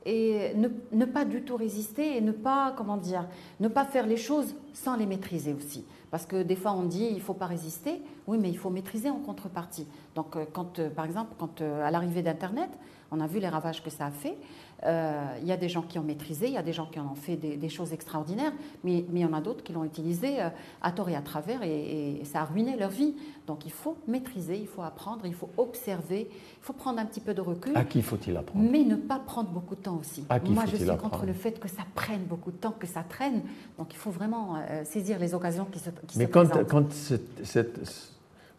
et 0.06 0.54
ne, 0.56 0.68
ne, 0.94 1.06
pas 1.06 1.26
du 1.26 1.44
tout 1.44 1.56
résister 1.56 2.18
et 2.18 2.22
ne 2.22 2.32
pas, 2.32 2.74
comment 2.76 2.98
dire, 2.98 3.28
ne 3.60 3.68
pas 3.68 3.86
faire 3.86 4.08
les 4.08 4.18
choses 4.18 4.56
sans 4.74 4.96
les 4.96 5.06
maîtriser 5.06 5.54
aussi. 5.54 5.86
Parce 6.10 6.26
que 6.26 6.42
des 6.42 6.56
fois 6.56 6.74
on 6.74 6.84
dit 6.84 7.06
il 7.06 7.18
ne 7.18 7.20
faut 7.20 7.36
pas 7.36 7.46
résister, 7.46 8.02
oui 8.26 8.40
mais 8.42 8.50
il 8.50 8.58
faut 8.58 8.72
maîtriser 8.72 9.12
en 9.12 9.20
contrepartie. 9.20 9.88
Donc 10.16 10.36
quand, 10.54 10.82
par 10.90 11.06
exemple, 11.06 11.36
quand 11.38 11.62
à 11.62 11.92
l'arrivée 11.92 12.24
d'Internet, 12.24 12.72
on 13.12 13.20
a 13.20 13.28
vu 13.28 13.40
les 13.40 13.50
ravages 13.50 13.84
que 13.84 13.90
ça 13.90 14.06
a 14.06 14.12
fait. 14.12 14.38
Euh, 14.84 15.38
il 15.42 15.48
y 15.48 15.52
a 15.52 15.58
des 15.58 15.70
gens 15.70 15.84
qui 15.84 16.00
ont 16.00 16.04
maîtrisé, 16.04 16.48
il 16.48 16.54
y 16.54 16.58
a 16.58 16.64
des 16.64 16.74
gens 16.74 16.88
qui 16.88 17.00
en 17.00 17.12
ont 17.12 17.16
fait 17.16 17.36
des, 17.36 17.70
choses 17.70 17.94
extraordinaires, 17.94 18.54
mais, 18.84 19.06
mais, 19.10 19.20
il 19.20 19.24
y 19.24 19.26
en 19.26 19.34
a 19.34 19.42
d'autres 19.42 19.64
qui 19.64 19.74
l'ont 19.74 19.84
utilisé 19.84 20.42
euh, 20.42 20.50
à 20.82 20.92
tort 20.92 21.10
et 21.10 21.16
à 21.16 21.22
travers 21.22 21.62
et, 21.62 22.22
ça 22.24 22.42
a 22.42 22.46
ruiné 22.46 22.76
leur 22.78 22.90
vie. 22.90 23.14
Donc 23.46 23.66
il 23.66 23.72
faut 23.72 23.98
maîtriser, 24.08 24.58
il 24.58 24.68
faut 24.68 24.82
apprendre, 24.82 25.26
il 25.26 25.36
faut 25.36 25.50
observer, 25.58 26.30
il 26.32 26.64
faut 26.64 26.74
prendre 26.74 27.00
un 27.00 27.06
petit 27.06 27.20
peu 27.20 27.34
de 27.34 27.42
recul. 27.42 27.76
À 27.76 27.84
qui 27.84 28.02
faut-il 28.02 28.36
apprendre? 28.36 28.68
Mais 28.72 28.84
ne 28.84 28.96
pas 28.96 29.20
prendre 29.20 29.50
beaucoup 29.50 29.76
de 29.76 29.82
temps 29.82 29.98
aussi. 30.00 30.26
À 30.30 30.40
qui 30.40 30.52
Moi, 30.52 30.64
je 30.66 30.78
suis 30.78 30.98
contre 30.98 31.26
le 31.26 31.34
fait 31.34 31.60
que 31.60 31.68
ça 31.68 31.84
prenne 31.94 32.24
beaucoup 32.24 32.52
de 32.52 32.58
temps, 32.58 32.72
que 32.72 32.88
ça 32.88 33.04
traîne. 33.04 33.44
Donc 33.78 33.94
il 33.94 33.98
faut 33.98 34.12
vraiment 34.12 34.56
euh, 34.56 34.84
saisir 34.84 35.20
les 35.20 35.36
occasions 35.36 35.66
qui 35.66 35.80
se, 35.80 35.90
qui 36.08 36.18
mais 36.18 36.28
quand, 36.28 36.48
Quand, 36.68 36.88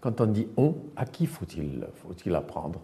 quand 0.00 0.20
on 0.20 0.26
dit 0.26 0.46
on, 0.56 0.76
à 0.94 1.04
qui 1.04 1.26
faut-il 1.26 1.84
faut 1.96 2.34
apprendre? 2.34 2.80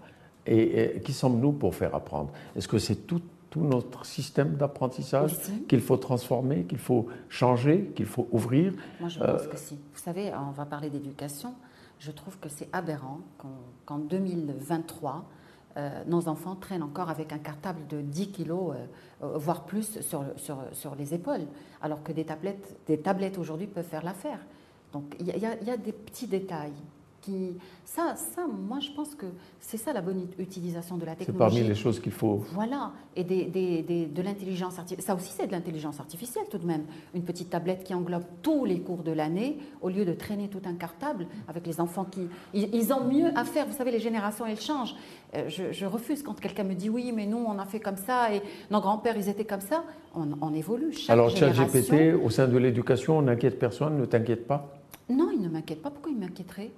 Et, 0.48 1.00
qui 1.00 1.12
sommes-nous 1.12 1.52
pour 1.52 1.74
faire 1.74 1.94
apprendre? 1.94 2.30
Est-ce 2.56 2.68
que 2.68 2.78
c'est 2.78 3.06
tout, 3.06 3.22
notre 3.56 4.06
système 4.06 4.54
d'apprentissage 4.54 5.32
qu'il 5.68 5.80
faut 5.80 5.96
transformer, 5.96 6.64
qu'il 6.64 6.78
faut 6.78 7.08
changer, 7.28 7.92
qu'il 7.96 8.06
faut 8.06 8.28
ouvrir? 8.30 8.72
Moi, 9.00 9.08
je 9.08 9.18
pense 9.18 9.42
euh, 9.42 9.48
que 9.48 9.56
si. 9.56 9.74
Vous 9.74 10.00
savez, 10.00 10.30
on 10.32 10.52
va 10.52 10.64
parler 10.64 10.90
d'éducation. 10.90 11.54
Je 11.98 12.12
trouve 12.12 12.38
que 12.38 12.48
c'est 12.48 12.68
aberrant 12.72 13.20
qu'en 13.84 13.98
2023, 13.98 15.24
euh, 15.76 16.04
nos 16.06 16.28
enfants 16.28 16.54
traînent 16.54 16.84
encore 16.84 17.10
avec 17.10 17.32
un 17.32 17.38
cartable 17.38 17.80
de 17.88 18.00
10 18.00 18.30
kilos, 18.30 18.74
euh, 19.22 19.38
voire 19.38 19.64
plus, 19.64 20.00
sur, 20.02 20.24
sur, 20.36 20.58
sur, 20.72 20.94
les 20.94 21.14
épaules, 21.14 21.46
alors 21.82 22.02
que 22.04 22.12
des 22.12 22.24
tablettes, 22.24 22.76
des 22.86 22.98
tablettes 22.98 23.38
aujourd'hui 23.38 23.66
peuvent 23.66 23.84
faire 23.84 24.04
l'affaire. 24.04 24.38
Donc 24.92 25.16
il 25.18 25.26
y, 25.26 25.38
y, 25.38 25.70
a 25.70 25.76
des 25.76 25.92
petits 25.92 26.26
détails 26.26 26.72
ça, 27.84 28.14
ça, 28.16 28.46
moi, 28.46 28.78
je 28.80 28.90
pense 28.90 29.14
que 29.14 29.26
c'est 29.60 29.76
ça 29.76 29.92
la 29.92 30.00
bonne 30.00 30.26
utilisation 30.38 30.96
de 30.96 31.06
la 31.06 31.14
technologie. 31.14 31.32
C'est 31.32 31.60
parmi 31.60 31.68
les 31.68 31.74
choses 31.74 32.00
qu'il 32.00 32.12
faut. 32.12 32.44
Voilà, 32.52 32.92
et 33.16 33.24
des, 33.24 33.44
de 34.12 34.22
l'intelligence 34.22 34.78
artificielle. 34.78 35.06
Ça 35.06 35.14
aussi, 35.14 35.32
c'est 35.32 35.46
de 35.46 35.52
l'intelligence 35.52 35.98
artificielle 35.98 36.44
tout 36.50 36.58
de 36.58 36.66
même. 36.66 36.84
Une 37.14 37.22
petite 37.22 37.50
tablette 37.50 37.84
qui 37.84 37.94
englobe 37.94 38.24
tous 38.42 38.64
les 38.64 38.80
cours 38.80 39.02
de 39.02 39.12
l'année, 39.12 39.58
au 39.80 39.88
lieu 39.88 40.04
de 40.04 40.12
traîner 40.12 40.48
tout 40.48 40.62
un 40.64 40.74
cartable 40.74 41.26
avec 41.48 41.66
les 41.66 41.80
enfants 41.80 42.04
qui. 42.04 42.28
Ils, 42.54 42.92
ont 42.92 43.04
mieux 43.04 43.30
à 43.36 43.44
faire. 43.44 43.66
Vous 43.66 43.76
savez, 43.76 43.90
les 43.90 44.00
générations, 44.00 44.46
elles 44.46 44.60
changent. 44.60 44.94
Euh, 45.34 45.48
je, 45.48 45.86
refuse 45.86 46.22
quand 46.22 46.38
quelqu'un 46.38 46.64
me 46.64 46.74
dit 46.74 46.90
oui, 46.90 47.12
mais 47.14 47.26
nous, 47.26 47.38
on 47.38 47.58
a 47.58 47.64
fait 47.64 47.80
comme 47.80 47.96
ça 47.96 48.32
et 48.34 48.42
nos 48.70 48.80
grands-pères, 48.80 49.16
ils 49.16 49.28
étaient 49.28 49.44
comme 49.44 49.60
ça. 49.60 49.84
On, 50.14 50.28
on 50.40 50.54
évolue. 50.54 50.92
Chaque 50.92 51.10
Alors, 51.10 51.30
ChatGPT, 51.30 52.14
au 52.22 52.30
sein 52.30 52.48
de 52.48 52.56
l'éducation, 52.56 53.18
on 53.18 53.22
n'inquiète 53.22 53.58
personne, 53.58 53.98
ne 53.98 54.04
t'inquiète 54.04 54.46
pas? 54.46 54.74
Non, 55.08 55.30
il 55.32 55.40
ne 55.40 55.48
m'inquiète 55.48 55.82
pas. 55.82 55.90
Pourquoi 55.90 56.12
il 56.12 56.18
m'inquiéterait? 56.18 56.70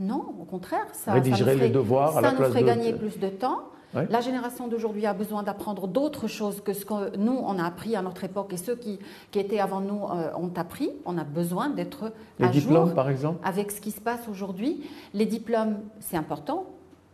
Non, 0.00 0.34
au 0.40 0.44
contraire, 0.44 0.86
ça, 0.92 1.12
Rédigerait 1.12 1.56
les 1.56 1.68
devoirs 1.68 2.16
à 2.16 2.22
la 2.22 2.32
nous 2.32 2.38
ferait 2.38 2.64
gagner 2.64 2.94
plus 2.94 3.18
de 3.18 3.28
temps. 3.28 3.60
La 3.92 4.20
génération 4.20 4.68
d'aujourd'hui 4.68 5.04
a 5.04 5.12
besoin 5.12 5.42
d'apprendre 5.42 5.88
d'autres 5.88 6.28
choses 6.28 6.60
que 6.60 6.72
ce 6.72 6.84
que 6.84 7.16
nous, 7.16 7.36
on 7.44 7.58
a 7.58 7.64
appris 7.64 7.96
à 7.96 8.02
notre 8.02 8.22
époque 8.22 8.52
et 8.52 8.56
ceux 8.56 8.76
qui, 8.76 9.00
qui 9.32 9.40
étaient 9.40 9.58
avant 9.58 9.80
nous 9.80 10.04
euh, 10.04 10.30
ont 10.36 10.52
appris. 10.56 10.90
On 11.04 11.18
a 11.18 11.24
besoin 11.24 11.70
d'être 11.70 12.12
à 12.40 12.48
diplômes, 12.48 12.94
par 12.94 13.10
exemple 13.10 13.40
avec 13.44 13.72
ce 13.72 13.80
qui 13.80 13.90
se 13.90 14.00
passe 14.00 14.28
aujourd'hui. 14.30 14.88
Les 15.12 15.26
diplômes, 15.26 15.78
c'est 15.98 16.16
important, 16.16 16.66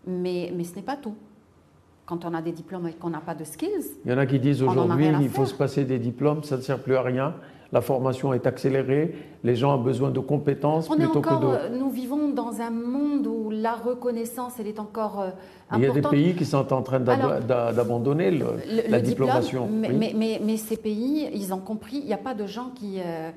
mais, 0.07 0.53
mais 0.55 0.65
ce 0.65 0.77
n'est 0.77 0.83
pas 0.83 0.97
tout 0.97 1.15
quand 2.05 2.25
on 2.25 2.35
a 2.35 2.43
des 2.43 2.53
diplômes 2.53 2.87
et 2.87 2.93
qu'on 2.93 3.11
n'a 3.11 3.21
pas 3.21 3.35
de 3.35 3.43
skills. 3.43 3.97
Il 4.05 4.13
y 4.13 4.15
en 4.15 4.19
a 4.19 4.27
qui 4.27 4.39
disent 4.39 4.63
aujourd'hui 4.63 5.09
il 5.21 5.29
faut 5.29 5.47
se 5.47 5.55
passer 5.55 5.85
des 5.85 5.99
diplômes, 5.99 6.45
ça 6.45 6.57
ne 6.57 6.63
sert 6.63 6.79
plus 6.79 6.95
à 6.95 7.03
rien 7.03 7.35
la 7.73 7.81
formation 7.81 8.33
est 8.33 8.47
accélérée, 8.47 9.15
les 9.43 9.57
gens 9.57 9.77
ont 9.77 9.83
besoin 9.83 10.11
de 10.11 10.21
compétences 10.21 10.89
plutôt 10.89 11.21
que 11.21 11.41
de... 11.41 11.47
Euh, 11.47 11.79
nous 11.79 11.91
vivons 11.91 12.29
dans 12.29 12.61
un 12.61 12.71
monde 12.71 13.27
où 13.27 13.51
la 13.51 13.75
reconnaissance, 13.75 14.55
elle 14.59 14.69
est 14.69 14.79
encore 14.79 15.19
importante. 15.19 15.35
Euh, 15.73 15.77
il 15.79 15.83
y 15.83 15.87
a 15.87 15.93
des 15.93 16.03
pays 16.03 16.35
qui 16.35 16.45
sont 16.45 16.73
en 16.73 16.83
train 16.83 17.01
d'abandonner 17.01 18.31
la 18.89 19.01
diplomation. 19.01 19.69
Mais, 19.69 20.15
mais, 20.15 20.57
ces 20.57 20.77
pays, 20.77 21.29
ils 21.35 21.53
ont 21.53 21.59
compris, 21.59 21.99
il 21.99 22.07
n'y 22.07 22.13
a 22.13 22.19
pas 22.19 22.35
de 22.35 22.47
gens 22.47 22.71
qui... 22.75 23.01
Euh, 23.01 23.31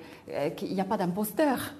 il 0.61 0.73
n'y 0.73 0.81
a 0.81 0.85
pas 0.85 0.97
d'imposteurs. 0.97 1.73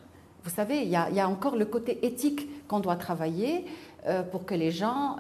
Vous 0.44 0.50
savez, 0.50 0.82
il 0.82 0.90
y, 0.90 0.96
a, 0.96 1.10
il 1.10 1.16
y, 1.16 1.20
a, 1.20 1.28
encore 1.28 1.56
le 1.56 1.66
côté 1.66 2.06
éthique 2.06 2.48
qu'on 2.68 2.80
doit 2.80 2.96
travailler 2.96 3.66
pour 4.32 4.46
que 4.46 4.56
les 4.56 4.72
gens 4.72 5.18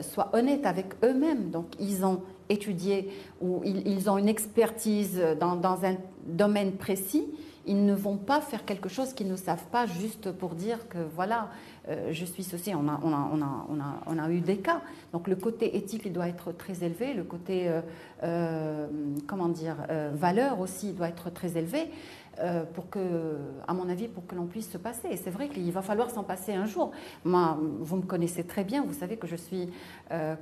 soient 0.00 0.28
honnêtes 0.34 0.66
avec 0.66 0.86
eux-mêmes. 1.02 1.50
Donc, 1.50 1.66
ils 1.80 2.04
ont 2.04 2.20
étudié 2.48 3.10
ou 3.40 3.62
ils, 3.64 4.08
ont 4.10 4.18
une 4.18 4.28
expertise 4.28 5.20
dans, 5.40 5.84
un 5.84 5.96
domaine 6.26 6.72
précis, 6.72 7.26
ils 7.68 7.84
ne 7.84 7.94
vont 7.94 8.16
pas 8.16 8.40
faire 8.40 8.64
quelque 8.64 8.88
chose 8.88 9.12
qu'ils 9.12 9.28
ne 9.28 9.36
savent 9.36 9.66
pas 9.70 9.86
juste 9.86 10.32
pour 10.32 10.54
dire 10.54 10.88
que 10.88 10.98
voilà, 11.14 11.50
euh, 11.88 12.08
je 12.12 12.24
suis 12.24 12.42
ceci. 12.42 12.74
On 12.74 12.88
a, 12.88 12.98
on, 13.02 13.12
a, 13.12 13.30
on, 13.30 13.42
a, 13.80 14.00
on, 14.06 14.18
a, 14.18 14.30
eu 14.30 14.40
des 14.40 14.56
cas. 14.56 14.80
Donc 15.12 15.28
le 15.28 15.36
côté 15.36 15.76
éthique, 15.76 16.02
il 16.06 16.12
doit 16.12 16.28
être 16.28 16.52
très 16.52 16.82
élevé. 16.82 17.12
Le 17.12 17.24
côté, 17.24 17.68
euh, 17.68 17.82
euh, 18.22 18.86
comment 19.26 19.48
dire, 19.48 19.76
valeur 20.14 20.60
aussi 20.60 20.92
doit 20.92 21.08
être 21.08 21.30
très 21.30 21.56
élevé. 21.56 21.90
pour 22.74 22.88
que, 22.88 23.36
à 23.66 23.74
mon 23.74 23.88
avis, 23.88 24.08
pour 24.08 24.26
que 24.26 24.34
l'on 24.34 24.46
puisse 24.46 24.70
se 24.70 24.78
passer. 24.78 25.08
Et 25.10 25.16
c'est 25.16 25.30
vrai 25.30 25.48
qu'il 25.48 25.70
va 25.72 25.82
falloir 25.82 26.10
s'en 26.10 26.22
passer 26.22 26.54
un 26.54 26.66
jour. 26.66 26.92
Moi, 27.24 27.58
vous 27.80 27.96
me 27.96 28.02
connaissez 28.02 28.44
très 28.44 28.64
bien, 28.64 28.84
vous 28.84 28.94
savez 28.94 29.16
que 29.16 29.26
je 29.26 29.36
suis 29.36 29.68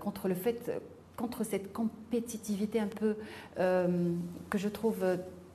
contre 0.00 0.28
le 0.28 0.34
fait 0.34 0.70
contre 1.16 1.44
cette 1.44 1.72
compétitivité 1.72 2.80
un 2.80 2.88
peu 2.88 3.16
euh, 3.58 4.12
que 4.50 4.58
je 4.58 4.68
trouve 4.68 5.04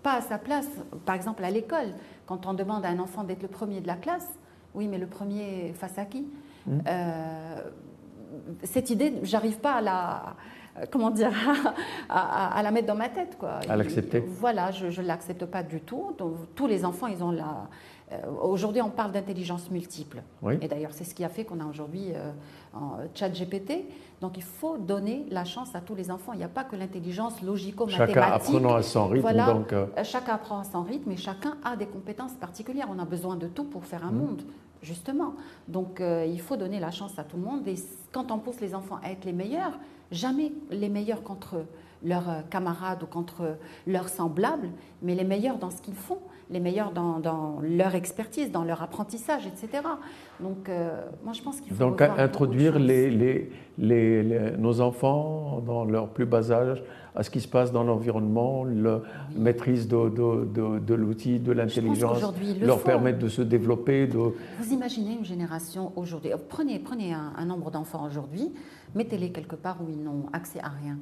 pas 0.04 0.14
à 0.14 0.22
sa 0.22 0.38
place. 0.38 0.68
Par 1.06 1.16
exemple, 1.16 1.44
à 1.44 1.52
l'école, 1.52 1.94
quand 2.26 2.46
on 2.46 2.54
demande 2.54 2.86
à 2.86 2.90
un 2.90 3.00
enfant 3.00 3.24
d'être 3.24 3.42
le 3.42 3.48
premier 3.48 3.82
de 3.82 3.88
la 3.88 3.96
classe, 3.96 4.28
oui, 4.74 4.88
mais 4.88 4.98
le 4.98 5.08
premier 5.08 5.74
face 5.74 5.98
à 5.98 6.06
qui? 6.06 6.28
Mmh. 6.66 6.80
euh, 6.88 7.62
Cette 8.64 8.90
idée, 8.90 9.14
j'arrive 9.24 9.60
pas 9.60 9.74
à 9.74 9.82
la, 9.82 10.36
comment 10.92 11.12
dire, 11.12 11.32
à, 12.10 12.62
la 12.64 12.72
mettre 12.72 12.88
dans 12.88 12.96
ma 12.96 13.10
tête, 13.10 13.38
quoi. 13.38 13.60
À 13.68 13.76
l'accepter. 13.76 14.20
Voilà, 14.20 14.72
je 14.72 15.02
ne 15.02 15.08
l'accepte 15.08 15.46
pas 15.46 15.64
du 15.64 15.82
tout. 15.82 16.14
Donc, 16.18 16.34
tous 16.56 16.68
les 16.68 16.86
enfants, 16.86 17.08
ils 17.08 17.24
ont 17.24 17.32
la, 17.32 17.68
euh, 18.12 18.18
aujourd'hui, 18.42 18.82
on 18.82 18.90
parle 18.90 19.12
d'intelligence 19.12 19.70
multiple. 19.72 20.22
Et 20.62 20.68
d'ailleurs, 20.68 20.92
c'est 20.94 21.04
ce 21.04 21.16
qui 21.16 21.24
a 21.24 21.30
fait 21.30 21.46
qu'on 21.46 21.60
a 21.60 21.66
aujourd'hui 21.66 22.14
euh, 22.14 22.32
chat 23.14 23.30
GPT. 23.30 23.86
Donc, 24.20 24.38
il 24.38 24.44
faut 24.44 24.78
donner 24.78 25.26
la 25.30 25.46
chance 25.46 25.74
à 25.76 25.82
tous 25.82 25.96
les 25.96 26.12
enfants. 26.12 26.34
Il 26.34 26.38
n'y 26.38 26.44
a 26.44 26.50
pas 26.50 26.64
que 26.64 26.76
l'intelligence 26.76 27.42
logico-mathématique. 27.42 28.16
Chacun 28.16 28.34
apprenant 28.34 28.76
à 28.76 28.82
son 28.84 29.08
rythme. 29.08 29.34
donc, 29.34 29.74
euh, 29.74 29.86
Chacun 30.04 30.34
apprend 30.34 30.60
à 30.60 30.64
son 30.64 30.84
rythme 30.84 31.12
et 31.12 31.18
chacun 31.18 31.58
a 31.64 31.76
des 31.76 31.88
compétences 31.88 32.34
particulières. 32.34 32.88
On 32.92 33.00
a 33.00 33.06
besoin 33.06 33.36
de 33.36 33.48
tout 33.48 33.64
pour 33.64 33.86
faire 33.86 34.06
un 34.06 34.12
mmh. 34.12 34.18
monde, 34.18 34.42
justement. 34.82 35.34
Donc, 35.68 36.02
il 36.02 36.42
faut 36.42 36.58
donner 36.58 36.80
la 36.80 36.92
chance 36.92 37.18
à 37.18 37.24
tout 37.24 37.38
le 37.38 37.44
monde. 37.44 37.68
Et 37.68 37.76
quand 38.12 38.32
on 38.32 38.40
pousse 38.40 38.60
les 38.60 38.76
enfants 38.76 39.00
à 39.04 39.12
être 39.12 39.26
les 39.26 39.34
meilleurs, 39.34 39.78
jamais 40.12 40.52
les 40.70 40.90
meilleurs 40.90 41.24
contre 41.24 41.66
leurs 42.04 42.48
camarades 42.50 43.04
ou 43.04 43.06
contre 43.06 43.58
leurs 43.88 44.10
semblables, 44.10 44.70
mais 45.02 45.16
les 45.16 45.24
meilleurs 45.24 45.58
dans 45.58 45.70
ce 45.70 45.82
qu'ils 45.82 45.96
font, 45.96 46.20
les 46.52 46.60
meilleurs 46.60 46.92
dans, 46.92 47.60
leur 47.62 47.96
expertise, 47.96 48.52
dans 48.52 48.64
leur 48.64 48.82
apprentissage, 48.84 49.48
etc. 49.48 49.84
Donc, 50.40 50.68
euh, 50.70 51.02
moi, 51.24 51.34
je 51.34 51.42
pense 51.42 51.62
qu'il 51.62 51.74
faut. 51.74 51.84
Donc, 51.84 52.02
introduire 52.02 52.78
les, 52.78 53.10
les, 53.78 54.58
nos 54.58 54.82
enfants 54.82 55.62
dans 55.66 55.86
leur 55.86 56.10
plus 56.10 56.26
bas 56.26 56.52
âge 56.52 56.84
à 57.16 57.24
ce 57.24 57.30
qui 57.30 57.42
se 57.42 57.48
passe 57.48 57.72
dans 57.72 57.84
l'environnement, 57.84 58.64
la 58.64 59.02
maîtrise 59.36 59.88
de, 59.88 60.10
de, 60.10 60.80
de, 60.80 60.94
l'outil, 60.94 61.40
de 61.40 61.52
l'intelligence, 61.52 62.22
leur 62.62 62.84
permettre 62.84 63.20
de 63.20 63.28
se 63.28 63.42
développer. 63.42 64.08
De... 64.08 64.18
Vous 64.18 64.74
imaginez 64.74 65.14
une 65.16 65.26
génération 65.26 65.92
aujourd'hui, 65.96 66.32
prenez, 66.50 66.80
prenez 66.80 67.14
un, 67.14 67.46
nombre 67.46 67.70
d'enfants 67.70 68.06
aujourd'hui, 68.06 68.54
mettez-les 68.96 69.32
quelque 69.32 69.56
part 69.56 69.78
où 69.82 69.90
ils 69.90 70.02
n'ont 70.02 70.26
accès 70.32 70.60
à 70.62 70.70
rien. 70.70 70.98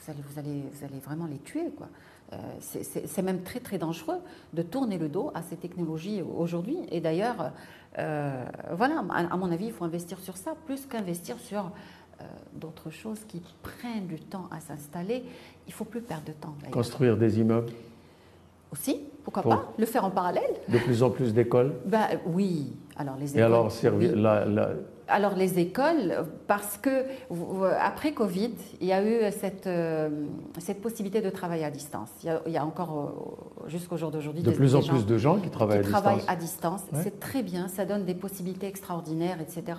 Vous 0.00 0.10
allez, 0.10 0.22
vous 0.26 0.38
allez, 0.38 0.62
vous 0.72 0.84
allez 0.84 1.00
vraiment 1.00 1.26
les 1.26 1.38
tuer. 1.38 1.70
Quoi. 1.76 1.88
Euh, 2.32 2.36
c'est 2.60 3.22
même 3.22 3.42
très 3.42 3.60
très 3.60 3.78
dangereux 3.78 4.18
de 4.52 4.62
tourner 4.62 4.98
le 4.98 5.08
dos 5.08 5.30
à 5.34 5.42
ces 5.42 5.56
technologies 5.56 6.22
aujourd'hui. 6.22 6.78
Et 6.90 7.00
d'ailleurs, 7.00 7.52
euh, 7.98 8.44
voilà, 8.72 9.04
à, 9.10 9.36
mon 9.36 9.50
avis, 9.52 9.66
il 9.66 9.72
faut 9.72 9.84
investir 9.84 10.18
sur 10.18 10.36
ça 10.36 10.54
plus 10.66 10.86
qu'investir 10.86 11.38
sur 11.38 11.60
euh, 12.20 12.24
d'autres 12.54 12.90
choses 12.90 13.20
qui 13.28 13.42
prennent 13.62 14.06
du 14.06 14.18
temps 14.18 14.48
à 14.50 14.60
s'installer. 14.60 15.24
Il 15.68 15.72
faut 15.72 15.84
plus 15.84 16.00
perdre 16.00 16.24
de 16.24 16.32
temps. 16.32 16.54
Construire 16.72 17.16
des 17.16 17.38
immeubles 17.38 17.70
Aussi, 18.72 19.00
pourquoi 19.22 19.42
pas 19.42 19.72
Le 19.78 19.86
faire 19.86 20.04
en 20.04 20.10
parallèle. 20.10 20.54
De 20.68 20.78
plus 20.78 21.04
en 21.04 21.10
plus 21.10 21.32
d'écoles 21.32 21.74
ben, 21.84 22.06
Oui. 22.26 22.72
Alors 22.96 23.16
les 23.16 23.30
écoles. 23.30 23.40
Et 23.40 23.44
alors, 23.44 23.70
servir, 23.70 24.16
la, 24.16 24.70
alors 25.08 25.34
les 25.34 25.58
écoles, 25.58 26.24
parce 26.46 26.78
que 26.78 27.04
après 27.80 28.12
Covid, 28.12 28.52
il 28.80 28.86
y 28.86 28.92
a 28.92 29.04
eu 29.04 29.30
cette, 29.32 29.66
euh, 29.66 30.08
cette 30.58 30.80
possibilité 30.80 31.20
de 31.20 31.30
travail 31.30 31.64
à 31.64 31.70
distance. 31.70 32.10
Il 32.24 32.52
y 32.52 32.56
a, 32.56 32.64
encore 32.64 32.98
euh, 33.64 33.68
jusqu'au 33.68 33.96
jour 33.96 34.10
d'aujourd'hui 34.10 34.42
de 34.42 34.50
plus 34.50 34.74
en 34.74 34.82
plus 34.82 35.06
de 35.06 35.18
gens 35.18 35.38
qui 35.38 35.50
travaillent 35.50 35.82
qui 35.82 35.88
à 35.88 35.90
travaillent 35.90 36.16
distance. 36.16 36.32
à 36.32 36.36
distance. 36.36 36.80
C'est 37.02 37.20
très 37.20 37.42
bien, 37.42 37.68
ça 37.68 37.84
donne 37.84 38.04
des 38.04 38.14
possibilités 38.14 38.66
extraordinaires, 38.66 39.38
etc. 39.40 39.78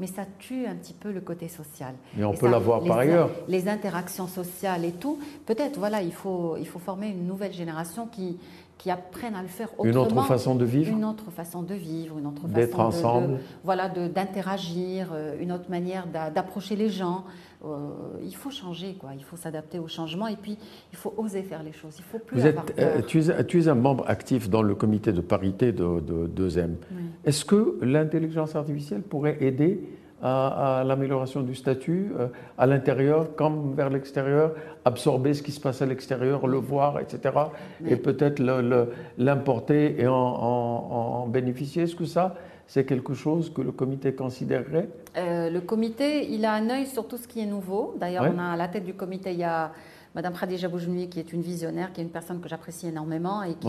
Mais 0.00 0.06
ça 0.06 0.22
tue 0.38 0.66
un 0.66 0.74
petit 0.74 0.94
peu 0.94 1.12
le 1.12 1.20
côté 1.20 1.48
social. 1.48 1.94
Mais 2.16 2.24
on 2.24 2.34
peut 2.34 2.48
l'avoir 2.48 2.82
par 2.82 2.98
ailleurs. 2.98 3.30
Les 3.48 3.68
interactions 3.68 4.26
sociales 4.26 4.84
et 4.84 4.92
tout. 4.92 5.18
Peut-être, 5.46 5.78
voilà, 5.78 6.02
il 6.02 6.12
faut, 6.12 6.56
il 6.58 6.66
faut 6.66 6.78
former 6.78 7.08
une 7.08 7.26
nouvelle 7.26 7.52
génération 7.52 8.06
qui 8.06 8.38
qui 8.82 8.90
apprennent 8.90 9.36
à 9.36 9.42
le 9.42 9.48
faire 9.48 9.68
autrement. 9.74 9.90
Une 9.90 9.96
autre 9.96 10.22
façon 10.24 10.56
de 10.56 10.64
vivre 10.64 10.90
Une 10.90 11.04
autre 11.04 11.30
façon 11.30 11.62
de 11.62 11.72
vivre, 11.72 12.18
une 12.18 12.26
autre 12.26 12.42
façon 12.42 12.52
d'être 12.52 12.80
ensemble. 12.80 13.38
voilà, 13.62 13.88
d'interagir, 13.88 15.10
euh, 15.12 15.40
une 15.40 15.52
autre 15.52 15.70
manière 15.70 16.08
d'approcher 16.08 16.74
les 16.74 16.88
gens. 16.88 17.22
Euh, 17.64 17.90
il 18.24 18.34
faut 18.34 18.50
changer, 18.50 18.94
quoi. 18.98 19.10
Il 19.16 19.22
faut 19.22 19.36
s'adapter 19.36 19.78
au 19.78 19.86
changement 19.86 20.26
et 20.26 20.34
puis 20.34 20.58
il 20.90 20.98
faut 20.98 21.14
oser 21.16 21.44
faire 21.44 21.62
les 21.62 21.70
choses. 21.70 21.94
Il 21.98 22.02
faut 22.02 22.18
plus 22.18 22.40
Vous 22.40 22.44
êtes, 22.44 22.58
euh, 22.80 23.02
tu, 23.02 23.20
es, 23.20 23.44
tu, 23.44 23.62
es, 23.62 23.68
un 23.68 23.76
membre 23.76 24.02
actif 24.08 24.50
dans 24.50 24.62
le 24.62 24.74
comité 24.74 25.12
de 25.12 25.20
parité 25.20 25.70
de, 25.70 26.00
de, 26.00 26.48
2M. 26.48 26.70
Est-ce 27.24 27.44
que 27.44 27.78
l'intelligence 27.82 28.56
artificielle 28.56 29.02
pourrait 29.02 29.36
aider 29.40 29.80
à, 30.22 30.84
l'amélioration 30.86 31.42
du 31.42 31.54
statut, 31.54 32.12
euh, 32.18 32.28
à 32.56 32.66
l'intérieur 32.66 33.34
comme 33.34 33.74
vers 33.74 33.90
l'extérieur, 33.90 34.52
absorber 34.84 35.34
ce 35.34 35.42
qui 35.42 35.50
se 35.52 35.60
passe 35.60 35.82
à 35.82 35.86
l'extérieur, 35.86 36.46
le 36.46 36.58
voir, 36.58 37.00
etc. 37.00 37.34
Et 37.86 37.96
peut-être 37.96 38.40
l'importer 39.18 40.00
et 40.00 40.06
en, 40.06 41.26
bénéficier. 41.26 41.84
Est-ce 41.84 41.96
que 41.96 42.04
ça, 42.04 42.36
c'est 42.66 42.84
quelque 42.84 43.14
chose 43.14 43.52
que 43.52 43.62
le 43.62 43.72
comité 43.72 44.14
considérerait? 44.14 44.88
Euh, 45.16 45.50
Le 45.50 45.60
comité, 45.60 46.28
il 46.30 46.44
a 46.44 46.52
un 46.52 46.70
œil 46.70 46.86
sur 46.86 47.08
tout 47.08 47.16
ce 47.16 47.26
qui 47.26 47.40
est 47.40 47.46
nouveau. 47.46 47.94
D'ailleurs, 47.98 48.30
on 48.34 48.38
a 48.38 48.52
à 48.52 48.56
la 48.56 48.68
tête 48.68 48.84
du 48.84 48.94
comité, 48.94 49.32
il 49.32 49.38
y 49.38 49.44
a 49.44 49.72
Madame 50.14 50.34
Khadija 50.34 50.68
Boujnoui, 50.68 51.08
qui 51.08 51.18
est 51.18 51.32
une 51.32 51.42
visionnaire, 51.42 51.92
qui 51.92 52.00
est 52.00 52.04
une 52.04 52.10
personne 52.10 52.40
que 52.40 52.48
j'apprécie 52.48 52.88
énormément 52.88 53.42
et 53.42 53.54
qui, 53.54 53.68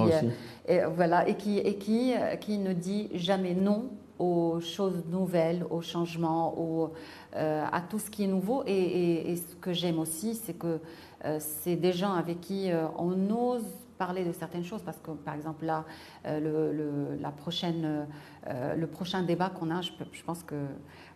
euh, 0.70 0.88
voilà, 0.96 1.28
et 1.28 1.36
qui, 1.36 1.58
et 1.60 1.76
qui, 1.76 2.14
qui 2.42 2.58
ne 2.58 2.74
dit 2.74 3.10
jamais 3.14 3.54
non 3.54 3.86
aux 4.24 4.60
choses 4.62 5.04
nouvelles, 5.10 5.66
aux 5.70 5.82
changements, 5.82 6.56
euh, 7.36 7.66
à 7.72 7.82
tout 7.82 8.00
ce 8.00 8.10
qui 8.10 8.24
est 8.24 8.28
nouveau. 8.28 8.64
Et, 8.66 9.36
ce 9.36 9.56
que 9.56 9.74
j'aime 9.74 10.00
aussi, 10.00 10.36
c'est 10.36 10.54
que 10.54 10.80
euh, 11.26 11.38
c'est 11.40 11.76
des 11.76 11.94
gens 11.94 12.14
avec 12.14 12.40
qui 12.42 12.72
euh, 12.72 12.86
on 12.98 13.30
ose 13.30 13.66
parler 13.98 14.26
de 14.26 14.32
certaines 14.32 14.64
choses 14.64 14.82
parce 14.82 14.98
que 14.98 15.12
par 15.12 15.36
exemple 15.36 15.66
là 15.66 15.86
le, 16.26 17.16
la 17.22 17.30
prochaine 17.30 18.08
le 18.76 18.88
prochain 18.88 19.22
débat 19.22 19.50
qu'on 19.50 19.70
a 19.70 19.82
je, 19.82 19.92
pense 20.26 20.42
que 20.44 20.56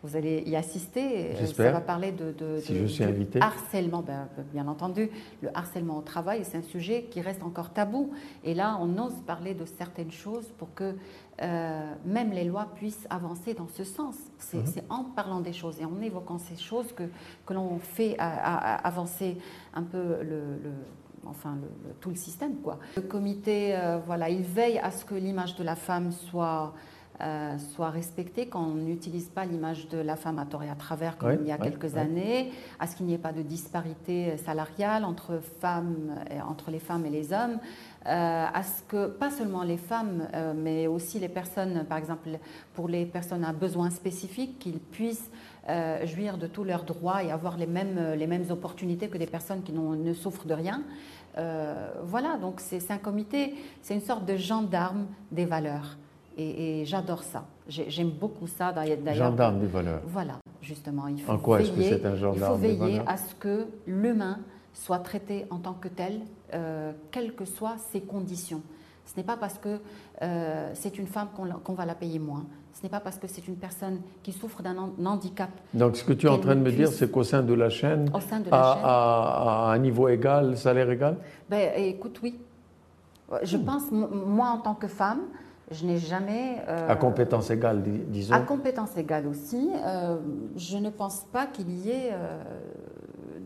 vous 0.04 0.16
allez 0.16 0.44
y 0.46 0.56
assister 0.56 1.36
ça 1.54 1.72
va 1.72 1.82
parler 1.82 2.12
de, 2.12 2.60
si 2.60 2.78
je 2.78 2.86
suis 2.86 3.04
invité. 3.04 3.42
harcèlement 3.42 4.02
ben, 4.02 4.28
bien 4.54 4.68
entendu 4.68 5.10
le 5.42 5.50
harcèlement 5.56 5.98
au 5.98 6.02
travail 6.02 6.42
c'est 6.44 6.58
un 6.58 6.64
sujet 6.64 7.08
qui 7.10 7.22
reste 7.22 7.44
encore 7.44 7.72
tabou 7.72 8.12
et 8.44 8.54
là 8.54 8.78
on 8.82 8.98
ose 8.98 9.16
parler 9.26 9.54
de 9.54 9.66
certaines 9.66 10.12
choses 10.12 10.48
pour 10.58 10.74
que 10.74 10.96
euh, 11.44 11.94
même 12.04 12.32
les 12.32 12.46
lois 12.46 12.68
puissent 12.76 13.06
avancer 13.12 13.54
dans 13.54 13.68
ce 13.68 13.84
sens. 13.84 14.16
Mhm. 14.54 14.66
C'est 14.66 14.84
en 14.90 15.04
parlant 15.04 15.40
des 15.40 15.54
choses 15.54 15.80
et 15.80 15.86
en 15.86 16.02
évoquant 16.02 16.40
ces 16.40 16.56
choses 16.56 16.92
que, 16.94 17.04
que 17.46 17.54
l'on 17.54 17.78
fait 17.78 18.18
avancer 18.18 19.38
un 19.76 19.84
peu 19.84 20.24
le, 20.24 20.58
enfin 21.26 21.58
tout 22.02 22.10
le 22.10 22.16
système. 22.16 22.56
Quoi. 22.58 22.80
Le 22.96 23.04
comité, 23.04 23.76
euh, 23.76 24.00
voilà, 24.06 24.30
il 24.30 24.42
veille 24.42 24.80
à 24.80 24.90
ce 24.90 25.06
que 25.06 25.14
l'image 25.14 25.56
de 25.56 25.64
la 25.64 25.76
femme 25.76 26.12
soit, 26.12 26.74
euh, 27.22 27.58
soit 27.58 27.90
respectée, 27.90 28.48
qu'on 28.48 28.76
n'utilise 28.76 29.30
pas 29.30 29.46
l'image 29.46 29.88
de 29.90 29.98
la 29.98 30.16
femme 30.16 30.40
à 30.40 30.46
tort 30.46 30.64
et 30.64 30.70
à 30.70 30.76
travers 30.76 31.18
comme 31.18 31.38
il 31.42 31.48
y 31.48 31.52
a 31.52 31.58
quelques 31.58 31.96
années, 31.98 32.52
à 32.80 32.88
ce 32.88 32.96
qu'il 32.96 33.06
n'y 33.06 33.14
ait 33.14 33.18
pas 33.18 33.34
de 33.34 33.42
disparité 33.42 34.38
salariale 34.38 35.04
entre, 35.06 35.40
femmes, 35.60 36.16
entre 36.48 36.72
les 36.72 36.80
femmes 36.80 37.06
et 37.06 37.10
les 37.10 37.34
hommes. 37.34 37.60
Euh, 38.08 38.46
à 38.54 38.64
ce 38.64 38.84
que 38.84 39.08
pas 39.08 39.30
seulement 39.30 39.64
les 39.64 39.76
femmes, 39.76 40.30
euh, 40.34 40.54
mais 40.56 40.88
aussi 40.88 41.20
les 41.20 41.28
personnes, 41.28 41.84
par 41.90 41.98
exemple 41.98 42.30
pour 42.74 42.88
les 42.88 43.06
personnes 43.06 43.44
à 43.44 43.52
besoins 43.52 43.90
spécifiques, 43.90 44.60
qu'ils 44.60 44.80
puissent 44.80 45.30
euh, 45.68 46.06
jouir 46.06 46.38
de 46.38 46.48
tous 46.48 46.64
leurs 46.64 46.86
droits 46.86 47.22
et 47.22 47.32
avoir 47.32 47.58
les 47.58 47.68
mêmes, 47.68 48.14
les 48.18 48.28
mêmes 48.28 48.50
opportunités 48.50 49.10
que 49.10 49.18
des 49.18 49.28
personnes 49.28 49.62
qui 49.62 49.74
ne 49.74 50.14
souffrent 50.14 50.48
de 50.48 50.54
rien. 50.54 50.84
voilà, 52.04 52.38
donc 52.38 52.62
c'est 52.62 52.90
un 52.92 52.98
comité, 52.98 53.56
c'est 53.82 53.94
une 53.94 54.02
sorte 54.02 54.26
de 54.26 54.38
gendarme 54.38 55.08
des 55.32 55.46
valeurs. 55.46 55.98
Et, 56.38 56.86
j'adore 56.86 57.24
ça. 57.24 57.46
J'aime 57.68 58.12
beaucoup 58.12 58.48
ça. 58.48 58.74
Gendarme 59.14 59.60
des 59.60 59.68
valeurs. 59.68 60.02
Voilà, 60.06 60.40
justement. 60.62 61.08
Il 61.08 61.20
faut 61.22 61.32
en 61.32 61.38
quoi 61.40 61.62
est-ce 61.62 61.72
que 61.72 61.82
c'est 61.82 62.06
un 62.06 62.16
gendarme 62.16 62.60
Il 62.64 62.70
faut 62.70 62.78
veiller 62.78 63.02
à 63.08 63.18
ce 63.18 63.34
que 63.36 63.68
l'humain 63.88 64.40
soit 64.74 65.00
traité 65.00 65.46
en 65.50 65.58
tant 65.58 65.74
que 65.74 65.88
tel, 65.88 66.22
euh, 66.54 66.92
quelles 67.12 67.34
que 67.34 67.46
soient 67.46 67.78
ses 67.92 68.02
conditions. 68.02 68.62
Ce 69.06 69.14
n'est 69.18 69.24
pas 69.24 69.38
parce 69.38 69.58
que 69.58 69.80
euh, 70.22 70.72
c'est 70.76 71.00
une 71.00 71.08
femme 71.08 71.30
qu'on 71.64 71.74
va 71.74 71.86
la 71.86 71.96
payer 71.96 72.20
moins. 72.20 72.46
Ce 72.74 72.84
n'est 72.84 72.90
pas 72.90 73.00
parce 73.00 73.18
que 73.18 73.28
c'est 73.28 73.48
une 73.48 73.56
personne 73.56 74.02
qui 74.22 74.32
souffre 74.32 74.62
d'un 74.62 74.78
handicap. 75.04 75.50
Donc 75.74 75.96
ce 75.96 76.04
que 76.04 76.14
tu 76.14 76.28
es 76.28 76.30
en 76.30 76.38
train 76.38 76.56
de 76.56 76.62
me 76.62 76.72
dire, 76.72 76.90
c'est 76.90 77.10
qu'au 77.10 77.24
sein 77.24 77.42
de 77.42 77.54
la 77.54 77.70
chaîne, 77.70 78.12
à, 78.52 79.72
un 79.72 79.80
niveau 79.80 80.10
égal, 80.10 80.56
salaire 80.58 80.92
égal? 80.92 81.18
Ben, 81.50 81.72
Écoute, 81.76 82.20
oui. 82.22 82.38
Je 83.42 83.58
hmm. 83.58 83.66
pense, 83.66 83.92
moi 83.92 84.50
en 84.50 84.60
tant 84.60 84.76
que 84.76 84.88
femme, 84.88 85.22
je 85.72 85.86
n'ai 85.86 85.98
jamais... 85.98 86.58
Euh, 86.68 86.90
à 86.90 86.96
compétence 86.96 87.50
égale, 87.50 87.84
disons. 87.84 88.34
À 88.34 88.40
compétence 88.40 88.96
égale 88.98 89.28
aussi. 89.28 89.70
je 90.56 90.78
ne 90.78 90.90
pense 90.90 91.26
pas 91.32 91.46
qu'il 91.46 91.70
y 91.70 91.90
ait 91.90 92.12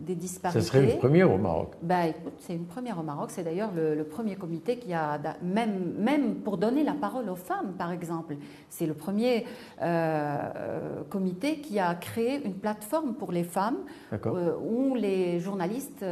des 0.01 0.15
disparités. 0.15 0.61
Ce 0.61 0.67
serait 0.67 0.83
une 0.83 0.97
première 0.97 1.31
au 1.31 1.37
Maroc. 1.37 1.73
Bah, 1.81 2.07
écoute, 2.07 2.33
c'est 2.39 2.55
une 2.55 2.65
première 2.65 2.99
au 2.99 3.03
Maroc. 3.03 3.29
C'est 3.31 3.43
d'ailleurs 3.43 3.71
le, 3.73 4.03
premier 4.03 4.35
comité 4.35 4.77
qui 4.77 4.93
a, 4.93 5.19
même, 5.41 5.93
même 5.97 6.35
pour 6.35 6.57
donner 6.57 6.83
la 6.83 6.93
parole 6.93 7.29
aux 7.29 7.35
femmes, 7.35 7.73
par 7.77 7.91
exemple, 7.91 8.35
c'est 8.69 8.85
le 8.85 8.93
premier 8.93 9.45
euh, 9.81 11.03
comité 11.09 11.57
qui 11.59 11.79
a 11.79 11.95
créé 11.95 12.43
une 12.43 12.55
plateforme 12.55 13.13
pour 13.13 13.31
les 13.31 13.43
femmes 13.43 13.77
euh, 14.13 14.53
où 14.59 14.95
les 14.95 15.39
journalistes 15.39 16.03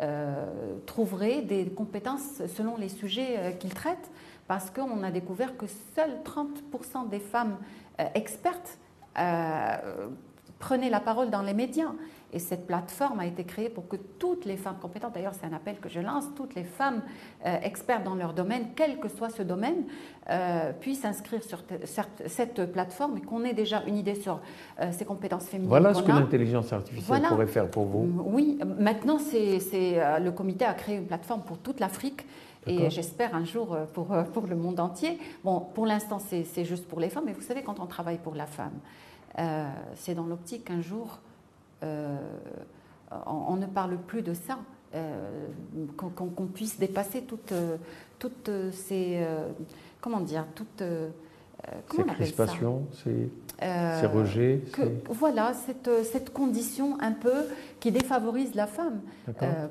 euh, 0.00 0.46
trouveraient 0.86 1.42
des 1.42 1.66
compétences 1.66 2.42
selon 2.46 2.76
les 2.76 2.88
sujets 2.88 3.56
qu'ils 3.58 3.74
traitent, 3.74 4.10
parce 4.48 4.70
qu'on 4.70 5.02
a 5.02 5.10
découvert 5.10 5.56
que 5.56 5.66
seuls 5.94 6.18
30% 6.24 7.08
des 7.08 7.20
femmes 7.20 7.58
expertes 8.14 8.78
prenaient 10.58 10.90
la 10.90 11.00
parole 11.00 11.30
dans 11.30 11.42
les 11.42 11.54
médias. 11.54 11.92
Et 12.30 12.38
cette 12.38 12.66
plateforme 12.66 13.20
a 13.20 13.26
été 13.26 13.44
créée 13.44 13.70
pour 13.70 13.88
que 13.88 13.96
toutes 13.96 14.44
les 14.44 14.58
femmes 14.58 14.76
compétentes, 14.82 15.14
d'ailleurs 15.14 15.32
c'est 15.32 15.46
un 15.46 15.54
appel 15.54 15.78
que 15.78 15.88
je 15.88 15.98
lance, 16.00 16.26
toutes 16.36 16.54
les 16.54 16.64
femmes 16.64 17.00
euh, 17.46 17.56
expertes 17.62 18.04
dans 18.04 18.14
leur 18.14 18.34
domaine, 18.34 18.68
quel 18.76 19.00
que 19.00 19.08
soit 19.08 19.30
ce 19.30 19.42
domaine, 19.42 19.84
euh, 20.28 20.72
puissent 20.78 21.00
s'inscrire 21.00 21.40
sur 21.42 21.62
cette 22.26 22.70
plateforme 22.70 23.16
et 23.16 23.22
qu'on 23.22 23.44
ait 23.44 23.54
déjà 23.54 23.82
une 23.86 23.96
idée 23.96 24.14
sur 24.14 24.40
euh, 24.78 24.92
ces 24.92 25.06
compétences 25.06 25.46
féminines. 25.46 25.70
Voilà 25.70 25.94
ce 25.94 26.02
que 26.02 26.12
l'intelligence 26.12 26.70
artificielle 26.70 27.22
pourrait 27.28 27.46
faire 27.46 27.70
pour 27.70 27.86
vous. 27.86 28.06
Oui, 28.26 28.58
maintenant 28.78 29.18
c'est, 29.18 29.58
le 30.20 30.30
comité 30.30 30.66
a 30.66 30.74
créé 30.74 30.96
une 30.96 31.06
plateforme 31.06 31.42
pour 31.42 31.56
toute 31.58 31.80
l'Afrique. 31.80 32.26
Et 32.68 32.90
j'espère 32.90 33.34
un 33.34 33.44
jour 33.44 33.76
pour, 33.94 34.08
pour 34.32 34.46
le 34.46 34.56
monde 34.56 34.80
entier. 34.80 35.18
Bon, 35.44 35.60
pour 35.60 35.86
l'instant, 35.86 36.18
c'est 36.18 36.64
juste 36.64 36.86
pour 36.86 37.00
les 37.00 37.08
femmes, 37.08 37.24
mais 37.26 37.32
vous 37.32 37.42
savez, 37.42 37.62
quand 37.62 37.80
on 37.80 37.86
travaille 37.86 38.18
pour 38.18 38.34
la 38.34 38.46
femme, 38.46 38.78
c'est 39.94 40.14
dans 40.14 40.26
l'optique 40.26 40.64
qu'un 40.64 40.80
jour, 40.80 41.18
on, 41.82 43.56
ne 43.56 43.66
parle 43.66 43.96
plus 43.98 44.22
de 44.22 44.34
ça. 44.34 44.58
qu'on 45.96 46.46
puisse 46.46 46.78
dépasser 46.78 47.22
toutes, 47.22 47.54
toutes 48.18 48.50
ces 48.72 49.26
comment 50.00 50.20
dire 50.20 50.46
toutes 50.54 50.82
ces 51.94 52.02
crispations, 52.04 52.86
ces, 53.02 54.06
rejets. 54.06 54.62
voilà 55.10 55.52
cette, 55.52 55.90
cette, 56.04 56.32
condition 56.32 56.96
un 57.00 57.12
peu 57.12 57.46
qui 57.80 57.90
défavorise 57.90 58.54
la 58.54 58.66
femme 58.66 59.00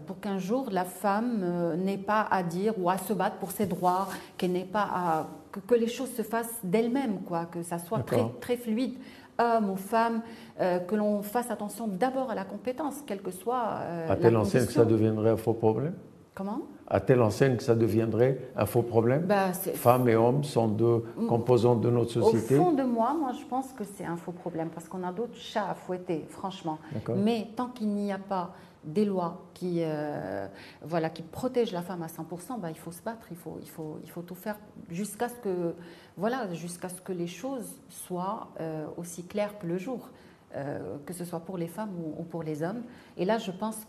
pour 0.06 0.20
qu'un 0.20 0.38
jour 0.38 0.70
la 0.72 0.84
femme 0.84 1.76
n'ait 1.78 1.98
pas 1.98 2.28
à 2.30 2.44
dire 2.44 2.74
ou 2.78 2.90
à 2.90 2.98
se 2.98 3.14
battre 3.14 3.38
pour 3.38 3.52
ses 3.52 3.66
droits, 3.66 4.10
qu'elle 4.38 4.52
n'ait 4.52 4.66
pas 4.66 4.88
à 4.94 5.28
que, 5.66 5.76
les 5.76 5.88
choses 5.88 6.14
se 6.14 6.22
fassent 6.22 6.60
d'elles-mêmes, 6.64 7.22
quoi, 7.26 7.46
que 7.46 7.64
ça 7.64 7.80
soit 7.80 8.00
très, 8.00 8.24
très 8.42 8.58
fluide, 8.58 8.96
homme 9.40 9.70
ou 9.70 9.76
femme, 9.76 10.22
euh, 10.60 10.80
que 10.80 10.96
l'on 10.96 11.22
fasse 11.22 11.52
attention 11.52 11.88
d'abord 11.88 12.32
à 12.32 12.36
la 12.36 12.44
compétence, 12.44 12.96
quelle 13.06 13.22
que 13.22 13.32
soit. 13.32 13.80
Euh, 13.82 14.10
à 14.12 14.16
telle 14.16 14.38
enseigne 14.38 14.66
que 14.66 14.74
ça 14.74 14.86
deviendrait 14.86 15.32
un 15.32 15.38
faux 15.38 15.54
problème? 15.54 15.94
Comment 16.38 16.62
À 16.86 17.00
telle 17.00 17.24
enseigne 17.24 17.58
que 17.58 17.64
ça 17.64 17.74
deviendrait 17.74 18.52
un 18.56 18.68
faux 18.68 18.84
problème 18.84 19.24
bah, 19.24 19.54
Femmes 19.54 20.08
et 20.08 20.16
hommes 20.16 20.44
sont 20.44 20.68
deux 20.68 21.04
mm. 21.18 21.26
composantes 21.26 21.82
de 21.82 21.90
notre 21.90 22.12
société. 22.12 22.60
Au 22.60 22.64
fond 22.64 22.74
de 22.74 22.84
moi, 22.84 23.16
moi 23.20 23.32
je 23.32 23.44
pense 23.44 23.74
que 23.74 23.84
c'est 23.84 24.06
un 24.06 24.18
faux 24.18 24.34
problème 24.34 24.70
parce 24.70 24.88
qu'on 24.88 25.02
a 25.02 25.12
d'autres 25.12 25.36
chats 25.36 25.68
à 25.68 25.74
fouetter, 25.74 26.28
franchement. 26.30 26.78
Mais 27.16 27.48
tant 27.56 27.70
qu'il 27.70 27.88
n'y 27.88 28.12
a 28.12 28.20
pas 28.20 28.54
des 28.84 29.04
lois 29.04 29.48
qui, 29.56 29.80
euh, 29.80 30.48
voilà, 30.84 31.10
qui 31.10 31.24
protègent 31.24 31.72
la 31.72 31.82
femme 31.82 32.04
à 32.04 32.08
100%, 32.08 32.60
bah, 32.60 32.70
il 32.70 32.78
faut 32.78 32.92
se 32.92 33.02
battre, 33.02 33.26
il 33.32 33.38
faut, 33.38 33.58
il 33.60 33.70
faut, 33.70 33.98
il 34.04 34.10
faut 34.12 34.22
tout 34.22 34.36
faire 34.36 34.58
jusqu'à 34.92 35.30
ce, 35.30 35.36
que, 35.38 35.74
voilà, 36.18 36.54
jusqu'à 36.54 36.90
ce 36.90 37.02
que 37.02 37.14
les 37.14 37.26
choses 37.26 37.82
soient 37.90 38.50
euh, 38.62 38.86
aussi 38.96 39.24
claires 39.24 39.58
que 39.58 39.66
le 39.66 39.80
jour, 39.80 40.08
euh, 40.56 40.98
que 41.04 41.14
ce 41.14 41.26
soit 41.26 41.40
pour 41.40 41.58
les 41.58 41.68
femmes 41.68 41.92
ou, 42.18 42.24
pour 42.24 42.44
les 42.44 42.62
hommes. 42.62 42.84
Et 43.18 43.26
là, 43.26 43.40
je 43.40 43.52
pense 43.52 43.84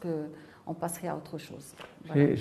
qu'on 0.69 0.75
passerait 0.75 1.09
à 1.09 1.17
autre 1.17 1.39
chose. 1.39 1.75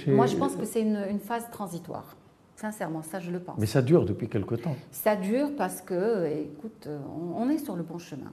Moi, 0.07 0.25
je 0.25 0.35
pense 0.35 0.55
que 0.55 0.65
c'est 0.65 0.81
une, 0.81 1.01
une 1.09 1.19
phase 1.19 1.49
transitoire. 1.49 2.17
Sincèrement, 2.57 3.01
ça 3.01 3.19
je 3.19 3.31
le 3.31 3.39
pense. 3.39 3.57
Mais 3.57 3.65
ça 3.65 3.81
dure 3.81 4.03
depuis 4.03 4.27
quelque 4.27 4.55
temps. 4.55 4.75
Ça 4.91 5.15
dure 5.15 5.55
parce 5.55 5.81
que, 5.81 6.25
écoute, 6.25 6.89
on 7.35 7.49
est 7.49 7.59
sur 7.59 7.75
le 7.75 7.83
bon 7.83 7.99
chemin. 7.99 8.31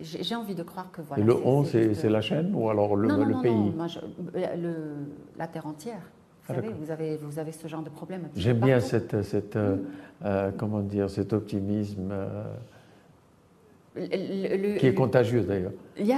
J'ai 0.00 0.34
envie 0.34 0.54
de 0.54 0.62
croire 0.62 0.90
que 0.90 1.02
voilà. 1.02 1.22
Et 1.22 1.26
le 1.26 1.36
on, 1.36 1.64
c'est 1.64 2.08
la 2.08 2.20
chaîne 2.20 2.54
ou 2.54 2.70
alors 2.70 2.96
le, 2.96 3.08
non, 3.08 3.24
le 3.24 3.34
non, 3.34 3.42
pays 3.42 3.52
non, 3.52 3.72
moi, 3.76 3.86
le, 4.34 4.74
La 5.36 5.46
Terre 5.46 5.66
entière. 5.66 6.00
Vous 6.46 6.52
ah, 6.52 6.54
savez, 6.54 6.68
vous 6.78 6.90
avez, 6.90 7.16
vous 7.16 7.38
avez 7.38 7.52
ce 7.52 7.68
genre 7.68 7.82
de 7.82 7.90
problème. 7.90 8.28
J'aime 8.36 8.60
bien 8.60 8.80
cette, 8.80 9.22
cette 9.22 9.56
euh, 9.56 9.76
mm. 9.76 9.80
euh, 10.24 10.50
comment 10.56 10.80
dire, 10.80 11.08
cet 11.08 11.32
optimisme 11.32 12.10
euh, 12.12 12.44
qui 14.78 14.86
est 14.86 14.94
contagieux 14.94 15.42
d'ailleurs. 15.42 15.72
Oui, 15.98 16.12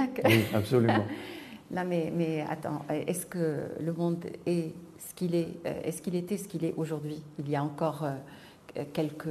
absolument. 0.53 1.05
Là, 1.71 1.83
mais, 1.83 2.11
mais 2.15 2.45
attends, 2.49 2.81
est-ce 2.89 3.25
que 3.25 3.63
le 3.79 3.93
monde 3.93 4.25
est 4.45 4.73
ce 4.97 5.13
qu'il 5.13 5.35
est 5.35 5.49
Est-ce 5.65 6.01
qu'il 6.01 6.15
était 6.15 6.37
ce 6.37 6.47
qu'il 6.47 6.63
est 6.63 6.73
aujourd'hui? 6.77 7.21
Il 7.39 7.49
y 7.49 7.55
a 7.55 7.63
encore 7.63 8.05
quelques, 8.93 9.27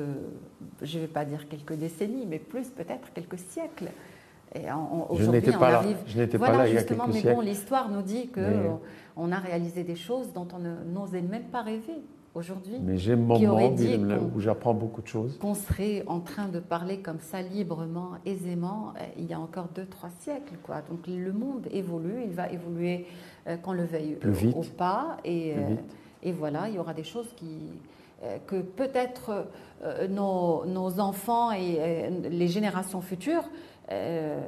je 0.82 0.98
ne 0.98 1.02
vais 1.02 1.08
pas 1.08 1.24
dire 1.24 1.48
quelques 1.48 1.74
décennies, 1.74 2.26
mais 2.26 2.38
plus 2.38 2.68
peut-être 2.68 3.12
quelques 3.14 3.38
siècles. 3.38 3.88
Aujourd'hui, 5.08 5.52
on 5.58 5.62
arrive. 5.62 5.96
Je 6.06 6.18
n'étais 6.18 6.38
pas 6.38 6.52
là 6.52 6.68
il 6.68 6.74
y 6.74 6.78
a 6.78 6.82
quelques 6.82 7.24
mais 7.24 7.34
bon, 7.34 7.40
l'histoire 7.40 7.88
nous 7.88 8.02
dit 8.02 8.28
que 8.28 8.40
on 9.16 9.32
a 9.32 9.38
réalisé 9.38 9.82
des 9.82 9.96
choses 9.96 10.32
dont 10.32 10.48
on 10.54 10.58
n'osait 10.58 11.22
même 11.22 11.44
pas 11.44 11.62
rêver 11.62 12.02
aujourd'hui. 12.36 12.76
Mais 12.82 12.98
j'ai 12.98 13.16
mon 13.16 13.38
moment 13.38 13.74
où 14.34 14.40
j'apprends 14.40 14.74
beaucoup 14.74 15.02
de 15.02 15.06
choses. 15.06 15.38
Qu'on 15.38 15.54
serait 15.54 16.04
en 16.06 16.20
train 16.20 16.48
de 16.48 16.60
parler 16.60 16.98
comme 16.98 17.20
ça 17.20 17.42
librement, 17.42 18.10
aisément, 18.24 18.92
euh, 18.96 19.04
il 19.18 19.26
y 19.26 19.34
a 19.34 19.40
encore 19.40 19.68
deux, 19.74 19.86
trois 19.86 20.10
siècles. 20.20 20.54
Quoi. 20.62 20.82
Donc 20.88 21.06
le 21.06 21.32
monde 21.32 21.66
évolue, 21.72 22.22
il 22.24 22.32
va 22.32 22.50
évoluer 22.50 23.06
euh, 23.46 23.56
qu'on 23.56 23.72
le 23.72 23.84
veuille 23.84 24.18
ou 24.54 24.62
pas. 24.76 25.16
Et, 25.24 25.54
euh, 25.54 25.74
et 26.22 26.32
voilà, 26.32 26.68
il 26.68 26.74
y 26.74 26.78
aura 26.78 26.94
des 26.94 27.04
choses 27.04 27.32
qui, 27.36 27.58
que 28.46 28.62
peut-être 28.62 29.46
nos, 30.08 30.64
nos, 30.64 31.00
enfants 31.00 31.52
et 31.52 32.10
les 32.30 32.48
générations 32.48 33.02
futures 33.02 33.44
euh, 33.92 34.40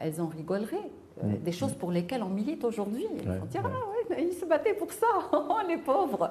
elles 0.00 0.20
en 0.20 0.26
rigoleraient. 0.26 0.90
Euh, 1.22 1.26
mm. 1.26 1.38
Des 1.38 1.52
choses 1.52 1.74
pour 1.74 1.92
lesquelles 1.92 2.22
on 2.22 2.28
milite 2.28 2.64
aujourd'hui. 2.64 3.06
Dire 3.50 3.62
Ah 3.64 3.68
ouais, 3.68 3.95
ils 4.18 4.32
se 4.32 4.44
battaient 4.44 4.74
pour 4.74 4.92
ça, 4.92 5.06
les 5.68 5.78
pauvres. 5.78 6.30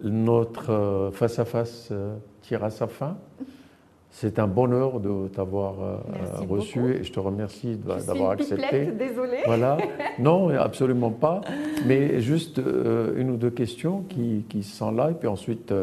Notre 0.00 1.10
face-à-face 1.12 1.88
euh, 1.90 2.16
tire 2.42 2.64
à 2.64 2.70
sa 2.70 2.86
fin. 2.86 3.16
C'est 4.10 4.38
un 4.38 4.46
bonheur 4.46 4.98
de 4.98 5.28
t'avoir 5.28 5.74
reçu 6.48 6.94
et 6.94 7.04
je 7.04 7.12
te 7.12 7.20
remercie 7.20 7.76
d'avoir 7.76 8.30
accepté. 8.30 8.86
Désolée. 8.86 9.42
Voilà. 9.44 9.76
Non, 10.18 10.48
absolument 10.48 11.10
pas. 11.10 11.42
Mais 11.84 12.20
juste 12.20 12.58
une 12.58 13.30
ou 13.30 13.36
deux 13.36 13.50
questions 13.50 14.04
qui, 14.08 14.46
qui, 14.48 14.62
sont 14.62 14.90
là 14.90 15.10
et 15.10 15.14
puis 15.14 15.28
ensuite 15.28 15.74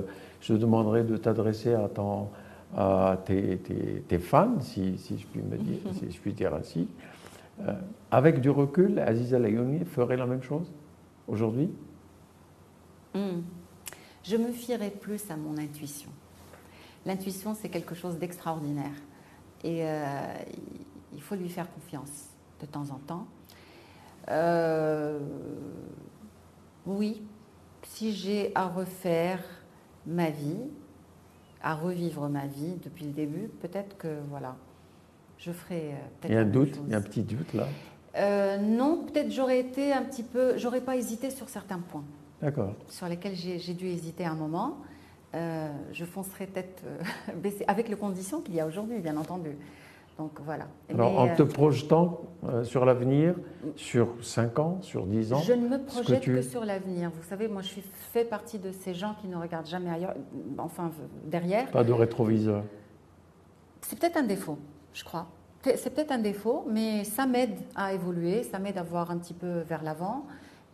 je 0.41 0.53
te 0.53 0.57
demanderai 0.57 1.03
de 1.03 1.15
t'adresser 1.17 1.75
à 1.75 1.87
ton 1.89 2.29
à 2.75 3.17
tes, 3.25 4.19
fans, 4.19 4.59
si, 4.61 4.97
je 4.97 5.25
puis 5.27 5.41
me 5.41 5.57
dire, 5.57 5.77
si 5.93 6.11
je 6.11 6.19
puis 6.19 6.33
dire 6.33 6.53
ainsi. 6.53 6.87
Euh, 7.61 7.73
avec 8.11 8.41
du 8.41 8.49
recul, 8.49 8.99
Aziza 8.99 9.39
Layouni 9.39 9.85
ferait 9.85 10.17
la 10.17 10.25
même 10.25 10.41
chose 10.41 10.71
aujourd'hui? 11.27 11.69
Hmm. 13.13 13.41
Je 14.23 14.37
me 14.37 14.51
fierais 14.51 14.89
plus 14.89 15.29
à 15.29 15.35
mon 15.35 15.57
intuition. 15.57 16.09
L'intuition, 17.05 17.53
c'est 17.53 17.69
quelque 17.69 17.95
chose 17.95 18.17
d'extraordinaire. 18.17 18.95
Et 19.63 19.85
euh, 19.85 20.33
il 21.13 21.21
faut 21.21 21.35
lui 21.35 21.49
faire 21.49 21.71
confiance 21.71 22.29
de 22.61 22.65
temps 22.65 22.89
en 22.91 22.99
temps. 22.99 23.27
Euh, 24.29 25.19
oui, 26.85 27.21
si 27.83 28.13
j'ai 28.13 28.51
à 28.55 28.67
refaire 28.67 29.43
ma 30.05 30.29
vie, 30.29 30.57
à 31.61 31.75
revivre 31.75 32.29
ma 32.29 32.47
vie 32.47 32.75
depuis 32.83 33.05
le 33.05 33.11
début, 33.11 33.49
peut-être 33.61 33.97
que 33.97 34.19
voilà, 34.29 34.55
je 35.37 35.51
ferai. 35.51 35.91
Euh, 35.91 36.27
il 36.27 36.33
y 36.33 36.37
a 36.37 36.41
un 36.41 36.45
doute, 36.45 36.79
il 36.85 36.91
y 36.91 36.95
a 36.95 36.97
un 36.97 37.01
petit 37.01 37.23
doute 37.23 37.53
là. 37.53 37.67
Euh, 38.15 38.57
non, 38.57 39.05
peut-être 39.05 39.31
j'aurais 39.31 39.59
été 39.59 39.91
un 39.91 40.03
petit 40.03 40.23
peu, 40.23 40.57
j'aurais 40.57 40.81
pas 40.81 40.95
hésité 40.95 41.29
sur 41.29 41.49
certains 41.49 41.79
points. 41.79 42.03
D'accord. 42.41 42.73
Sur 42.89 43.07
lesquels 43.07 43.35
j'ai 43.35 43.73
dû 43.73 43.87
hésiter 43.87 44.25
un 44.25 44.35
moment. 44.35 44.77
Euh, 45.35 45.67
je 45.91 46.05
foncerai 46.05 46.45
tête 46.45 46.83
baissée, 47.41 47.65
avec 47.67 47.89
les 47.89 47.95
conditions 47.95 48.41
qu'il 48.41 48.53
y 48.55 48.59
a 48.59 48.67
aujourd'hui, 48.67 48.99
bien 48.99 49.17
entendu. 49.17 49.57
Donc 50.19 50.39
voilà. 50.45 50.67
Alors 50.91 51.19
en 51.19 51.33
te 51.33 51.41
projetant 51.41 52.21
euh, 52.43 52.63
sur 52.63 52.85
l'avenir, 52.85 53.33
sur 53.75 54.09
5 54.21 54.59
ans, 54.59 54.77
sur 54.81 55.07
10 55.07 55.33
ans 55.33 55.39
Je 55.39 55.53
ne 55.53 55.67
me 55.67 55.83
projette 55.83 56.23
que, 56.23 56.41
sur 56.43 56.63
l'avenir. 56.63 57.09
Vous 57.09 57.27
savez, 57.27 57.47
moi 57.47 57.63
je 57.63 57.69
suis, 57.69 57.83
fais 58.11 58.23
partie 58.23 58.59
de 58.59 58.71
ces 58.71 58.93
gens 58.93 59.15
qui 59.19 59.27
ne 59.27 59.35
regardent 59.35 59.65
jamais 59.65 59.89
ailleurs, 59.89 60.13
enfin 60.59 60.91
derrière. 61.25 61.71
Pas 61.71 61.83
de 61.83 61.93
rétroviseur? 61.93 62.63
C'est 63.81 63.97
peut-être 63.97 64.17
un 64.17 64.23
défaut, 64.23 64.59
je 64.93 65.03
crois. 65.03 65.27
C'est 65.63 65.93
peut-être 65.93 66.11
un 66.11 66.19
défaut, 66.19 66.65
mais 66.69 67.05
ça 67.05 67.25
m'aide 67.25 67.57
à 67.75 67.93
évoluer, 67.93 68.43
ça 68.43 68.59
m'aide 68.59 68.77
à 68.77 68.83
voir 68.83 69.11
un 69.11 69.17
petit 69.17 69.33
peu 69.33 69.59
vers 69.59 69.81
l'avant 69.81 70.25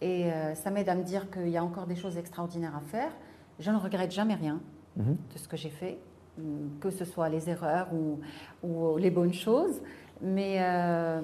et 0.02 0.32
euh, 0.32 0.56
ça 0.56 0.72
m'aide 0.72 0.90
à 0.90 0.96
me 0.96 1.04
dire 1.04 1.30
qu'il 1.30 1.50
y 1.50 1.58
a 1.58 1.64
encore 1.64 1.86
des 1.86 1.96
choses 1.96 2.18
extraordinaires 2.18 2.76
à 2.76 2.82
faire. 2.82 3.12
Je 3.60 3.70
ne 3.70 3.78
regrette 3.78 4.12
jamais 4.12 4.34
rien 4.34 4.60
mhm. 4.98 5.16
de 5.34 5.38
ce 5.38 5.48
que 5.48 5.58
j'ai 5.58 5.70
fait 5.70 6.00
que 6.80 6.90
ce 6.90 7.06
soit 7.06 7.30
les 7.30 7.50
erreurs 7.50 7.88
ou, 7.94 8.20
ou 8.64 8.98
les 8.98 9.12
bonnes 9.12 9.34
choses. 9.34 9.82
Mais 10.22 10.58
euh, 10.60 11.22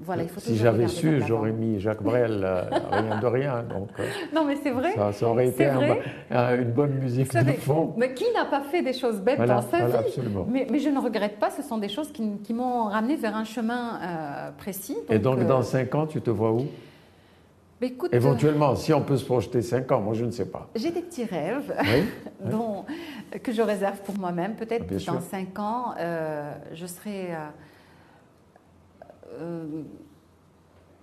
voilà, 0.00 0.22
il 0.22 0.28
faut 0.30 0.40
Si 0.40 0.56
j'avais 0.56 0.88
su, 0.88 1.22
j'aurais 1.26 1.52
mis 1.52 1.78
Jacques 1.78 2.02
Brel, 2.02 2.40
euh, 2.42 2.62
rien 2.90 3.20
de 3.20 3.26
rien. 3.26 3.62
Donc, 3.62 3.88
euh, 3.98 4.06
non, 4.34 4.44
mais 4.44 4.56
c'est 4.62 4.70
vrai. 4.70 4.94
Ça, 5.12 5.28
aurait 5.28 5.48
été 5.48 5.66
une 5.66 6.72
bonne 6.72 6.94
musique 6.94 7.34
de 7.34 7.52
fond. 7.52 7.92
Mais 7.98 8.14
qui 8.14 8.24
n'a 8.34 8.46
pas 8.46 8.62
fait 8.62 8.82
des 8.82 8.94
choses 8.94 9.20
bêtes 9.20 9.40
dans 9.40 9.60
sa 9.60 9.86
vie 9.86 10.20
mais, 10.48 10.66
mais, 10.70 10.78
je 10.78 10.88
ne 10.88 10.98
regrette 10.98 11.38
pas, 11.38 11.50
ce 11.50 11.62
sont 11.62 11.76
des 11.76 11.90
choses 11.90 12.10
qui, 12.12 12.38
qui 12.42 12.54
m'ont 12.54 12.84
ramené 12.84 13.16
vers 13.16 13.36
un 13.36 13.44
chemin 13.44 14.00
précis. 14.56 14.96
Et 15.10 15.18
donc, 15.18 15.44
dans 15.46 15.62
cinq 15.62 15.94
ans, 15.94 16.06
tu 16.06 16.20
te 16.22 16.30
vois 16.30 16.52
où? 16.52 16.66
Écoute, 17.82 18.12
Éventuellement, 18.12 18.76
si 18.76 18.92
on 18.92 19.00
peut 19.00 19.16
se 19.16 19.24
projeter 19.24 19.62
5 19.62 19.90
ans, 19.92 20.02
moi 20.02 20.12
je 20.12 20.26
ne 20.26 20.30
sais 20.30 20.44
pas. 20.44 20.68
J'ai 20.74 20.90
des 20.90 21.00
petits 21.00 21.24
rêves 21.24 21.74
dont, 22.44 22.84
que 23.42 23.52
je 23.52 23.62
réserve 23.62 23.98
pour 24.02 24.18
moi-même. 24.18 24.54
Peut-être 24.54 24.86
que 24.86 25.02
dans 25.06 25.20
5 25.20 25.58
ans, 25.58 25.94
je 26.74 26.86
serai. 26.86 27.30
Euh, 29.32 29.66
euh, 29.74 29.82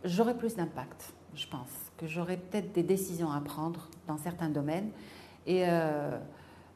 j'aurai 0.03 0.35
plus 0.35 0.55
d'impact, 0.55 1.13
je 1.33 1.47
pense. 1.47 1.91
Que 1.97 2.07
j'aurai 2.07 2.37
peut-être 2.37 2.73
des 2.73 2.83
décisions 2.83 3.31
à 3.31 3.41
prendre 3.41 3.89
dans 4.07 4.17
certains 4.17 4.49
domaines. 4.49 4.91
Et 5.45 5.65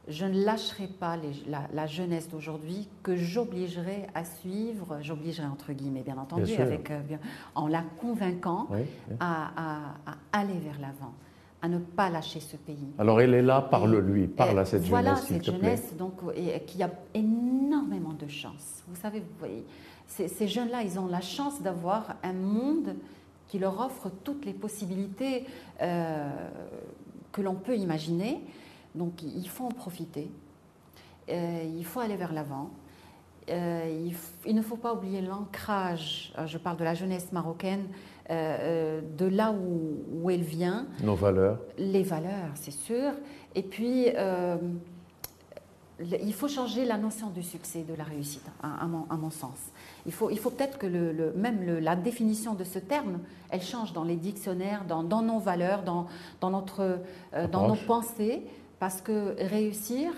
je 0.08 0.26
ne 0.26 0.43
lâcherai 0.43 0.88
pas 0.88 1.18
la, 1.47 1.88
jeunesse 1.88 2.30
d'aujourd'hui 2.30 2.88
que 3.04 3.16
j'obligerai 3.16 4.08
à 4.16 4.24
suivre, 4.24 4.99
j'obligerai 5.02 5.47
entre 5.47 5.74
guillemets 5.74 6.02
bien 6.02 6.18
entendu, 6.18 6.56
avec, 6.56 6.89
euh, 6.91 7.02
en 7.56 7.68
la 7.68 7.84
convainquant 7.99 8.68
À, 9.20 9.95
aller 10.32 10.58
vers 10.60 10.80
l'avant. 10.80 11.14
À 11.62 11.68
ne 11.68 11.78
pas 11.78 12.09
lâcher 12.09 12.39
ce 12.39 12.57
pays. 12.57 12.88
Alors 12.97 13.22
elle 13.22 13.34
est 13.34 13.41
là, 13.41 13.62
parle-lui, 13.62 14.28
parle 14.28 14.59
à 14.59 14.66
cette 14.66 14.84
voilà 14.84 15.16
jeunesse. 15.16 15.26
Voilà 15.30 15.43
cette 15.43 15.55
jeunesse 15.55 15.93
donc, 15.97 16.14
qui 16.66 16.82
a 16.82 16.89
énormément 17.14 18.14
de 18.14 18.28
chance. 18.28 18.84
Vous 18.88 18.95
savez, 18.95 19.20
vous 19.20 19.38
voyez, 19.38 19.64
ces, 20.12 20.47
jeunes-là, 20.47 20.84
ils 20.84 20.99
ont 20.99 21.07
la 21.07 21.22
chance 21.22 21.62
d'avoir 21.62 22.16
un 22.24 22.34
monde 22.34 22.95
qui 23.47 23.59
leur 23.59 23.80
offre 23.80 24.09
toutes 24.24 24.45
les 24.45 24.53
possibilités 24.53 25.45
euh, 25.82 26.30
que 27.32 27.41
l'on 27.41 27.55
peut 27.55 27.78
imaginer. 27.78 28.41
Donc 28.95 29.24
il 29.24 29.47
faut 29.47 29.66
en 29.66 29.72
profiter, 29.72 30.30
euh, 31.30 31.64
il 31.78 31.86
faut 31.86 32.01
aller 32.01 32.18
vers 32.18 32.34
l'avant. 32.34 32.72
Euh, 33.49 34.09
il, 34.45 34.55
ne 34.55 34.62
faut 34.62 34.76
pas 34.76 34.93
oublier 34.93 35.22
l'ancrage, 35.22 36.34
je 36.45 36.57
parle 36.57 36.78
de 36.78 36.84
la 36.84 36.93
jeunesse 36.93 37.32
marocaine, 37.32 37.88
de 38.32 39.25
là 39.25 39.53
où, 39.53 40.29
elle 40.29 40.41
vient. 40.41 40.88
Nos 41.03 41.15
valeurs. 41.15 41.59
Les 41.77 42.03
valeurs, 42.03 42.51
c'est 42.55 42.71
sûr. 42.71 43.11
Et 43.55 43.63
puis, 43.63 44.07
il 46.23 46.34
faut 46.34 46.47
changer 46.47 46.86
la 46.86 46.97
notion 46.97 47.29
du 47.29 47.43
succès, 47.43 47.84
de 47.84 47.93
la 47.93 48.03
réussite, 48.03 48.45
à, 48.61 48.88
mon, 48.88 49.29
sens. 49.29 49.57
Il 50.05 50.11
faut, 50.11 50.29
il 50.29 50.39
faut 50.39 50.49
peut-être 50.49 50.77
que 50.77 50.88
le, 50.88 51.34
même 51.36 51.79
la 51.79 51.95
définition 51.95 52.53
de 52.53 52.63
ce 52.63 52.79
terme, 52.79 53.19
elle 53.49 53.61
change 53.61 53.93
dans 53.93 54.03
les 54.03 54.15
dictionnaires, 54.15 54.86
dans, 54.86 55.03
nos 55.03 55.39
valeurs, 55.39 55.84
dans, 55.84 56.07
dans, 56.39 56.49
notre, 56.49 56.99
euh, 57.34 57.47
dans 57.47 57.67
nos 57.67 57.75
pensées, 57.75 58.43
parce 58.79 59.01
que 59.01 59.36
réussir, 59.38 60.11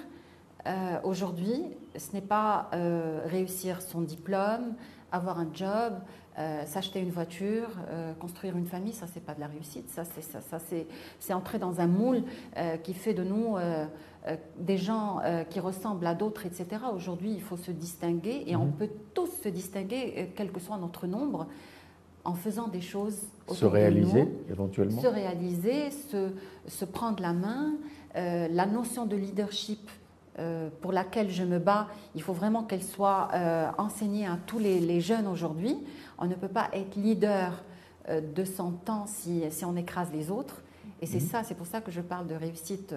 euh, 0.67 0.99
aujourd'hui, 1.03 1.65
ce 1.97 2.13
n'est 2.13 2.21
pas 2.21 2.69
euh, 2.73 3.21
réussir 3.25 3.81
son 3.81 4.01
diplôme, 4.01 4.75
avoir 5.11 5.39
un 5.39 5.47
job, 5.53 5.95
s'acheter 6.65 6.99
une 6.99 7.11
voiture, 7.11 7.69
construire 8.19 8.57
une 8.57 8.65
famille, 8.65 8.93
ça 8.93 9.05
c'est 9.05 9.23
pas 9.23 9.35
de 9.35 9.39
la 9.39 9.47
réussite, 9.47 9.89
ça 9.89 10.03
c'est 10.03 10.23
ça, 10.23 10.41
ça 10.41 10.57
c'est 11.19 11.33
entrer 11.33 11.59
dans 11.59 11.79
un 11.79 11.87
moule 11.87 12.23
qui 12.83 12.93
fait 12.93 13.13
de 13.13 13.23
nous 13.23 13.57
euh, 14.27 14.37
des 14.57 14.77
gens 14.77 15.19
euh, 15.25 15.43
qui 15.43 15.59
ressemblent 15.59 16.07
à 16.07 16.13
d'autres, 16.13 16.45
etc. 16.45 16.65
Aujourd'hui, 16.95 17.33
il 17.33 17.41
faut 17.41 17.57
se 17.57 17.71
distinguer 17.71 18.45
et 18.47 18.55
on 18.55 18.67
mhm. 18.67 18.71
peut 18.73 18.89
tous 19.13 19.29
se 19.43 19.49
distinguer, 19.49 20.13
euh, 20.17 20.25
quel 20.33 20.49
que 20.49 20.61
soit 20.61 20.77
notre 20.77 21.07
nombre, 21.07 21.47
en 22.23 22.33
faisant 22.33 22.69
des 22.69 22.79
choses. 22.79 23.17
Se 23.49 23.65
réaliser 23.65 24.29
éventuellement. 24.49 25.01
Se 25.01 25.07
réaliser, 25.07 25.91
se, 25.91 26.85
prendre 26.85 27.21
la 27.21 27.33
main. 27.33 27.73
la 28.15 28.65
notion 28.65 29.05
de 29.05 29.17
leadership 29.17 29.91
pour 30.79 30.93
laquelle 30.93 31.29
je 31.29 31.43
me 31.43 31.59
bats, 31.59 31.87
il 32.15 32.21
faut 32.21 32.31
vraiment 32.31 32.63
qu'elle 32.63 32.81
soit 32.81 33.27
enseignée 33.77 34.25
à 34.25 34.37
tous 34.47 34.59
les, 34.59 35.01
jeunes 35.01 35.27
aujourd'hui. 35.27 35.75
On 36.23 36.27
ne 36.27 36.35
peut 36.35 36.47
pas 36.47 36.69
être 36.71 36.95
leader 36.95 37.61
de 38.09 38.45
son 38.45 38.71
temps 38.71 39.05
si, 39.07 39.43
si 39.49 39.65
on 39.65 39.75
écrase 39.75 40.09
les 40.13 40.31
autres. 40.31 40.61
Et 41.01 41.05
c'est 41.05 41.19
mhm. 41.19 41.27
ça, 41.27 41.43
c'est 41.43 41.55
pour 41.55 41.67
ça 41.67 41.81
que 41.81 41.91
je 41.91 41.99
parle 41.99 42.27
de 42.27 42.35
réussite 42.35 42.95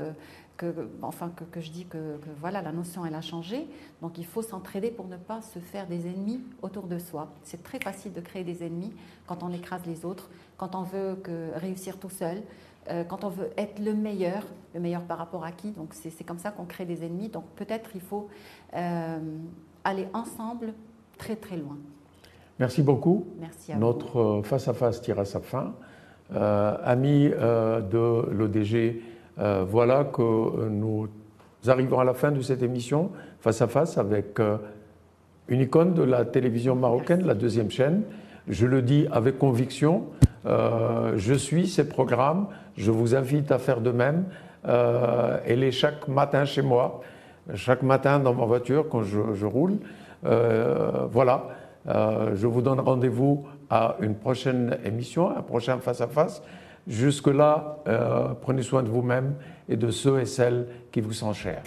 que, 0.57 0.89
enfin, 1.03 1.31
que, 1.51 1.61
je 1.61 1.71
dis 1.71 1.87
que, 1.87 2.19
voilà, 2.41 2.63
la 2.63 2.73
notion, 2.73 3.05
elle 3.05 3.15
a 3.15 3.21
changé. 3.21 3.67
Donc 4.01 4.19
il 4.19 4.25
faut 4.25 4.43
s'entraider 4.43 4.91
pour 4.91 5.07
ne 5.07 5.17
pas 5.17 5.43
se 5.43 5.59
faire 5.59 5.87
des 5.87 6.07
ennemis 6.07 6.41
autour 6.63 6.87
de 6.87 6.99
soi. 6.99 7.33
C'est 7.43 7.63
très 7.63 7.79
facile 7.79 8.13
de 8.13 8.21
créer 8.21 8.45
des 8.45 8.65
ennemis 8.65 8.93
quand 9.27 9.43
on 9.43 9.53
écrase 9.53 9.83
les 9.87 10.05
autres, 10.05 10.31
quand 10.57 10.75
on 10.75 10.83
veut 10.83 11.17
que, 11.17 11.51
réussir 11.57 11.99
tout 11.99 12.11
seul, 12.11 12.43
euh, 12.89 13.05
quand 13.05 13.25
on 13.25 13.29
veut 13.29 13.51
être 13.57 13.81
le 13.81 13.95
meilleur, 13.95 14.45
le 14.75 14.81
meilleur 14.81 15.03
par 15.03 15.19
rapport 15.19 15.45
à 15.45 15.53
qui. 15.53 15.73
Donc 15.73 15.93
c'est 15.93 16.25
comme 16.25 16.39
ça 16.39 16.51
qu'on 16.51 16.65
crée 16.65 16.85
des 16.85 17.05
ennemis. 17.05 17.29
Donc 17.29 17.45
peut-être 17.57 17.91
il 17.95 18.01
faut 18.01 18.29
euh, 18.75 19.19
aller 19.85 20.09
ensemble 20.15 20.75
très 21.19 21.37
très 21.37 21.57
loin. 21.57 21.79
Merci 22.59 22.83
beaucoup. 22.83 23.27
Merci 23.41 23.73
à 23.73 23.77
Notre 23.77 24.43
face-à-face 24.45 25.03
tire 25.03 25.19
à 25.21 25.25
sa 25.25 25.41
fin. 25.41 25.75
Euh, 26.35 26.77
amis 26.85 27.29
de 27.29 28.33
l'ODG, 28.33 29.01
euh, 29.39 29.65
voilà 29.69 30.05
que 30.05 30.69
nous 30.69 31.09
arrivons 31.67 31.99
à 31.99 32.05
la 32.05 32.15
fin 32.15 32.31
de 32.31 32.41
cette 32.41 32.63
émission 32.63 33.11
face 33.41 33.61
à 33.61 33.67
face 33.67 33.99
avec 33.99 34.41
euh, 34.41 34.57
une 35.49 35.61
icône 35.61 35.93
de 35.93 36.03
la 36.03 36.25
télévision 36.25 36.75
marocaine, 36.75 37.27
la 37.27 37.35
deuxième 37.35 37.71
chaîne. 37.71 38.03
Je 38.49 38.67
le 38.67 38.81
dis 38.81 39.07
avec 39.13 39.39
conviction, 39.39 40.05
euh, 40.47 41.13
je 41.17 41.35
suis 41.35 41.67
ces 41.67 41.89
programmes, 41.89 42.47
je 42.77 42.91
vous 42.91 43.15
invite 43.15 43.53
à 43.53 43.59
faire 43.59 43.81
de 43.81 43.91
même. 43.91 44.25
elle 44.65 45.63
est 45.63 45.71
chaque 45.71 46.09
matin 46.09 46.45
chez 46.45 46.63
moi, 46.63 47.01
chaque 47.55 47.83
matin 47.83 48.19
dans 48.19 48.35
ma 48.35 48.45
voiture 48.45 48.89
quand 48.89 49.03
je, 49.03 49.35
je 49.35 49.47
roule. 49.47 49.79
voilà, 50.23 51.49
je 51.89 52.47
vous 52.47 52.63
donne 52.63 52.81
rendez-vous 52.81 53.45
à 53.71 53.97
une 54.01 54.15
prochaine 54.15 54.79
émission, 54.85 55.31
un 55.31 55.43
prochain 55.43 55.79
face 55.79 56.01
à 56.01 56.09
face. 56.09 56.43
Jusque-là, 56.87 57.79
euh, 57.89 58.29
prenez 58.41 58.63
soin 58.63 58.83
de 58.83 58.89
vous-même 58.89 59.35
et 59.69 59.77
de 59.77 59.91
ceux 59.91 60.21
et 60.21 60.27
celles 60.27 60.69
qui 60.93 61.01
vous 61.01 61.13
sont 61.13 61.33
chers. 61.33 61.63